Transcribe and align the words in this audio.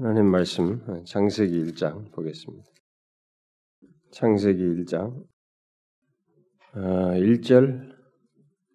하나님 0.00 0.26
말씀 0.26 0.80
창세기 1.06 1.60
1장 1.64 2.12
보겠습니다. 2.12 2.64
창세기 4.12 4.62
1장 4.62 5.24
1절 6.72 7.90
아, 7.90 7.94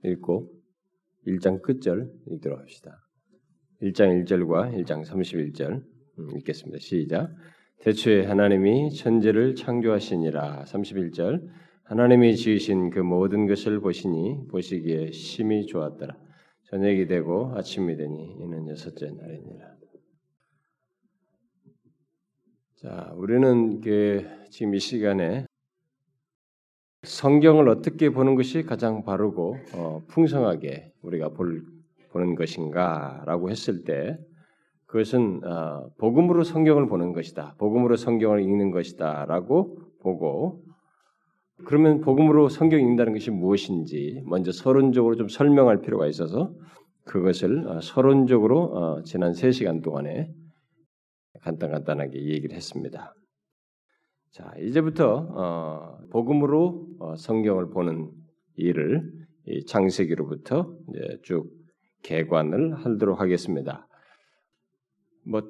읽고 0.04 0.52
1장 1.26 1.62
끝절 1.62 2.12
읽도록 2.30 2.60
합시다. 2.60 3.00
1장 3.82 4.26
1절과 4.26 4.78
1장 4.84 5.06
31절 5.06 5.86
음, 6.20 6.38
읽겠습니다. 6.40 6.80
시작. 6.82 7.30
대초에 7.80 8.26
하나님이 8.26 8.94
천지를 8.94 9.56
창조하시니라. 9.56 10.66
31절. 10.66 11.40
하나님이 11.86 12.36
지으신 12.36 12.90
그 12.90 13.00
모든 13.00 13.48
것을 13.48 13.80
보시니 13.80 14.48
보시기에 14.52 15.12
심히 15.14 15.68
좋았더라. 15.68 16.18
저녁이 16.66 17.08
되고 17.08 17.54
아침이 17.56 17.96
되니 17.96 18.36
이는 18.42 18.68
여섯째 18.68 19.06
날이니라. 19.10 19.83
자, 22.84 23.14
우리는 23.16 23.80
그 23.80 24.28
지금 24.50 24.76
이 24.76 24.80
시간에 24.80 25.46
성경을 27.04 27.70
어떻게 27.70 28.10
보는 28.10 28.36
것이 28.36 28.64
가장 28.64 29.06
바르고 29.06 29.56
어, 29.74 30.02
풍성하게 30.10 30.92
우리가 31.02 31.30
볼, 31.30 31.64
보는 32.12 32.36
것인가라고 32.36 33.50
했을 33.50 33.86
때 33.86 34.20
그것은 34.86 35.46
어, 35.46 35.92
복음으로 35.98 36.44
성경을 36.44 36.90
보는 36.90 37.14
것이다. 37.14 37.56
복음으로 37.58 37.96
성경을 37.96 38.42
읽는 38.42 38.72
것이다라고 38.72 39.80
보고 40.02 40.62
그러면 41.64 42.02
복음으로 42.02 42.50
성경 42.50 42.82
읽는다는 42.82 43.14
것이 43.14 43.32
무엇인지 43.32 44.24
먼저 44.26 44.52
서론적으로 44.52 45.16
좀 45.16 45.30
설명할 45.30 45.80
필요가 45.80 46.06
있어서 46.08 46.54
그것을 47.06 47.66
어, 47.66 47.80
서론적으로 47.80 48.60
어, 48.60 49.04
지난 49.04 49.32
3시간 49.32 49.82
동안에 49.82 50.34
간단간단하게 51.44 52.20
얘기를 52.26 52.56
했습니다. 52.56 53.14
자, 54.32 54.52
이제부터 54.60 55.28
어, 55.32 56.00
복음으로 56.12 56.88
어, 57.00 57.16
성경을 57.16 57.70
보는 57.70 58.12
일을 58.56 59.12
창세기로부터 59.68 60.76
쭉 61.24 61.52
개관을 62.04 62.74
하도록 62.76 63.20
하겠습니다. 63.20 63.88
뭐 65.26 65.42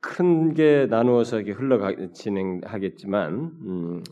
큰 0.00 0.54
게 0.54 0.86
나누어서 0.88 1.38
이렇게 1.38 1.52
흘러가 1.52 1.92
진행하겠지만 2.12 3.34
음, 3.34 4.02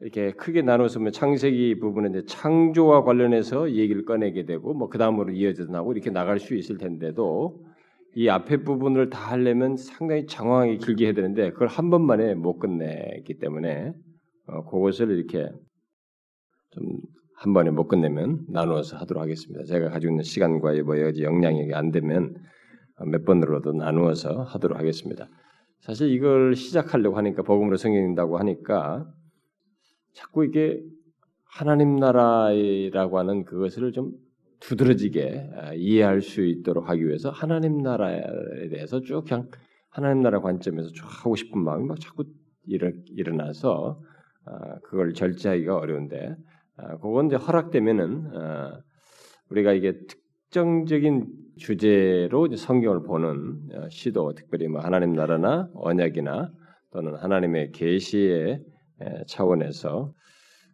이렇게 0.00 0.32
크게 0.32 0.62
나눠서 0.62 1.00
뭐 1.00 1.10
창세기 1.10 1.78
부분은 1.80 2.10
이제 2.10 2.24
창조와 2.24 3.02
관련해서 3.04 3.72
얘기를 3.72 4.04
꺼내게 4.04 4.46
되고 4.46 4.72
뭐 4.72 4.88
그 4.88 4.96
다음으로 4.96 5.32
이어져 5.32 5.66
나고 5.66 5.92
이렇게 5.92 6.10
나갈 6.10 6.38
수 6.38 6.54
있을 6.54 6.78
텐데도 6.78 7.62
이 8.18 8.28
앞에 8.28 8.64
부분을 8.64 9.10
다 9.10 9.32
하려면 9.32 9.76
상당히 9.76 10.26
장황하게 10.26 10.78
길게 10.78 11.06
해야 11.06 11.12
되는데 11.14 11.52
그걸 11.52 11.68
한 11.68 11.90
번만에 11.90 12.34
못 12.34 12.58
끝내기 12.58 13.38
때문에 13.38 13.92
어, 14.46 14.64
그것을 14.64 15.10
이렇게 15.10 15.48
좀 16.70 16.98
한 17.40 17.52
번에 17.52 17.70
못 17.70 17.86
끝내면 17.86 18.44
나누어서 18.48 18.96
하도록 18.96 19.22
하겠습니다. 19.22 19.64
제가 19.64 19.90
가지고 19.90 20.12
있는 20.12 20.24
시간과 20.24 20.72
뭐 20.82 20.98
여러 20.98 21.12
영향이 21.16 21.72
안 21.72 21.92
되면 21.92 22.34
몇 23.06 23.24
번으로도 23.24 23.74
나누어서 23.74 24.42
하도록 24.42 24.76
하겠습니다. 24.76 25.28
사실 25.78 26.10
이걸 26.10 26.56
시작하려고 26.56 27.16
하니까 27.16 27.42
복음으로 27.44 27.76
성경인다고 27.76 28.38
하니까 28.38 29.06
자꾸 30.14 30.44
이게 30.44 30.82
하나님 31.44 31.94
나라라고 31.94 33.18
하는 33.20 33.44
그것을 33.44 33.92
좀 33.92 34.10
두드러지게 34.60 35.50
아, 35.56 35.72
이해할 35.74 36.20
수 36.20 36.44
있도록 36.44 36.88
하기 36.88 37.06
위해서 37.06 37.30
하나님 37.30 37.78
나라에 37.78 38.22
대해서 38.70 39.00
쭉 39.00 39.24
그냥 39.24 39.48
하나님 39.90 40.22
나라 40.22 40.40
관점에서 40.40 40.90
쭉 40.90 41.04
하고 41.06 41.36
싶은 41.36 41.62
마음이 41.62 41.86
막 41.86 42.00
자꾸 42.00 42.24
일어, 42.66 42.90
일어나서 43.06 44.00
아, 44.44 44.78
그걸 44.84 45.14
절제하기가 45.14 45.76
어려운데 45.76 46.34
아, 46.76 46.96
그건 46.98 47.26
이제 47.26 47.36
허락되면은 47.36 48.30
우리가 49.50 49.72
이게 49.72 49.94
특정적인 50.06 51.26
주제로 51.56 52.54
성경을 52.54 53.02
보는 53.02 53.58
어, 53.74 53.88
시도, 53.90 54.32
특별히 54.34 54.68
뭐 54.68 54.80
하나님 54.80 55.12
나라나 55.12 55.68
언약이나 55.74 56.50
또는 56.92 57.14
하나님의 57.16 57.72
계시의 57.72 58.62
차원에서 59.26 60.12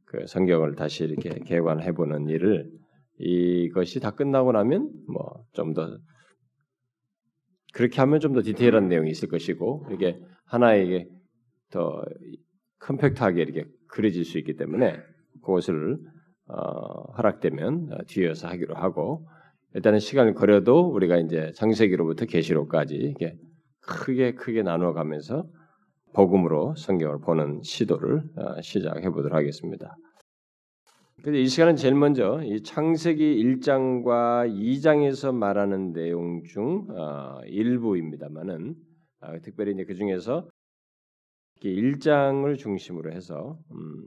그 0.06 0.27
성경을 0.27 0.77
다시 0.77 1.05
이렇게 1.05 1.31
개관해 1.44 1.93
보는 1.93 2.28
일을 2.28 2.71
이것이 3.19 4.01
다 4.01 4.11
끝나고 4.13 4.53
나면 4.53 4.91
뭐 5.09 5.45
좀 5.55 5.73
더 5.75 5.99
그렇게 7.73 8.01
하면 8.01 8.21
좀 8.21 8.35
더 8.35 8.43
디테일한 8.43 8.89
내용이 8.89 9.11
있을 9.11 9.29
것이고 9.29 9.89
이게 9.93 10.19
하나에게 10.47 11.09
더 11.71 12.05
컴팩트하게 12.81 13.43
이렇게 13.43 13.65
그려질 13.89 14.25
수 14.25 14.39
있기 14.39 14.57
때문에 14.57 14.97
그것을 15.43 15.99
어, 16.47 17.13
허락되면 17.17 17.89
어, 17.93 17.99
뒤에서 18.07 18.49
하기로 18.49 18.75
하고 18.77 19.27
일단은 19.75 19.99
시간을 19.99 20.35
걸려도 20.35 20.91
우리가 20.93 21.17
이제 21.19 21.51
창세기로부터 21.57 22.27
계시록까지 22.27 22.95
이게 22.97 23.37
크게 23.81 24.35
크게 24.35 24.63
나누어 24.63 24.93
가면서 24.93 25.47
복음으로 26.15 26.75
성경을 26.77 27.21
보는 27.21 27.63
시도를 27.65 28.23
어, 28.37 28.61
시작해 28.63 29.11
보도록 29.11 29.35
하겠습니다. 29.37 29.97
근데 31.23 31.41
이 31.41 31.47
시간은 31.47 31.77
제일 31.77 31.95
먼저 31.95 32.43
이 32.43 32.63
창세기 32.63 33.43
1장과 33.43 34.51
2장에서 34.51 35.35
말하는 35.35 35.93
내용 35.93 36.43
중 36.43 36.87
어, 36.91 37.41
일부입니다만은 37.47 38.75
어, 39.21 39.41
특별히 39.41 39.73
이제 39.73 39.85
그 39.85 39.95
중에서 39.95 40.49
1장을 41.63 42.59
중심으로 42.59 43.13
해서 43.13 43.59
음, 43.71 44.05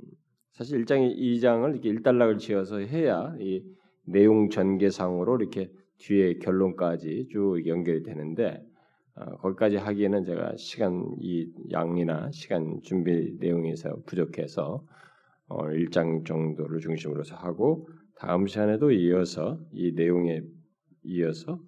사실 0.52 0.84
1장, 0.84 1.18
2장을 1.18 1.72
이렇게 1.72 1.90
일단락을 1.90 2.38
지어서 2.38 2.78
해야 2.80 3.34
이 3.40 3.64
내용 4.06 4.50
전개상으로 4.50 5.38
이렇게 5.38 5.72
뒤에 5.98 6.36
결론까지 6.36 7.30
쭉 7.32 7.66
연결이 7.66 8.04
되는데 8.04 8.62
어, 9.16 9.38
거기까지 9.38 9.78
하기에는 9.78 10.24
제가 10.24 10.56
시간 10.58 11.16
이 11.22 11.50
양이나 11.72 12.30
시간 12.32 12.80
준비 12.84 13.38
내용에서 13.40 13.98
부족해서 14.06 14.84
어, 15.48 15.64
1장 15.68 16.26
정도를 16.26 16.80
중심으로서 16.80 17.36
하고 17.36 17.88
다음 18.16 18.48
시간에도 18.48 18.92
이어서 18.92 19.60
이 19.72 19.94
내용에 19.94 20.42
이어서 21.04 21.60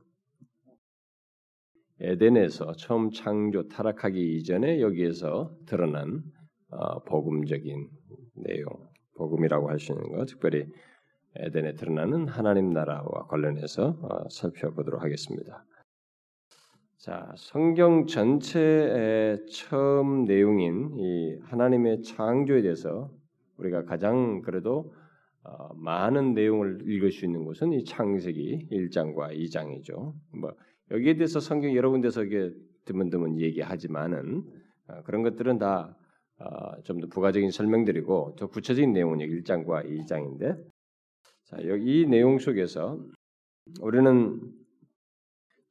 에덴에서 2.02 2.74
처음 2.74 3.12
창조 3.12 3.68
타락하기 3.68 4.38
이전에 4.38 4.82
여기에서 4.82 5.54
드러난 5.66 6.24
어, 6.72 7.04
복음적인 7.04 7.90
내용, 8.36 8.72
복음이라고 9.18 9.70
할 9.70 9.80
수 9.80 9.92
있는 9.92 10.10
것, 10.10 10.26
특별히 10.26 10.66
에덴에 11.36 11.74
드러나는 11.74 12.28
하나님 12.28 12.70
나라와 12.72 13.28
관련해서 13.28 13.98
어, 14.02 14.30
살펴보도록 14.30 15.04
하겠습니다. 15.04 15.66
자, 16.98 17.32
성경 17.38 18.08
전체의 18.08 19.46
처음 19.48 20.26
내용인 20.26 20.98
이 20.98 21.38
하나님의 21.44 22.04
창조에 22.04 22.62
대해서 22.62 23.10
우리가 23.60 23.86
가장 23.86 24.42
그래도 24.42 24.94
어, 25.44 25.74
많은 25.76 26.34
내용을 26.34 26.84
읽을 26.86 27.12
수 27.12 27.26
있는 27.26 27.46
곳은 27.46 27.74
이 27.74 27.84
창세기 27.84 28.68
1장과 28.72 29.38
2장이죠. 29.38 30.14
뭐 30.34 30.54
여기에 30.92 31.16
대해서 31.16 31.40
성경 31.40 31.74
여러 31.76 31.90
군데서 31.92 32.24
이게 32.24 32.52
드문드문 32.86 33.40
얘기하지만은 33.40 34.44
어, 34.88 35.04
그런 35.04 35.24
것들은 35.24 35.60
다 35.60 35.96
좀더 36.84 37.06
어, 37.06 37.10
부가적인 37.10 37.52
설명들이고 37.52 38.36
더 38.38 38.48
구체적인 38.48 38.94
내용은 38.94 39.22
여기 39.22 39.42
1장과 39.42 39.86
2장인데 39.86 40.58
자, 41.46 41.58
여기 41.68 42.02
이 42.02 42.06
내용 42.06 42.38
속에서 42.40 43.00
우리는 43.82 44.40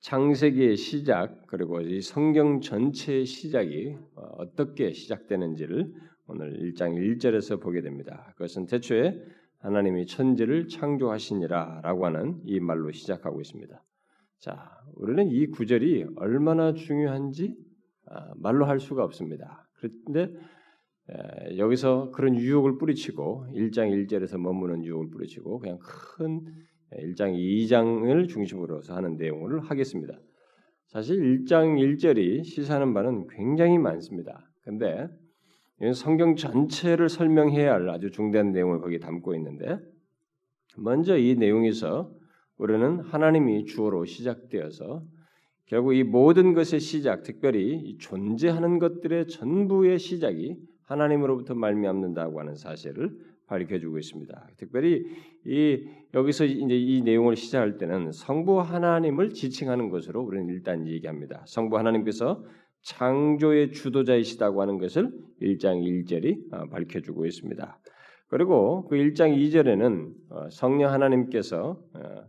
창세기의 0.01 0.77
시작 0.77 1.47
그리고 1.47 1.81
이 1.81 2.01
성경 2.01 2.61
전체의 2.61 3.27
시작이 3.27 3.97
어, 4.15 4.23
어떻게 4.39 4.93
시작되는지를 4.93 5.93
오늘 6.31 6.53
1장 6.59 6.95
1절에서 6.95 7.59
보게 7.59 7.81
됩니다. 7.81 8.33
그것은 8.37 8.67
대초에 8.67 9.19
하나님이 9.61 10.07
천지를 10.07 10.69
창조하시니라라고 10.69 12.05
하는 12.05 12.41
이 12.45 12.61
말로 12.61 12.93
시작하고 12.93 13.41
있습니다. 13.41 13.83
자, 14.39 14.71
우리는 14.95 15.27
이 15.31 15.47
구절이 15.47 16.05
얼마나 16.17 16.75
중요한지 16.75 17.57
아, 18.07 18.33
말로 18.37 18.67
할 18.67 18.79
수가 18.79 19.05
없습니다. 19.05 19.69
그런데 19.81 20.31
여기서 21.57 22.11
그런 22.11 22.37
유혹을 22.37 22.77
뿌리치고 22.77 23.47
1장 23.55 23.91
1절에서 23.91 24.39
머무는 24.39 24.85
유혹을 24.85 25.09
뿌리치고 25.09 25.59
그냥 25.61 25.79
큰 25.81 26.43
1장 26.93 27.35
2장을 27.35 28.29
중심으로서 28.29 28.95
하는 28.95 29.17
내용을 29.17 29.61
하겠습니다. 29.61 30.19
사실 30.89 31.17
1장 31.17 31.79
1절이 31.79 32.45
시사하는 32.45 32.93
바는 32.93 33.29
굉장히 33.29 33.79
많습니다. 33.79 34.51
근데 34.63 35.09
성경 35.95 36.35
전체를 36.35 37.09
설명해야 37.09 37.73
할 37.73 37.89
아주 37.91 38.11
중대한 38.11 38.53
내용을 38.53 38.81
거기 38.81 38.99
담고 38.99 39.35
있는데 39.37 39.79
먼저 40.77 41.17
이 41.17 41.35
내용에서 41.37 42.13
우리는 42.57 43.01
하나님이 43.01 43.65
주어로 43.65 44.05
시작되어서 44.05 45.05
결국 45.67 45.95
이 45.95 46.03
모든 46.03 46.55
것의 46.55 46.81
시작, 46.81 47.23
특별히 47.23 47.97
존재하는 47.99 48.79
것들의 48.79 49.29
전부의 49.29 49.99
시작이 49.99 50.57
하나님으로부터 50.85 51.55
말미암는다고 51.55 52.41
하는 52.41 52.57
사실을 52.57 53.11
밝혀주고 53.47 53.99
있습니다. 53.99 54.49
특별히 54.57 55.05
이 55.47 55.87
여기서 56.15 56.45
이제 56.45 56.77
이 56.77 57.03
내용을 57.03 57.37
시작할 57.37 57.77
때는 57.79 58.13
성부 58.13 58.61
하나님을 58.61 59.31
지칭하는 59.31 59.91
것으로 59.91 60.23
우리는 60.23 60.49
일단 60.49 60.87
얘기합니다. 60.87 61.45
성부 61.47 61.77
하나님께서 61.79 62.43
창조의 62.83 63.73
주도자이시다고 63.73 64.63
하는 64.63 64.79
것을 64.79 65.11
1장 65.43 65.83
1절이 65.83 66.53
어, 66.53 66.69
밝혀주고 66.69 67.27
있습니다. 67.27 67.79
그리고 68.29 68.87
그 68.89 68.97
1장 68.97 69.37
2절에는 69.37 70.13
어, 70.31 70.49
성령 70.51 70.93
하나님께서 70.93 71.81
어, 71.95 72.25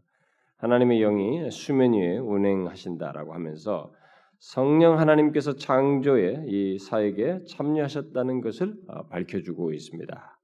하나님의 0.57 0.99
영이 0.99 1.51
수면 1.51 1.93
위에 1.93 2.17
운행하신다라고 2.17 3.33
하면서 3.33 3.93
성령 4.39 4.99
하나님께서 4.99 5.55
창조의 5.55 6.45
이 6.47 6.79
사역에 6.79 7.45
참여하셨다는 7.45 8.41
것을 8.41 8.73
밝혀주고 9.09 9.73
있습니다. 9.73 10.39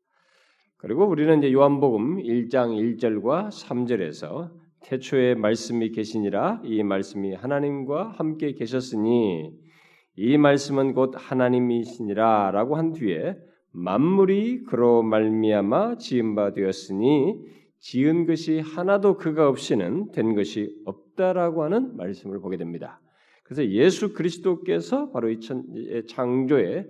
그리고 0.78 1.08
우리는 1.08 1.40
이제 1.40 1.52
요한복음 1.52 2.18
1장 2.18 2.98
1절과 3.00 3.48
3절에서 3.48 4.52
태초에 4.82 5.36
말씀이 5.36 5.92
계시니라 5.92 6.62
이 6.64 6.84
말씀이 6.84 7.34
하나님과 7.34 8.10
함께 8.18 8.54
계셨으니 8.54 9.52
이 10.18 10.38
말씀은 10.38 10.94
곧 10.94 11.14
하나님이시니라 11.16 12.52
라고 12.52 12.76
한 12.76 12.94
뒤에 12.94 13.38
만물이 13.72 14.64
그로 14.64 15.04
말미암아 15.04 15.98
지은 15.98 16.36
바 16.36 16.54
되었으니 16.54 17.36
지은 17.80 18.26
것이 18.26 18.60
하나도 18.60 19.18
그가 19.18 19.50
없이는 19.50 20.12
된 20.12 20.34
것이 20.34 20.74
없다라고 20.86 21.64
하는 21.64 21.98
말씀을 21.98 22.40
보게 22.40 22.58
됩니다. 22.58 23.02
그래서 23.44 23.68
예수 23.68 24.14
그리스도께서 24.14 25.12
바로 25.12 25.30
이 25.30 25.40
창조에 26.08 26.88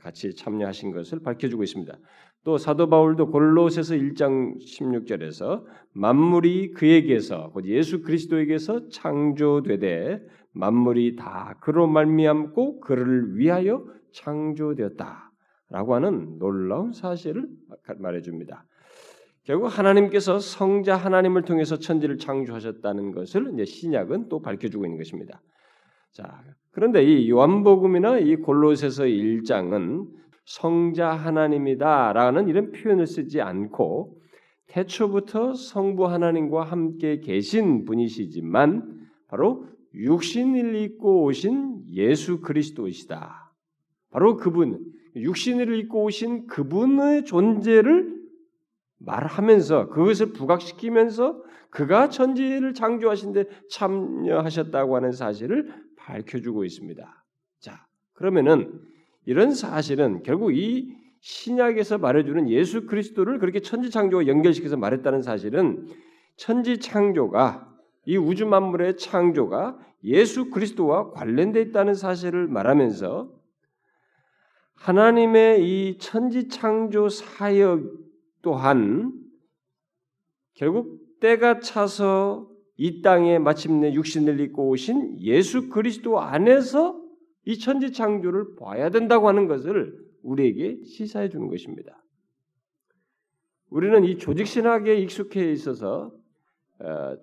같이 0.00 0.34
참여하신 0.34 0.92
것을 0.92 1.20
밝혀주고 1.22 1.62
있습니다. 1.62 1.96
또 2.44 2.58
사도 2.58 2.88
바울도 2.88 3.30
골로새서 3.30 3.94
1장 3.94 4.58
16절에서 4.58 5.64
만물이 5.92 6.72
그에게서 6.72 7.50
곧 7.52 7.66
예수 7.66 8.02
그리스도에게서 8.02 8.88
창조되되 8.88 10.20
만물이 10.52 11.16
다 11.16 11.56
그로 11.60 11.86
말미암고 11.86 12.80
그를 12.80 13.36
위하여 13.36 13.84
창조되었다라고 14.12 15.94
하는 15.94 16.38
놀라운 16.38 16.92
사실을 16.92 17.48
말해줍니다. 17.98 18.64
결국 19.44 19.66
하나님께서 19.66 20.38
성자 20.38 20.96
하나님을 20.96 21.42
통해서 21.42 21.76
천지를 21.78 22.16
창조하셨다는 22.18 23.12
것을 23.12 23.52
이제 23.54 23.64
신약은 23.64 24.28
또 24.28 24.40
밝혀주고 24.40 24.84
있는 24.84 24.98
것입니다. 24.98 25.42
자, 26.12 26.44
그런데 26.70 27.02
이 27.02 27.28
요한복음이나 27.28 28.18
이 28.18 28.36
골로새서 28.36 29.04
1장은 29.04 30.06
성자 30.44 31.08
하나님이다라는 31.08 32.48
이런 32.48 32.70
표현을 32.70 33.06
쓰지 33.06 33.40
않고 33.40 34.16
태초부터 34.68 35.54
성부 35.54 36.06
하나님과 36.06 36.64
함께 36.64 37.20
계신 37.20 37.84
분이시지만 37.84 39.00
바로 39.28 39.66
육신을 39.94 40.74
입고 40.76 41.24
오신 41.24 41.84
예수 41.92 42.40
그리스도이시다. 42.40 43.52
바로 44.10 44.36
그분, 44.36 44.92
육신을 45.16 45.74
입고 45.80 46.04
오신 46.04 46.46
그분의 46.46 47.24
존재를 47.24 48.22
말하면서 48.98 49.88
그것을 49.88 50.32
부각시키면서 50.32 51.42
그가 51.70 52.08
천지를 52.08 52.74
창조하신데 52.74 53.44
참여하셨다고 53.70 54.96
하는 54.96 55.12
사실을 55.12 55.72
밝혀주고 55.96 56.64
있습니다. 56.64 57.24
자, 57.60 57.86
그러면은 58.12 58.80
이런 59.24 59.52
사실은 59.54 60.22
결국 60.22 60.56
이 60.56 60.94
신약에서 61.20 61.98
말해주는 61.98 62.50
예수 62.50 62.86
그리스도를 62.86 63.38
그렇게 63.38 63.60
천지 63.60 63.90
창조와 63.90 64.26
연결시켜서 64.26 64.76
말했다는 64.76 65.22
사실은 65.22 65.86
천지 66.36 66.78
창조가 66.78 67.71
이 68.04 68.16
우주 68.16 68.46
만물의 68.46 68.96
창조가 68.96 69.78
예수 70.04 70.50
그리스도와 70.50 71.10
관련되어 71.10 71.62
있다는 71.62 71.94
사실을 71.94 72.48
말하면서 72.48 73.32
하나님의 74.74 75.64
이 75.64 75.98
천지 75.98 76.48
창조 76.48 77.08
사역 77.08 77.82
또한 78.42 79.12
결국 80.54 81.20
때가 81.20 81.60
차서 81.60 82.50
이 82.76 83.00
땅에 83.00 83.38
마침내 83.38 83.92
육신을 83.92 84.40
입고 84.40 84.68
오신 84.70 85.20
예수 85.20 85.68
그리스도 85.68 86.18
안에서 86.18 87.00
이 87.44 87.58
천지 87.58 87.92
창조를 87.92 88.56
봐야 88.56 88.90
된다고 88.90 89.28
하는 89.28 89.46
것을 89.46 89.96
우리에게 90.22 90.82
시사해 90.84 91.28
주는 91.28 91.48
것입니다. 91.48 92.02
우리는 93.70 94.04
이 94.04 94.18
조직 94.18 94.46
신학에 94.46 94.96
익숙해 94.96 95.52
있어서 95.52 96.06
어, 96.06 96.21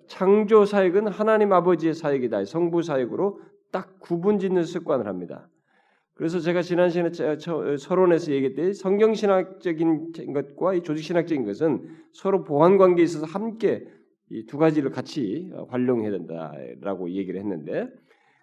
창조 0.06 0.64
사역은 0.64 1.08
하나님 1.08 1.52
아버지의 1.52 1.94
사역이다. 1.94 2.44
성부 2.44 2.82
사역으로 2.82 3.40
딱 3.70 4.00
구분짓는 4.00 4.64
습관을 4.64 5.06
합니다. 5.06 5.48
그래서 6.14 6.38
제가 6.38 6.60
지난 6.62 6.90
시간에 6.90 7.10
서론에서 7.78 8.32
얘기했듯이 8.32 8.80
성경 8.80 9.14
신학적인 9.14 10.12
것과 10.34 10.74
이 10.74 10.82
조직 10.82 11.02
신학적인 11.02 11.44
것은 11.44 11.88
서로 12.12 12.44
보완 12.44 12.76
관계에 12.76 13.04
있어서 13.04 13.26
함께 13.26 13.86
이 14.32 14.46
두 14.46 14.58
가지를 14.58 14.90
같이 14.90 15.50
활용해야 15.70 16.10
된다라고 16.12 17.10
얘기를 17.10 17.40
했는데 17.40 17.88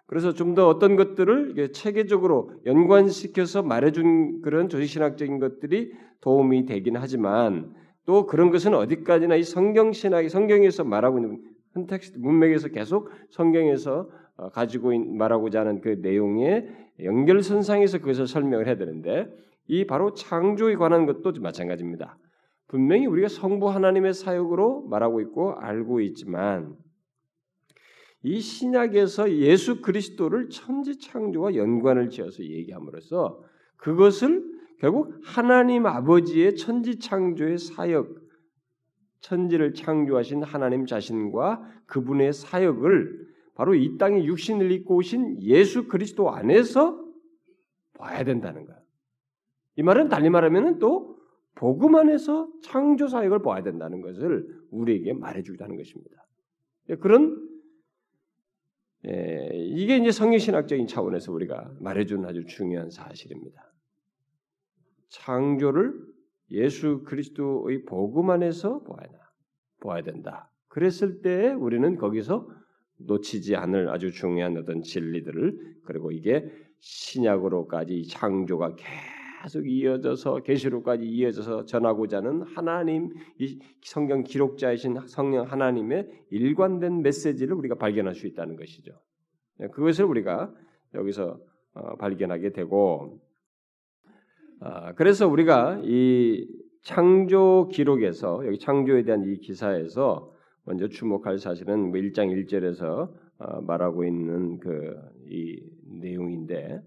그래서 0.06 0.34
좀 0.34 0.54
더 0.54 0.68
어떤 0.68 0.96
것들을 0.96 1.72
체계적으로 1.72 2.52
연관시켜서 2.66 3.62
말해준 3.62 4.42
그런 4.42 4.68
조직 4.68 4.86
신학적인 4.86 5.38
것들이 5.38 5.92
도움이 6.20 6.66
되긴 6.66 6.96
하지만 6.96 7.72
또 8.08 8.24
그런 8.24 8.50
것은 8.50 8.72
어디까지나 8.72 9.36
이 9.36 9.42
성경 9.42 9.92
신학이 9.92 10.30
성경에서 10.30 10.82
말하고 10.82 11.18
있는 11.18 11.42
context 11.74 12.16
문맥에서 12.18 12.68
계속 12.68 13.10
성경에서 13.28 14.08
어, 14.38 14.48
가지고 14.48 14.98
말하고자 14.98 15.60
하는 15.60 15.82
그 15.82 15.90
내용의 16.00 16.68
연결선상에서 17.04 17.98
그것을 17.98 18.26
설명을 18.26 18.66
해야 18.66 18.78
되는데 18.78 19.28
이 19.66 19.86
바로 19.86 20.14
창조에 20.14 20.76
관한 20.76 21.04
것도 21.04 21.38
마찬가지입니다. 21.38 22.18
분명히 22.66 23.04
우리가 23.04 23.28
성부 23.28 23.68
하나님의 23.68 24.14
사역으로 24.14 24.86
말하고 24.88 25.20
있고 25.20 25.52
알고 25.56 26.00
있지만 26.00 26.76
이 28.22 28.40
신약에서 28.40 29.34
예수 29.34 29.82
그리스도를 29.82 30.48
천지 30.48 30.98
창조와 30.98 31.56
연관을 31.56 32.08
지어서 32.08 32.42
얘기함으로써 32.42 33.42
그것을 33.76 34.57
결국 34.78 35.14
하나님 35.22 35.86
아버지의 35.86 36.56
천지 36.56 36.98
창조의 36.98 37.58
사역, 37.58 38.14
천지를 39.20 39.74
창조하신 39.74 40.42
하나님 40.42 40.86
자신과 40.86 41.82
그분의 41.86 42.32
사역을 42.32 43.28
바로 43.54 43.74
이 43.74 43.98
땅에 43.98 44.24
육신을 44.24 44.70
입고 44.70 44.96
오신 44.96 45.42
예수 45.42 45.88
그리스도 45.88 46.30
안에서 46.30 47.04
봐야 47.94 48.22
된다는 48.22 48.66
거야. 48.66 48.78
이 49.74 49.82
말은 49.82 50.08
달리 50.08 50.30
말하면 50.30 50.78
또 50.78 51.18
복음 51.56 51.96
안에서 51.96 52.48
창조 52.62 53.08
사역을 53.08 53.42
봐야 53.42 53.64
된다는 53.64 54.00
것을 54.00 54.46
우리에게 54.70 55.12
말해주기도 55.12 55.66
는 55.66 55.76
것입니다. 55.76 56.24
예, 56.90 56.94
그런 56.96 57.48
예, 59.06 59.50
이게 59.52 59.96
이제 59.96 60.12
성경신학적인 60.12 60.86
차원에서 60.86 61.32
우리가 61.32 61.72
말해주는 61.80 62.24
아주 62.28 62.44
중요한 62.46 62.90
사실입니다. 62.90 63.72
창조를 65.08 65.94
예수 66.50 67.02
그리스도의 67.04 67.84
복음 67.84 68.30
안에서 68.30 68.80
보아야, 68.80 69.08
보아야 69.80 70.02
된다. 70.02 70.50
그랬을 70.68 71.20
때 71.22 71.52
우리는 71.52 71.96
거기서 71.96 72.48
놓치지 72.98 73.56
않을 73.56 73.88
아주 73.90 74.10
중요한 74.12 74.56
어떤 74.56 74.82
진리들을 74.82 75.80
그리고 75.84 76.10
이게 76.10 76.50
신약으로까지 76.80 78.06
창조가 78.08 78.76
계속 79.42 79.68
이어져서 79.68 80.40
계시록까지 80.40 81.04
이어져서 81.04 81.64
전하고자 81.64 82.18
하는 82.18 82.42
하나님 82.42 83.12
이 83.38 83.58
성경 83.82 84.24
기록자이신 84.24 85.06
성령 85.06 85.46
하나님의 85.46 86.08
일관된 86.30 87.02
메시지를 87.02 87.54
우리가 87.54 87.76
발견할 87.76 88.14
수 88.14 88.26
있다는 88.26 88.56
것이죠. 88.56 88.92
네, 89.58 89.68
그것을 89.68 90.04
우리가 90.04 90.52
여기서 90.94 91.40
어, 91.74 91.96
발견하게 91.96 92.52
되고 92.52 93.20
아, 94.60 94.92
그래서 94.94 95.28
우리가 95.28 95.80
이 95.84 96.46
창조 96.82 97.68
기록에서 97.72 98.46
여기 98.46 98.58
창조에 98.58 99.04
대한 99.04 99.24
이 99.24 99.38
기사에서 99.38 100.32
먼저 100.64 100.88
주목할 100.88 101.38
사실은 101.38 101.92
1장 101.92 102.26
뭐 102.26 102.34
1절에서 102.36 103.10
어, 103.38 103.60
말하고 103.62 104.04
있는 104.04 104.58
그 104.58 105.18
이 105.30 105.60
내용인데 106.00 106.80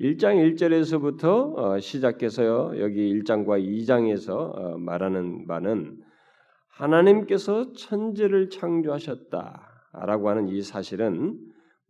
1장 0.00 0.54
1절에서부터 0.56 1.56
어, 1.56 1.78
시작해서요. 1.78 2.80
여기 2.80 3.12
1장과 3.14 3.62
2장에서 3.62 4.30
어, 4.30 4.78
말하는 4.78 5.46
바는 5.46 5.98
하나님께서 6.68 7.72
천지를 7.72 8.50
창조하셨다라고 8.50 10.28
하는 10.28 10.48
이 10.48 10.62
사실은 10.62 11.38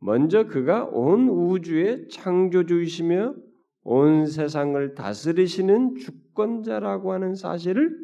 먼저 0.01 0.47
그가 0.47 0.85
온 0.85 1.29
우주의 1.31 2.09
창조주이시며 2.09 3.35
온 3.85 4.27
세상을 4.27 4.95
다스리시는 4.95 5.97
주권자라고 5.97 7.13
하는 7.13 7.35
사실을 7.35 7.97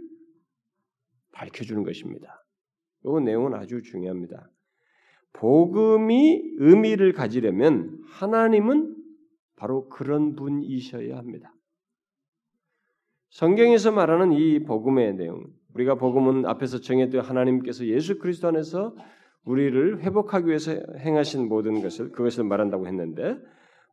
밝혀주는 1.33 1.83
것입니다. 1.83 2.45
이 3.05 3.25
내용은 3.25 3.55
아주 3.55 3.83
중요합니다. 3.83 4.51
복음이 5.33 6.57
의미를 6.59 7.13
가지려면 7.13 7.99
하나님은 8.09 8.95
바로 9.57 9.89
그런 9.89 10.35
분이셔야 10.37 11.17
합니다. 11.17 11.55
성경에서 13.31 13.93
말하는 13.93 14.33
이 14.33 14.65
복음의 14.65 15.15
내용, 15.15 15.47
우리가 15.75 15.95
복음은 15.95 16.47
앞에서 16.47 16.81
정했던 16.81 17.21
하나님께서 17.21 17.87
예수 17.87 18.19
그리스도 18.19 18.49
안에서 18.49 18.95
우리를 19.45 20.01
회복하기 20.01 20.49
위해서 20.49 20.73
행하신 20.99 21.49
모든 21.49 21.81
것을 21.81 22.11
그것을 22.11 22.45
말한다고 22.45 22.87
했는데 22.87 23.39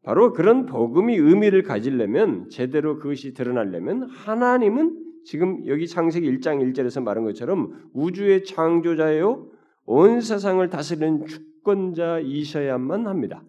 바로 0.07 0.31
그런 0.31 0.65
복음이 0.65 1.17
의미를 1.17 1.63
가지려면 1.63 2.47
제대로 2.47 2.97
그것이 2.97 3.33
드러나려면 3.33 4.03
하나님은 4.03 5.23
지금 5.25 5.67
여기 5.67 5.85
창세기 5.85 6.31
1장 6.37 6.63
1절에서 6.63 7.03
말한 7.03 7.25
것처럼 7.25 7.89
우주의 7.93 8.45
창조자요 8.45 9.51
온 9.83 10.21
세상을 10.21 10.69
다스리는 10.69 11.25
주권자이셔야만 11.25 13.05
합니다. 13.05 13.43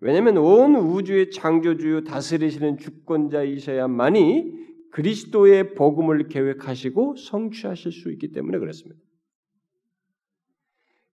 왜냐하면 0.00 0.38
온 0.38 0.74
우주의 0.74 1.30
창조주요 1.30 2.04
다스리시는 2.04 2.78
주권자이셔야만이 2.78 4.60
그리스도의 4.92 5.74
복음을 5.74 6.26
계획하시고 6.28 7.16
성취하실 7.16 7.92
수 7.92 8.10
있기 8.12 8.32
때문에 8.32 8.58
그렇습니다. 8.58 8.98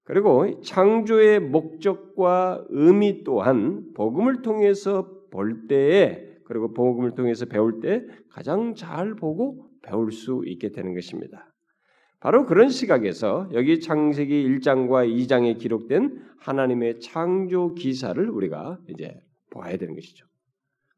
그리고 0.08 0.62
창조의 0.62 1.42
목적과 1.42 2.66
의미 2.70 3.26
또한 3.26 3.92
복음을 3.94 4.42
통해서 4.42 5.06
볼 5.32 5.68
때에 5.68 6.38
그리고 6.46 6.74
복음을 6.74 7.12
통해서 7.12 7.46
배울 7.46 7.82
때 7.82 8.06
가장 8.30 8.74
잘 8.74 9.16
보고 9.16 9.68
배울 9.84 10.14
수 10.14 10.44
있게 10.46 10.72
되는 10.72 10.94
것입니다. 10.94 11.54
바로 12.22 12.46
그런 12.46 12.70
시각에서 12.70 13.50
여기 13.52 13.82
창세기 13.82 14.48
1장과 14.48 15.14
2장에 15.14 15.60
기록된 15.60 16.22
하나님의 16.40 17.02
창조 17.02 17.74
기사를 17.74 18.30
우리가 18.30 18.80
이제 18.88 19.20
봐야 19.52 19.76
되는 19.76 19.94
것이죠. 19.94 20.26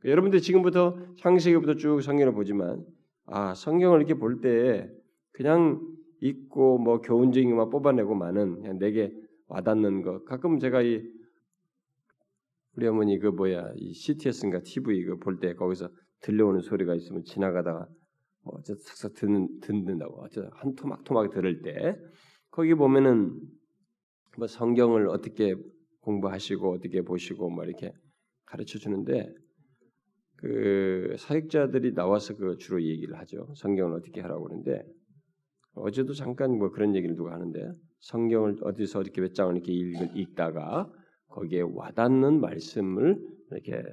여러분들 0.05 0.39
지금부터 0.39 0.99
창세기부터 1.17 1.77
쭉 1.77 1.99
성경을 2.03 2.33
보지만 2.33 2.85
아 3.25 3.55
성경을 3.55 3.97
이렇게 4.01 4.13
볼 4.13 4.39
때 4.39 4.87
그냥 5.31 5.81
읽고 6.21 6.79
뭐 6.79 7.01
교훈적인 7.01 7.49
것만 7.49 7.69
뽑아내고만은 7.69 8.61
그냥 8.61 8.77
내게 8.77 9.11
와닿는 9.47 10.01
것. 10.01 10.25
가끔 10.25 10.59
제가 10.59 10.81
이 10.81 11.01
우리 12.75 12.87
어머니 12.87 13.19
그 13.19 13.27
뭐야 13.27 13.73
이 13.75 13.93
CTS인가 13.93 14.61
TV 14.61 15.03
그볼때 15.05 15.53
거기서 15.53 15.89
들려오는 16.21 16.61
소리가 16.61 16.95
있으면 16.95 17.23
지나가다가 17.23 17.87
뭐저 18.43 18.75
삭삭 18.75 19.13
듣는 19.15 19.59
듣는다고 19.61 20.25
한 20.51 20.75
토막 20.75 21.03
토막 21.03 21.31
들을 21.31 21.61
때 21.61 21.95
거기 22.51 22.73
보면은 22.73 23.39
뭐 24.37 24.47
성경을 24.47 25.09
어떻게 25.09 25.55
공부하시고 26.01 26.71
어떻게 26.73 27.01
보시고 27.01 27.49
뭐 27.49 27.63
이렇게 27.65 27.91
가르쳐 28.45 28.79
주는데 28.79 29.33
그 30.37 31.15
사역자들이 31.17 31.93
나와서 31.93 32.35
그 32.37 32.55
주로 32.57 32.81
얘기를 32.81 33.17
하죠. 33.19 33.53
성경을 33.55 33.97
어떻게 33.97 34.21
하라고 34.21 34.43
그러는데 34.45 34.83
어제도 35.73 36.13
잠깐 36.13 36.57
뭐 36.57 36.71
그런 36.71 36.95
얘기를 36.95 37.15
누가 37.15 37.33
하는데 37.33 37.71
성경을 37.99 38.57
어디서 38.61 38.99
어떻게 38.99 39.21
몇 39.21 39.33
장을 39.33 39.55
이렇게 39.55 39.71
읽, 39.73 39.95
읽다가 40.15 40.91
거기에 41.27 41.61
와닿는 41.61 42.41
말씀을 42.41 43.19
이렇게 43.51 43.83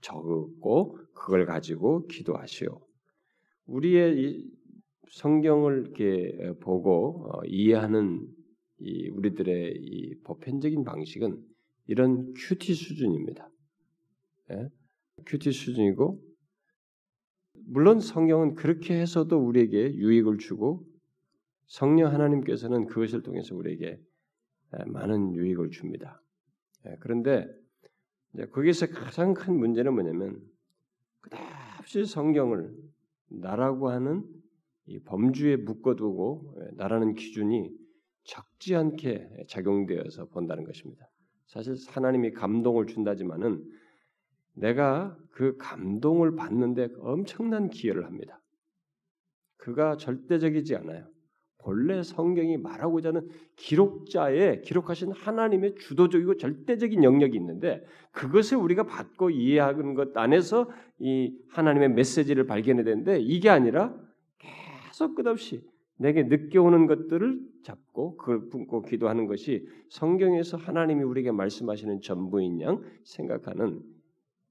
적고 0.00 0.98
그걸 1.14 1.46
가지고 1.46 2.06
기도하시오. 2.06 2.80
우리의 3.66 4.22
이 4.22 4.50
성경을 5.10 5.84
이렇게 5.84 6.52
보고 6.60 7.30
어, 7.30 7.44
이해하는 7.46 8.26
이 8.80 9.08
우리들의 9.08 9.76
이 9.76 10.14
보편적인 10.24 10.84
방식은 10.84 11.40
이런 11.86 12.34
큐티 12.34 12.74
수준입니다. 12.74 13.48
예? 14.50 14.68
큐티 15.26 15.52
수준이고 15.52 16.20
물론 17.66 18.00
성경은 18.00 18.54
그렇게 18.54 19.00
해서도 19.00 19.38
우리에게 19.38 19.94
유익을 19.94 20.38
주고 20.38 20.84
성령 21.66 22.12
하나님께서는 22.12 22.86
그것을 22.86 23.22
통해서 23.22 23.54
우리에게 23.54 24.00
많은 24.86 25.34
유익을 25.34 25.70
줍니다. 25.70 26.22
그런데 27.00 27.48
거기서 28.52 28.88
가장 28.88 29.34
큰 29.34 29.56
문제는 29.56 29.94
뭐냐면 29.94 30.40
끝없이 31.20 32.04
성경을 32.04 32.74
나라고 33.28 33.88
하는 33.88 34.24
이 34.86 34.98
범주에 34.98 35.56
묶어두고 35.56 36.72
나라는 36.74 37.14
기준이 37.14 37.70
적지 38.24 38.74
않게 38.74 39.44
작용되어서 39.48 40.26
본다는 40.26 40.64
것입니다. 40.64 41.08
사실 41.46 41.76
하나님이 41.88 42.32
감동을 42.32 42.86
준다지만은 42.86 43.64
내가 44.54 45.16
그 45.30 45.56
감동을 45.56 46.36
받는데 46.36 46.88
엄청난 46.98 47.70
기여를 47.70 48.06
합니다. 48.06 48.40
그가 49.56 49.96
절대적이지 49.96 50.76
않아요. 50.76 51.08
본래 51.64 52.02
성경이 52.02 52.58
말하고자 52.58 53.08
하는 53.08 53.28
기록자의 53.56 54.60
기록하신 54.62 55.12
하나님의 55.12 55.76
주도적이고 55.76 56.36
절대적인 56.36 57.02
영역이 57.02 57.36
있는데 57.38 57.82
그것을 58.12 58.58
우리가 58.58 58.84
받고 58.84 59.30
이해하는 59.30 59.94
것 59.94 60.14
안에서 60.16 60.70
이 60.98 61.34
하나님의 61.48 61.90
메시지를 61.92 62.46
발견해야 62.46 62.84
되는데 62.84 63.18
이게 63.18 63.48
아니라 63.48 63.96
계속 64.38 65.14
끝없이 65.14 65.62
내게 65.96 66.24
느껴오는 66.24 66.86
것들을 66.86 67.40
잡고 67.62 68.16
그걸 68.18 68.50
품고 68.50 68.82
기도하는 68.82 69.26
것이 69.26 69.66
성경에서 69.88 70.58
하나님이 70.58 71.02
우리에게 71.02 71.30
말씀하시는 71.30 72.02
전부인 72.02 72.60
양 72.60 72.82
생각하는 73.04 73.80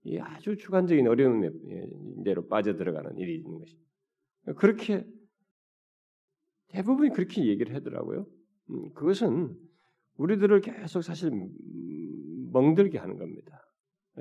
이 0.03 0.17
아주 0.17 0.57
주관적인 0.57 1.07
어려움대로 1.07 2.47
빠져 2.47 2.75
들어가는 2.75 3.17
일이 3.17 3.35
있는 3.35 3.59
것입니다. 3.59 3.83
그렇게 4.57 5.05
대부분이 6.73 7.11
그렇게 7.11 7.45
얘기를 7.45 7.75
하더라고요. 7.75 8.25
음, 8.71 8.93
그것은 8.93 9.55
우리들을 10.17 10.61
계속 10.61 11.01
사실 11.01 11.31
멍들게 12.51 12.97
하는 12.97 13.17
겁니다. 13.17 13.59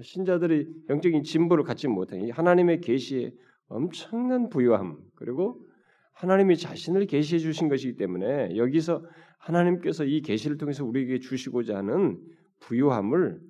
신자들이 0.01 0.67
영적인 0.89 1.23
진보를 1.23 1.65
갖지 1.65 1.89
못한 1.89 2.31
하나님의 2.31 2.81
계시에 2.81 3.33
엄청난 3.67 4.49
부유함 4.49 4.99
그리고 5.15 5.67
하나님이 6.13 6.57
자신을 6.57 7.07
계시해 7.07 7.39
주신 7.39 7.69
것이기 7.69 7.97
때문에 7.97 8.57
여기서 8.57 9.05
하나님께서 9.39 10.05
이 10.05 10.21
계시를 10.21 10.57
통해서 10.57 10.85
우리에게 10.85 11.19
주시고자 11.19 11.79
하는 11.79 12.19
부유함을 12.61 13.41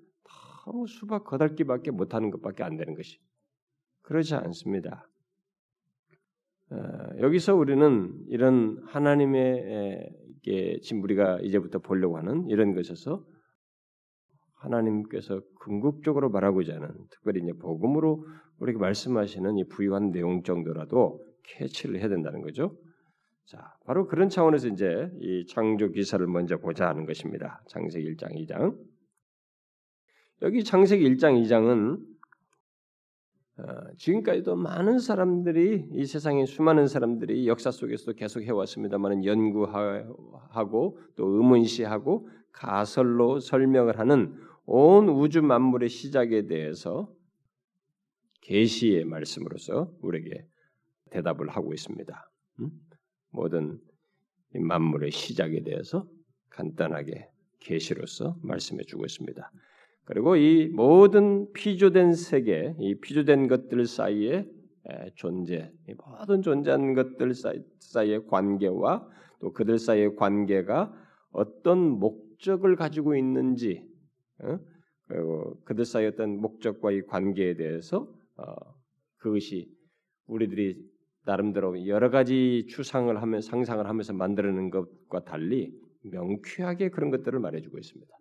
너무 0.64 0.86
수박 0.86 1.24
거달기밖에 1.24 1.90
못하는 1.90 2.30
것밖에 2.30 2.62
안 2.62 2.76
되는 2.76 2.94
것이 2.94 3.18
그렇지 4.02 4.34
않습니다. 4.34 5.08
어, 6.72 7.20
여기서 7.20 7.54
우리는 7.54 8.12
이런 8.28 8.82
하나님의 8.86 10.08
지금 10.82 11.02
우리가 11.02 11.40
이제부터 11.42 11.80
보려고 11.80 12.16
하는 12.16 12.48
이런 12.48 12.74
것에서 12.74 13.24
하나님께서 14.54 15.40
궁극적으로 15.60 16.30
말하고자 16.30 16.74
하는 16.74 16.88
특별히 17.10 17.42
이제 17.42 17.52
복음으로 17.52 18.24
우리에게 18.58 18.78
말씀하시는 18.78 19.58
이 19.58 19.64
부유한 19.68 20.12
내용 20.12 20.42
정도라도 20.42 21.20
캐치를 21.44 21.98
해야 21.98 22.08
된다는 22.08 22.40
거죠. 22.40 22.76
자, 23.46 23.58
바로 23.84 24.06
그런 24.06 24.28
차원에서 24.28 24.68
이제 24.68 25.10
이 25.20 25.44
창조 25.46 25.90
기사를 25.90 26.24
먼저 26.26 26.58
보자 26.58 26.88
하는 26.88 27.06
것입니다. 27.06 27.62
창세기 27.68 28.14
1장 28.14 28.34
2장. 28.36 28.78
여기 30.42 30.64
창세기 30.64 31.04
1장 31.10 31.42
2장은 31.42 31.96
어, 31.96 32.11
지금까지도 33.96 34.56
많은 34.56 34.98
사람들이 34.98 35.88
이 35.92 36.04
세상에 36.06 36.46
수많은 36.46 36.86
사람들이 36.86 37.46
역사 37.46 37.70
속에서도 37.70 38.14
계속 38.14 38.42
해왔습니다만 38.42 39.24
연구하고 39.24 40.98
또 41.16 41.26
의문시하고 41.26 42.28
가설로 42.52 43.40
설명을 43.40 43.98
하는 43.98 44.34
온 44.66 45.08
우주 45.08 45.42
만물의 45.42 45.88
시작에 45.88 46.46
대해서 46.46 47.12
계시의 48.42 49.04
말씀으로서 49.04 49.92
우리에게 50.00 50.46
대답을 51.10 51.48
하고 51.48 51.72
있습니다. 51.72 52.30
음? 52.60 52.70
모든 53.30 53.80
만물의 54.54 55.10
시작에 55.10 55.62
대해서 55.62 56.06
간단하게 56.50 57.28
계시로서 57.60 58.36
말씀해 58.42 58.82
주고 58.84 59.04
있습니다. 59.04 59.50
그리고 60.12 60.36
이 60.36 60.68
모든 60.68 61.50
피조된 61.54 62.12
세계, 62.12 62.74
이 62.78 63.00
피조된 63.00 63.48
것들 63.48 63.86
사이에 63.86 64.46
존재, 65.14 65.72
모든 65.96 66.42
존재한 66.42 66.92
것들 66.92 67.32
사이의 67.78 68.26
관계와 68.26 69.08
또 69.40 69.54
그들 69.54 69.78
사이의 69.78 70.16
관계가 70.16 70.92
어떤 71.30 71.78
목적을 71.98 72.76
가지고 72.76 73.16
있는지 73.16 73.88
어? 74.42 74.58
그리고 75.08 75.58
그들 75.64 75.86
사이 75.86 76.04
어떤 76.04 76.38
목적과 76.42 76.92
이 76.92 77.00
관계에 77.06 77.54
대해서 77.54 78.06
어, 78.36 78.54
그것이 79.16 79.74
우리들이 80.26 80.76
나름대로 81.24 81.86
여러 81.86 82.10
가지 82.10 82.66
추상을 82.68 83.22
하면 83.22 83.40
상상을 83.40 83.88
하면서 83.88 84.12
만들어낸 84.12 84.68
것과 84.68 85.24
달리 85.24 85.72
명쾌하게 86.02 86.90
그런 86.90 87.10
것들을 87.10 87.38
말해주고 87.38 87.78
있습니다. 87.78 88.14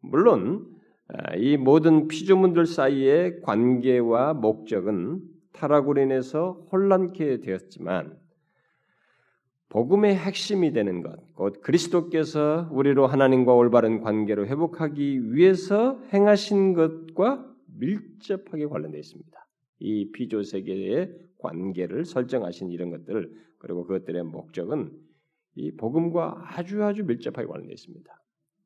물론 0.00 0.66
아, 1.08 1.34
이 1.36 1.56
모든 1.56 2.08
피조물들 2.08 2.66
사이의 2.66 3.40
관계와 3.42 4.34
목적은 4.34 5.22
타락으로 5.52 6.00
인해서 6.00 6.66
혼란케 6.70 7.40
되었지만 7.40 8.18
복음의 9.70 10.16
핵심이 10.16 10.72
되는 10.72 11.00
것, 11.00 11.16
곧 11.34 11.60
그리스도께서 11.62 12.68
우리로 12.72 13.06
하나님과 13.06 13.54
올바른 13.54 14.00
관계로 14.00 14.46
회복하기 14.46 15.32
위해서 15.32 16.00
행하신 16.12 16.74
것과 16.74 17.46
밀접하게 17.78 18.66
관련되어 18.66 18.98
있습니다. 18.98 19.46
이 19.78 20.10
피조 20.10 20.42
세계의 20.42 21.12
관계를 21.38 22.04
설정하신 22.04 22.70
이런 22.70 22.90
것들 22.90 23.32
그리고 23.58 23.84
그것들의 23.84 24.24
목적은 24.24 24.90
이 25.54 25.70
복음과 25.76 26.48
아주 26.48 26.82
아주 26.82 27.04
밀접하게 27.04 27.46
관련되어 27.46 27.72
있습니다. 27.72 28.19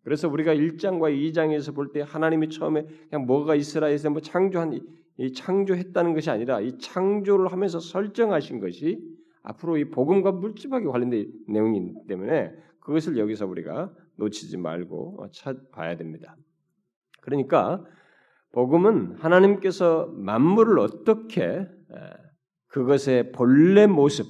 그래서 0.04 0.28
우리가 0.28 0.54
1장과 0.54 1.10
2장에서 1.32 1.74
볼 1.74 1.92
때 1.92 2.02
하나님이 2.06 2.50
처음에 2.50 2.86
그냥 3.08 3.26
뭐가 3.26 3.54
이스라엘에서 3.54 4.10
뭐 4.10 4.20
창조한 4.20 4.78
이 5.16 5.32
창조했다는 5.32 6.14
것이 6.14 6.30
아니라 6.30 6.60
이 6.60 6.78
창조를 6.78 7.50
하면서 7.50 7.80
설정하신 7.80 8.60
것이 8.60 9.00
앞으로 9.42 9.76
이 9.78 9.84
복음과 9.90 10.32
물집하게 10.32 10.86
관련된 10.86 11.32
내용이기 11.48 12.06
때문에 12.08 12.52
그것을 12.80 13.16
여기서 13.18 13.46
우리가 13.46 13.92
놓치지 14.16 14.56
말고 14.58 15.26
찾아봐야 15.32 15.96
됩니다. 15.96 16.36
그러니까 17.20 17.84
복음은 18.52 19.16
하나님께서 19.16 20.12
만물을 20.14 20.78
어떻게 20.78 21.66
그것의 22.68 23.32
본래 23.32 23.86
모습, 23.86 24.26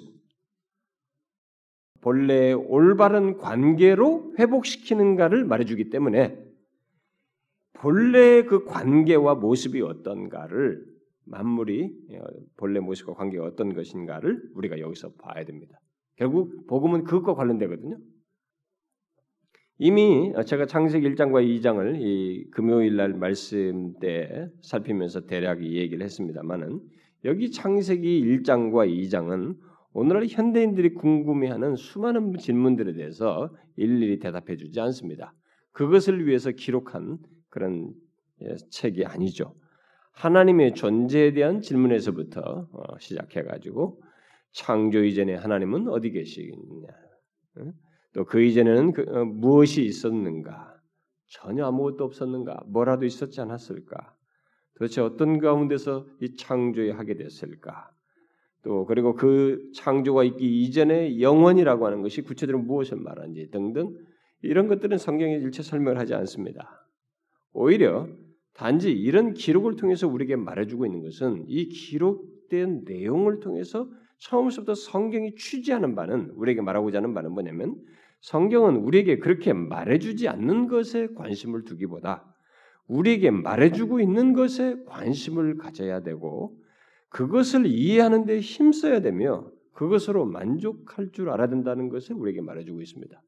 본래의 2.05 2.53
올바른 2.53 3.39
관계로 3.39 4.35
회복시키는가를 4.39 5.47
말해주기 5.47 5.89
때문에 5.89 6.39
본래의 7.73 8.45
그 8.45 8.67
관계와 8.67 9.37
모습이 9.37 9.81
어떤가를 9.81 10.85
만물이 11.25 11.93
어, 12.13 12.25
본래 12.59 12.81
모습과 12.81 13.15
관계가 13.15 13.45
어떤 13.47 13.73
것인가를 13.73 14.43
우리가 14.55 14.81
여기서 14.81 15.13
봐야 15.15 15.47
됩니다. 15.47 15.81
결국 16.17 16.67
복음은 16.67 17.05
그것과 17.05 17.35
관련되거든요. 17.35 17.97
이미 19.79 20.33
제가 20.47 20.67
창세기 20.67 21.09
1장과 21.15 21.43
2장을 21.43 22.01
이 22.01 22.51
금요일 22.51 22.97
날 22.97 23.15
말씀 23.15 23.95
때 23.99 24.47
살피면서 24.63 25.23
대략 25.23 25.65
이 25.65 25.79
얘기를 25.79 26.05
했습니다만은 26.05 26.81
여기 27.25 27.51
창세기 27.51 28.23
1장과 28.23 28.89
2장은 28.89 29.57
오늘날 29.95 30.27
현대인들이 30.27 30.95
궁금해하는 30.95 31.77
수많은 31.77 32.37
질문들에 32.37 32.95
대해서 32.95 33.55
일일이 33.77 34.19
대답해 34.19 34.57
주지 34.57 34.81
않습니다. 34.81 35.33
그것을 35.71 36.27
위해서 36.27 36.51
기록한 36.51 37.19
그런 37.49 37.95
예, 38.43 38.57
책이 38.71 39.05
아니죠. 39.05 39.55
하나님의 40.13 40.75
존재에 40.75 41.33
대한 41.33 41.61
질문에서부터 41.61 42.69
어, 42.73 42.99
시작해가지고 42.99 44.03
창조 44.53 45.05
이전에 45.05 45.37
하나님은 45.37 45.89
어디 45.89 46.11
계시겠느냐, 46.11 46.89
또 48.13 48.25
그 48.25 48.43
이전에는 48.43 48.93
그, 48.93 49.03
어, 49.09 49.25
무엇이 49.25 49.85
있었는가, 49.85 50.75
전혀 51.27 51.67
아무것도 51.67 52.05
없었는가, 52.05 52.65
뭐라도 52.67 53.07
있었지 53.07 53.41
않았을까, 53.41 54.15
도대체 54.77 55.01
어떤 55.01 55.39
가운데서 55.39 56.07
이 56.21 56.35
창조에 56.37 56.91
하게 56.91 57.17
됐을까, 57.17 57.94
또 58.65 58.87
그리고 58.87 59.15
그 59.15 59.71
창조가 59.75 60.25
있기 60.25 60.63
이전에 60.63 61.21
영원이라고 61.21 61.87
하는 61.87 62.03
것이 62.03 62.23
구체적으로 62.23 62.65
무엇을 62.65 62.99
말하는지 62.99 63.51
등등 63.51 63.95
이런 64.43 64.69
것들은 64.69 64.99
성경에 64.99 65.35
일체 65.35 65.63
설명을 65.63 65.99
하지 65.99 66.15
않습니다. 66.15 66.89
오히려 67.53 68.09
단지 68.55 68.91
이런 68.91 69.35
기록을 69.35 69.77
통해서 69.77 70.09
우리에게 70.09 70.37
말해주고 70.37 70.87
있는 70.87 71.03
것은 71.03 71.45
이 71.47 71.69
기록된 71.69 72.83
내용을 72.85 73.41
통해서 73.41 73.89
처음부터 74.19 74.75
성경이 74.75 75.35
취지하는 75.35 75.95
바는 75.95 76.31
우리에게 76.37 76.63
말하고자 76.63 76.99
하는 76.99 77.15
바는 77.15 77.33
뭐냐면 77.33 77.77
성경은 78.21 78.77
우리에게 78.77 79.19
그렇게 79.19 79.53
말해주지 79.53 80.29
않는 80.29 80.69
것에 80.69 81.09
관심을 81.15 81.65
두기보다 81.65 82.35
우리에게 82.87 83.31
말해주고 83.31 84.01
있는 84.01 84.33
것에 84.33 84.77
관심을 84.87 85.59
가져야 85.59 86.01
되고 86.01 86.57
그것을 87.15 87.67
이해하는 87.67 88.27
데 88.27 88.41
힘써야 88.41 89.01
되며 89.01 89.49
그것으로 89.73 90.27
만족할 90.27 91.13
줄 91.13 91.31
알아야 91.31 91.47
된다는 91.47 91.89
것을 91.89 92.17
우리에게 92.17 92.41
말해주고 92.41 92.83
있습니다. 92.83 93.23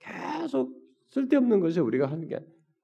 계속 0.00 0.76
쓸데없는 1.10 1.60
것에 1.60 1.80
우리가 1.80 2.06
하는 2.06 2.26
게 2.26 2.40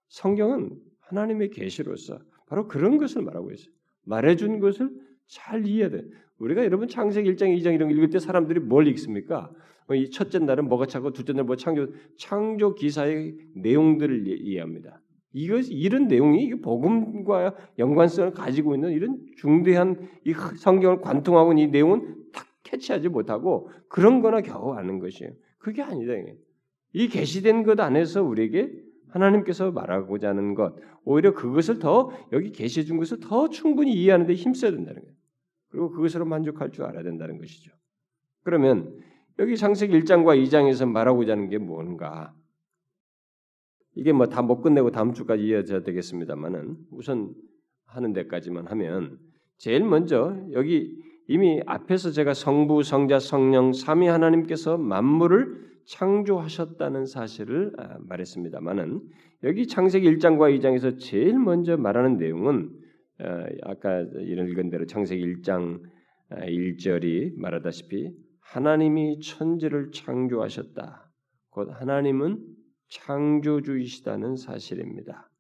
성경은 0.09 0.79
하나님의 1.01 1.51
계시로서 1.51 2.21
바로 2.47 2.69
그런 2.69 2.97
것을 2.97 3.23
말하고 3.23 3.51
있어요. 3.51 3.75
말해준 4.05 4.61
것을 4.61 4.89
잘 5.27 5.67
이해해야 5.67 5.91
돼. 5.91 6.05
우리가 6.39 6.65
여러분 6.65 6.87
창세기 6.87 7.35
1장, 7.35 7.57
2장 7.59 7.75
이런 7.75 7.89
거 7.89 7.95
읽을 7.95 8.11
때 8.11 8.21
사람들이 8.21 8.61
뭘 8.61 8.87
읽습니까? 8.87 9.51
뭐이 9.89 10.11
첫째 10.11 10.39
날은 10.39 10.69
뭐가 10.69 10.87
차고 10.87 11.13
둘째 11.13 11.33
날 11.33 11.45
뭐 11.45 11.57
창조 11.57 11.89
창조 12.17 12.77
기사의 12.77 13.35
내용들을 13.57 14.29
이해합니다. 14.29 15.02
이것 15.33 15.67
이런 15.71 16.09
내용이 16.09 16.61
복음과 16.61 17.55
연관성을 17.79 18.33
가지고 18.33 18.75
있는 18.75 18.93
이런 18.93 19.19
중대한 19.37 20.09
이 20.25 20.33
성경을 20.33 21.01
관통하고 21.01 21.53
이 21.55 21.69
내용은 21.69 22.17
딱 22.33 22.47
캐치하지 22.65 23.09
못하고 23.09 23.71
그런 23.89 24.21
거나 24.21 24.41
겨우 24.41 24.73
아는 24.73 24.99
것이에요. 24.99 25.33
그게 25.59 25.83
아니다. 25.83 26.13
이 26.93 27.09
계시된 27.09 27.63
것 27.63 27.81
안에서 27.81 28.23
우리에게 28.23 28.71
하나님께서 29.09 29.73
말하고자 29.73 30.29
하는 30.31 30.55
것, 30.55 30.75
오히려 31.05 31.35
그것을 31.35 31.79
더 31.79 32.11
여기 32.33 32.51
계시해 32.51 32.85
준 32.85 32.97
것을 32.97 33.21
더 33.21 33.49
충분히 33.49 33.93
이해하는 33.93 34.27
데 34.27 34.35
힘써야 34.35 34.71
된다는 34.71 35.03
거예요. 35.03 35.15
그리고 35.69 35.91
그것으로 35.91 36.25
만족할 36.25 36.71
줄 36.71 36.85
알아야 36.85 37.03
된다는 37.03 37.39
것이죠. 37.39 37.73
그러면 38.43 38.99
여기 39.39 39.57
창세기 39.57 39.99
1장과 40.01 40.43
2장에서 40.45 40.89
말하고자 40.89 41.33
하는 41.33 41.49
게 41.49 41.59
뭔가? 41.59 42.35
이게 43.95 44.13
뭐 44.13 44.27
다 44.27 44.43
못 44.43 44.61
끝내고 44.63 44.91
다음 44.91 45.13
주까지 45.13 45.45
이어져야 45.45 45.83
되겠습니다만은 45.83 46.77
우선 46.91 47.35
하는 47.87 48.13
데까지만 48.13 48.67
하면 48.69 49.19
제일 49.59 49.85
먼저 49.85 50.37
여기 50.53 50.97
이미 51.29 51.63
앞에서 51.67 52.11
제가 52.11 52.35
성부, 52.35 52.83
성자, 52.83 53.19
성령 53.21 53.73
삼위 53.73 54.09
하나님께서 54.09 54.77
만물을 54.77 55.73
창조하셨다는 55.87 57.07
사실을 57.07 57.73
아, 57.79 57.99
말했습니다만은 58.01 59.01
여기 59.45 59.67
창세기 59.67 60.09
1장과 60.17 60.57
2장에서 60.59 60.99
제일 60.99 61.39
먼저 61.39 61.77
말하는 61.77 62.17
내용은 62.17 62.71
어, 63.21 63.47
아까 63.63 64.01
읽은 64.01 64.71
대로 64.71 64.87
창세기 64.87 65.23
1장 65.23 65.81
1절이 66.31 67.33
아, 67.33 67.35
말하다시피 67.37 68.11
하나님이 68.41 69.21
천지를 69.21 69.91
창조하셨다. 69.93 71.11
곧 71.51 71.69
하나님은 71.73 72.39
창조주이시다는 72.93 74.37
사실입니다. 74.37 75.31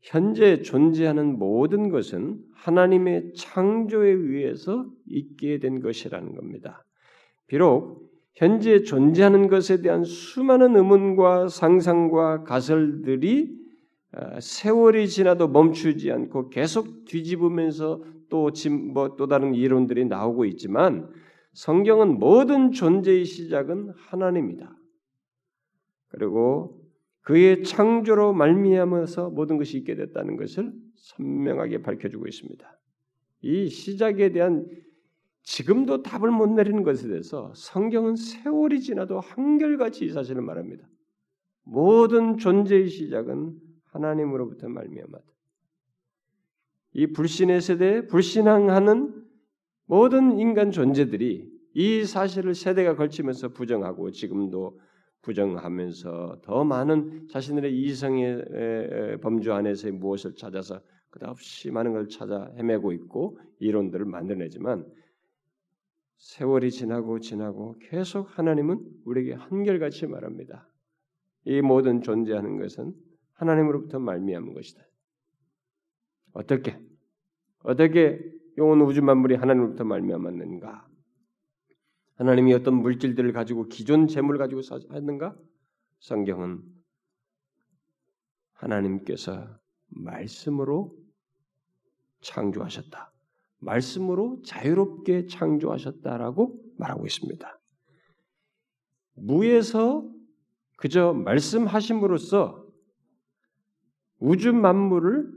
현재 0.00 0.62
존재하는 0.62 1.38
모든 1.38 1.90
것은 1.90 2.38
하나님의 2.54 3.34
창조에 3.34 4.10
의해서 4.10 4.86
있게 5.06 5.58
된 5.58 5.80
것이라는 5.80 6.34
겁니다. 6.34 6.84
비록 7.46 8.10
현재 8.34 8.82
존재하는 8.82 9.48
것에 9.48 9.82
대한 9.82 10.04
수많은 10.04 10.76
의문과 10.76 11.48
상상과 11.48 12.44
가설들이 12.44 13.60
어, 14.12 14.40
세월이 14.40 15.08
지나도 15.08 15.48
멈추지 15.48 16.10
않고 16.10 16.48
계속 16.48 17.04
뒤집으면서 17.04 18.02
또, 18.28 18.50
뭐, 18.92 19.14
또 19.16 19.26
다른 19.28 19.54
이론들이 19.54 20.06
나오고 20.06 20.46
있지만 20.46 21.08
성경은 21.52 22.18
모든 22.18 22.72
존재의 22.72 23.24
시작은 23.24 23.92
하나님이다. 23.96 24.79
그리고 26.10 26.80
그의 27.22 27.62
창조로 27.64 28.32
말미암아서 28.32 29.30
모든 29.30 29.56
것이 29.56 29.78
있게 29.78 29.94
됐다는 29.94 30.36
것을 30.36 30.72
선명하게 30.96 31.82
밝혀주고 31.82 32.26
있습니다. 32.26 32.78
이 33.42 33.68
시작에 33.68 34.32
대한 34.32 34.66
지금도 35.42 36.02
답을 36.02 36.30
못 36.30 36.48
내리는 36.50 36.82
것에 36.82 37.08
대해서 37.08 37.52
성경은 37.54 38.16
세월이 38.16 38.80
지나도 38.80 39.20
한결같이 39.20 40.04
이 40.04 40.10
사실을 40.10 40.42
말합니다. 40.42 40.86
모든 41.62 42.36
존재의 42.36 42.88
시작은 42.88 43.54
하나님으로부터 43.86 44.68
말미암았다. 44.68 45.26
이 46.92 47.06
불신의 47.06 47.60
세대에 47.60 48.06
불신앙하는 48.06 49.24
모든 49.86 50.38
인간 50.38 50.70
존재들이 50.70 51.50
이 51.74 52.04
사실을 52.04 52.54
세대가 52.54 52.96
걸치면서 52.96 53.50
부정하고 53.50 54.10
지금도 54.10 54.80
부정하면서 55.22 56.40
더 56.42 56.64
많은 56.64 57.28
자신들의 57.28 57.76
이성의 57.78 59.18
범주 59.20 59.52
안에서의 59.52 59.92
무엇을 59.94 60.34
찾아서 60.34 60.80
끝없이 61.10 61.70
많은 61.70 61.92
걸 61.92 62.08
찾아 62.08 62.50
헤매고 62.56 62.92
있고 62.92 63.38
이론들을 63.58 64.06
만들어내지만 64.06 64.86
세월이 66.16 66.70
지나고 66.70 67.18
지나고 67.18 67.76
계속 67.80 68.38
하나님은 68.38 68.84
우리에게 69.04 69.34
한결같이 69.34 70.06
말합니다. 70.06 70.68
이 71.44 71.60
모든 71.62 72.02
존재하는 72.02 72.58
것은 72.58 72.94
하나님으로부터 73.32 73.98
말미암은 73.98 74.52
것이다. 74.52 74.82
어떻게 76.32 76.78
어떻게 77.62 78.20
온 78.58 78.80
우주 78.82 79.02
만물이 79.02 79.36
하나님으로부터 79.36 79.84
말미암았는가? 79.84 80.89
하나님이 82.20 82.52
어떤 82.52 82.74
물질들을 82.74 83.32
가지고 83.32 83.66
기존 83.68 84.06
재물을 84.06 84.38
가지고 84.38 84.60
하는가? 84.90 85.34
성경은 86.00 86.62
하나님께서 88.52 89.48
말씀으로 89.88 90.94
창조하셨다. 92.20 93.10
말씀으로 93.60 94.42
자유롭게 94.44 95.28
창조하셨다라고 95.28 96.60
말하고 96.76 97.06
있습니다. 97.06 97.58
무에서 99.14 100.06
그저 100.76 101.14
말씀하심으로써 101.14 102.66
우주 104.18 104.52
만물을 104.52 105.32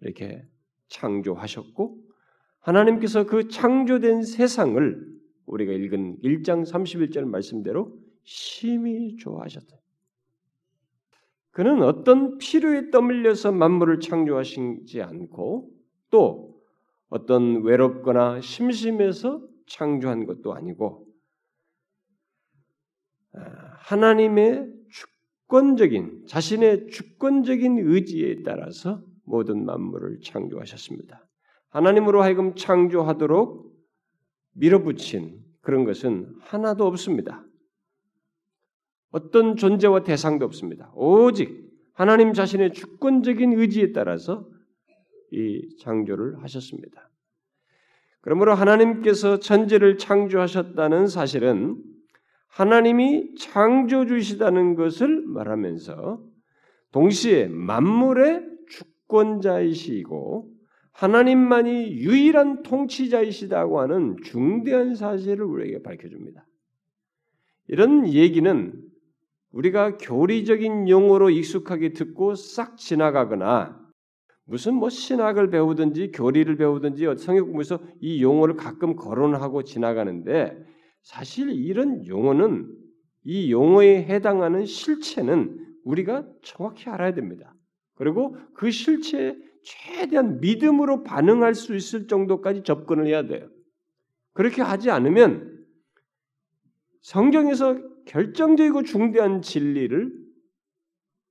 이렇게 0.00 0.48
창조하셨고 0.88 1.96
하나님께서 2.58 3.24
그 3.24 3.46
창조된 3.46 4.22
세상을 4.22 5.11
우리가 5.46 5.72
읽은 5.72 6.18
1장 6.22 6.64
31절 6.64 7.24
말씀대로 7.24 7.98
심히 8.24 9.16
좋아하셨다. 9.16 9.76
그는 11.50 11.82
어떤 11.82 12.38
필요에 12.38 12.90
떠밀려서 12.90 13.52
만물을 13.52 14.00
창조하시지 14.00 15.02
않고 15.02 15.70
또 16.10 16.60
어떤 17.08 17.62
외롭거나 17.62 18.40
심심해서 18.40 19.46
창조한 19.66 20.24
것도 20.24 20.54
아니고 20.54 21.06
아, 23.34 23.40
하나님의 23.80 24.72
주권적인 24.90 26.24
자신의 26.26 26.88
주권적인 26.88 27.78
의지에 27.78 28.42
따라서 28.42 29.02
모든 29.24 29.64
만물을 29.64 30.20
창조하셨습니다. 30.20 31.26
하나님으로 31.68 32.22
하여금 32.22 32.54
창조하도록 32.54 33.71
밀어붙인 34.52 35.42
그런 35.60 35.84
것은 35.84 36.34
하나도 36.40 36.86
없습니다. 36.86 37.44
어떤 39.10 39.56
존재와 39.56 40.04
대상도 40.04 40.44
없습니다. 40.46 40.90
오직 40.94 41.70
하나님 41.92 42.32
자신의 42.32 42.72
주권적인 42.72 43.52
의지에 43.52 43.92
따라서 43.92 44.48
이 45.30 45.76
창조를 45.80 46.42
하셨습니다. 46.42 47.10
그러므로 48.20 48.54
하나님께서 48.54 49.38
천지를 49.38 49.98
창조하셨다는 49.98 51.06
사실은 51.08 51.76
하나님이 52.48 53.34
창조주시다는 53.36 54.74
것을 54.76 55.22
말하면서 55.26 56.22
동시에 56.92 57.48
만물의 57.48 58.46
주권자이시고 58.68 60.51
하나님만이 60.92 61.92
유일한 61.92 62.62
통치자이시다고 62.62 63.80
하는 63.80 64.16
중대한 64.24 64.94
사실을 64.94 65.44
우리에게 65.44 65.82
밝혀줍니다. 65.82 66.46
이런 67.68 68.06
얘기는 68.08 68.72
우리가 69.52 69.98
교리적인 69.98 70.88
용어로 70.88 71.30
익숙하게 71.30 71.92
듣고 71.92 72.34
싹 72.34 72.76
지나가거나 72.76 73.80
무슨 74.44 74.74
뭐 74.74 74.90
신학을 74.90 75.50
배우든지 75.50 76.12
교리를 76.12 76.56
배우든지 76.56 77.04
성경 77.18 77.44
공부에서 77.46 77.78
이 78.00 78.22
용어를 78.22 78.56
가끔 78.56 78.96
거론하고 78.96 79.62
지나가는데 79.62 80.56
사실 81.02 81.50
이런 81.50 82.06
용어는 82.06 82.68
이 83.24 83.52
용어에 83.52 84.04
해당하는 84.04 84.66
실체는 84.66 85.58
우리가 85.84 86.26
정확히 86.42 86.90
알아야 86.90 87.14
됩니다. 87.14 87.54
그리고 87.94 88.36
그 88.54 88.70
실체에 88.70 89.36
최대한 89.62 90.40
믿음으로 90.40 91.02
반응할 91.02 91.54
수 91.54 91.74
있을 91.74 92.06
정도까지 92.06 92.62
접근을 92.62 93.06
해야 93.06 93.26
돼요. 93.26 93.48
그렇게 94.32 94.62
하지 94.62 94.90
않으면 94.90 95.66
성경에서 97.02 97.80
결정적이고 98.06 98.82
중대한 98.82 99.42
진리를 99.42 100.12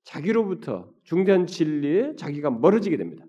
자기로부터 0.03 0.91
중대한 1.03 1.47
진리에 1.47 2.15
자기가 2.15 2.49
멀어지게 2.49 2.97
됩니다. 2.97 3.25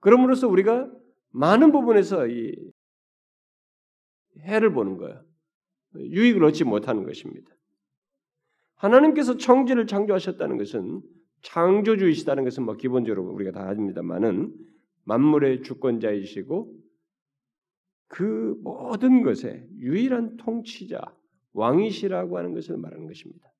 그럼으로써 0.00 0.48
우리가 0.48 0.90
많은 1.30 1.72
부분에서 1.72 2.26
이 2.26 2.54
해를 4.40 4.72
보는 4.72 4.96
거예요. 4.96 5.24
유익을 5.94 6.44
얻지 6.44 6.64
못하는 6.64 7.04
것입니다. 7.04 7.50
하나님께서 8.76 9.36
청지를 9.36 9.86
창조하셨다는 9.86 10.56
것은 10.56 11.02
창조주이시다는 11.42 12.44
것은 12.44 12.64
뭐 12.64 12.74
기본적으로 12.76 13.24
우리가 13.32 13.52
다 13.52 13.68
압니다만은 13.68 14.54
만물의 15.04 15.62
주권자이시고 15.62 16.74
그 18.08 18.58
모든 18.62 19.22
것의 19.22 19.68
유일한 19.78 20.36
통치자 20.36 21.00
왕이시라고 21.52 22.38
하는 22.38 22.54
것을 22.54 22.76
말하는 22.76 23.06
것입니다. 23.06 23.50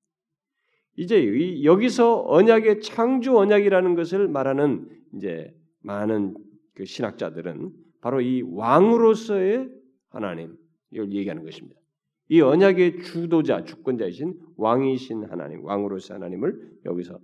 이제 0.97 1.63
여기서 1.63 2.25
언약의 2.27 2.81
창조 2.81 3.37
언약이라는 3.37 3.95
것을 3.95 4.27
말하는 4.27 4.89
이제 5.15 5.55
많은 5.79 6.35
그 6.73 6.85
신학자들은 6.85 7.71
바로 8.01 8.21
이 8.21 8.41
왕으로서의 8.41 9.69
하나님 10.09 10.57
이걸 10.91 11.11
얘기하는 11.11 11.43
것입니다. 11.43 11.79
이 12.29 12.39
언약의 12.41 13.03
주도자, 13.03 13.63
주권자이신 13.63 14.39
왕이신 14.55 15.25
하나님, 15.25 15.63
왕으로서 15.65 16.13
하나님을 16.13 16.79
여기서 16.85 17.19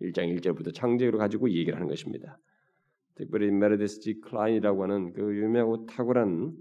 1장 0.00 0.34
1절부터 0.36 0.74
창조로 0.74 1.18
가지고 1.18 1.50
얘기를 1.50 1.74
하는 1.74 1.88
것입니다. 1.88 2.38
특별히 3.14 3.50
메르데스 3.50 4.00
지 4.00 4.20
클라인이라고 4.20 4.82
하는 4.84 5.12
그 5.12 5.36
유명하고 5.36 5.86
탁월한 5.86 6.56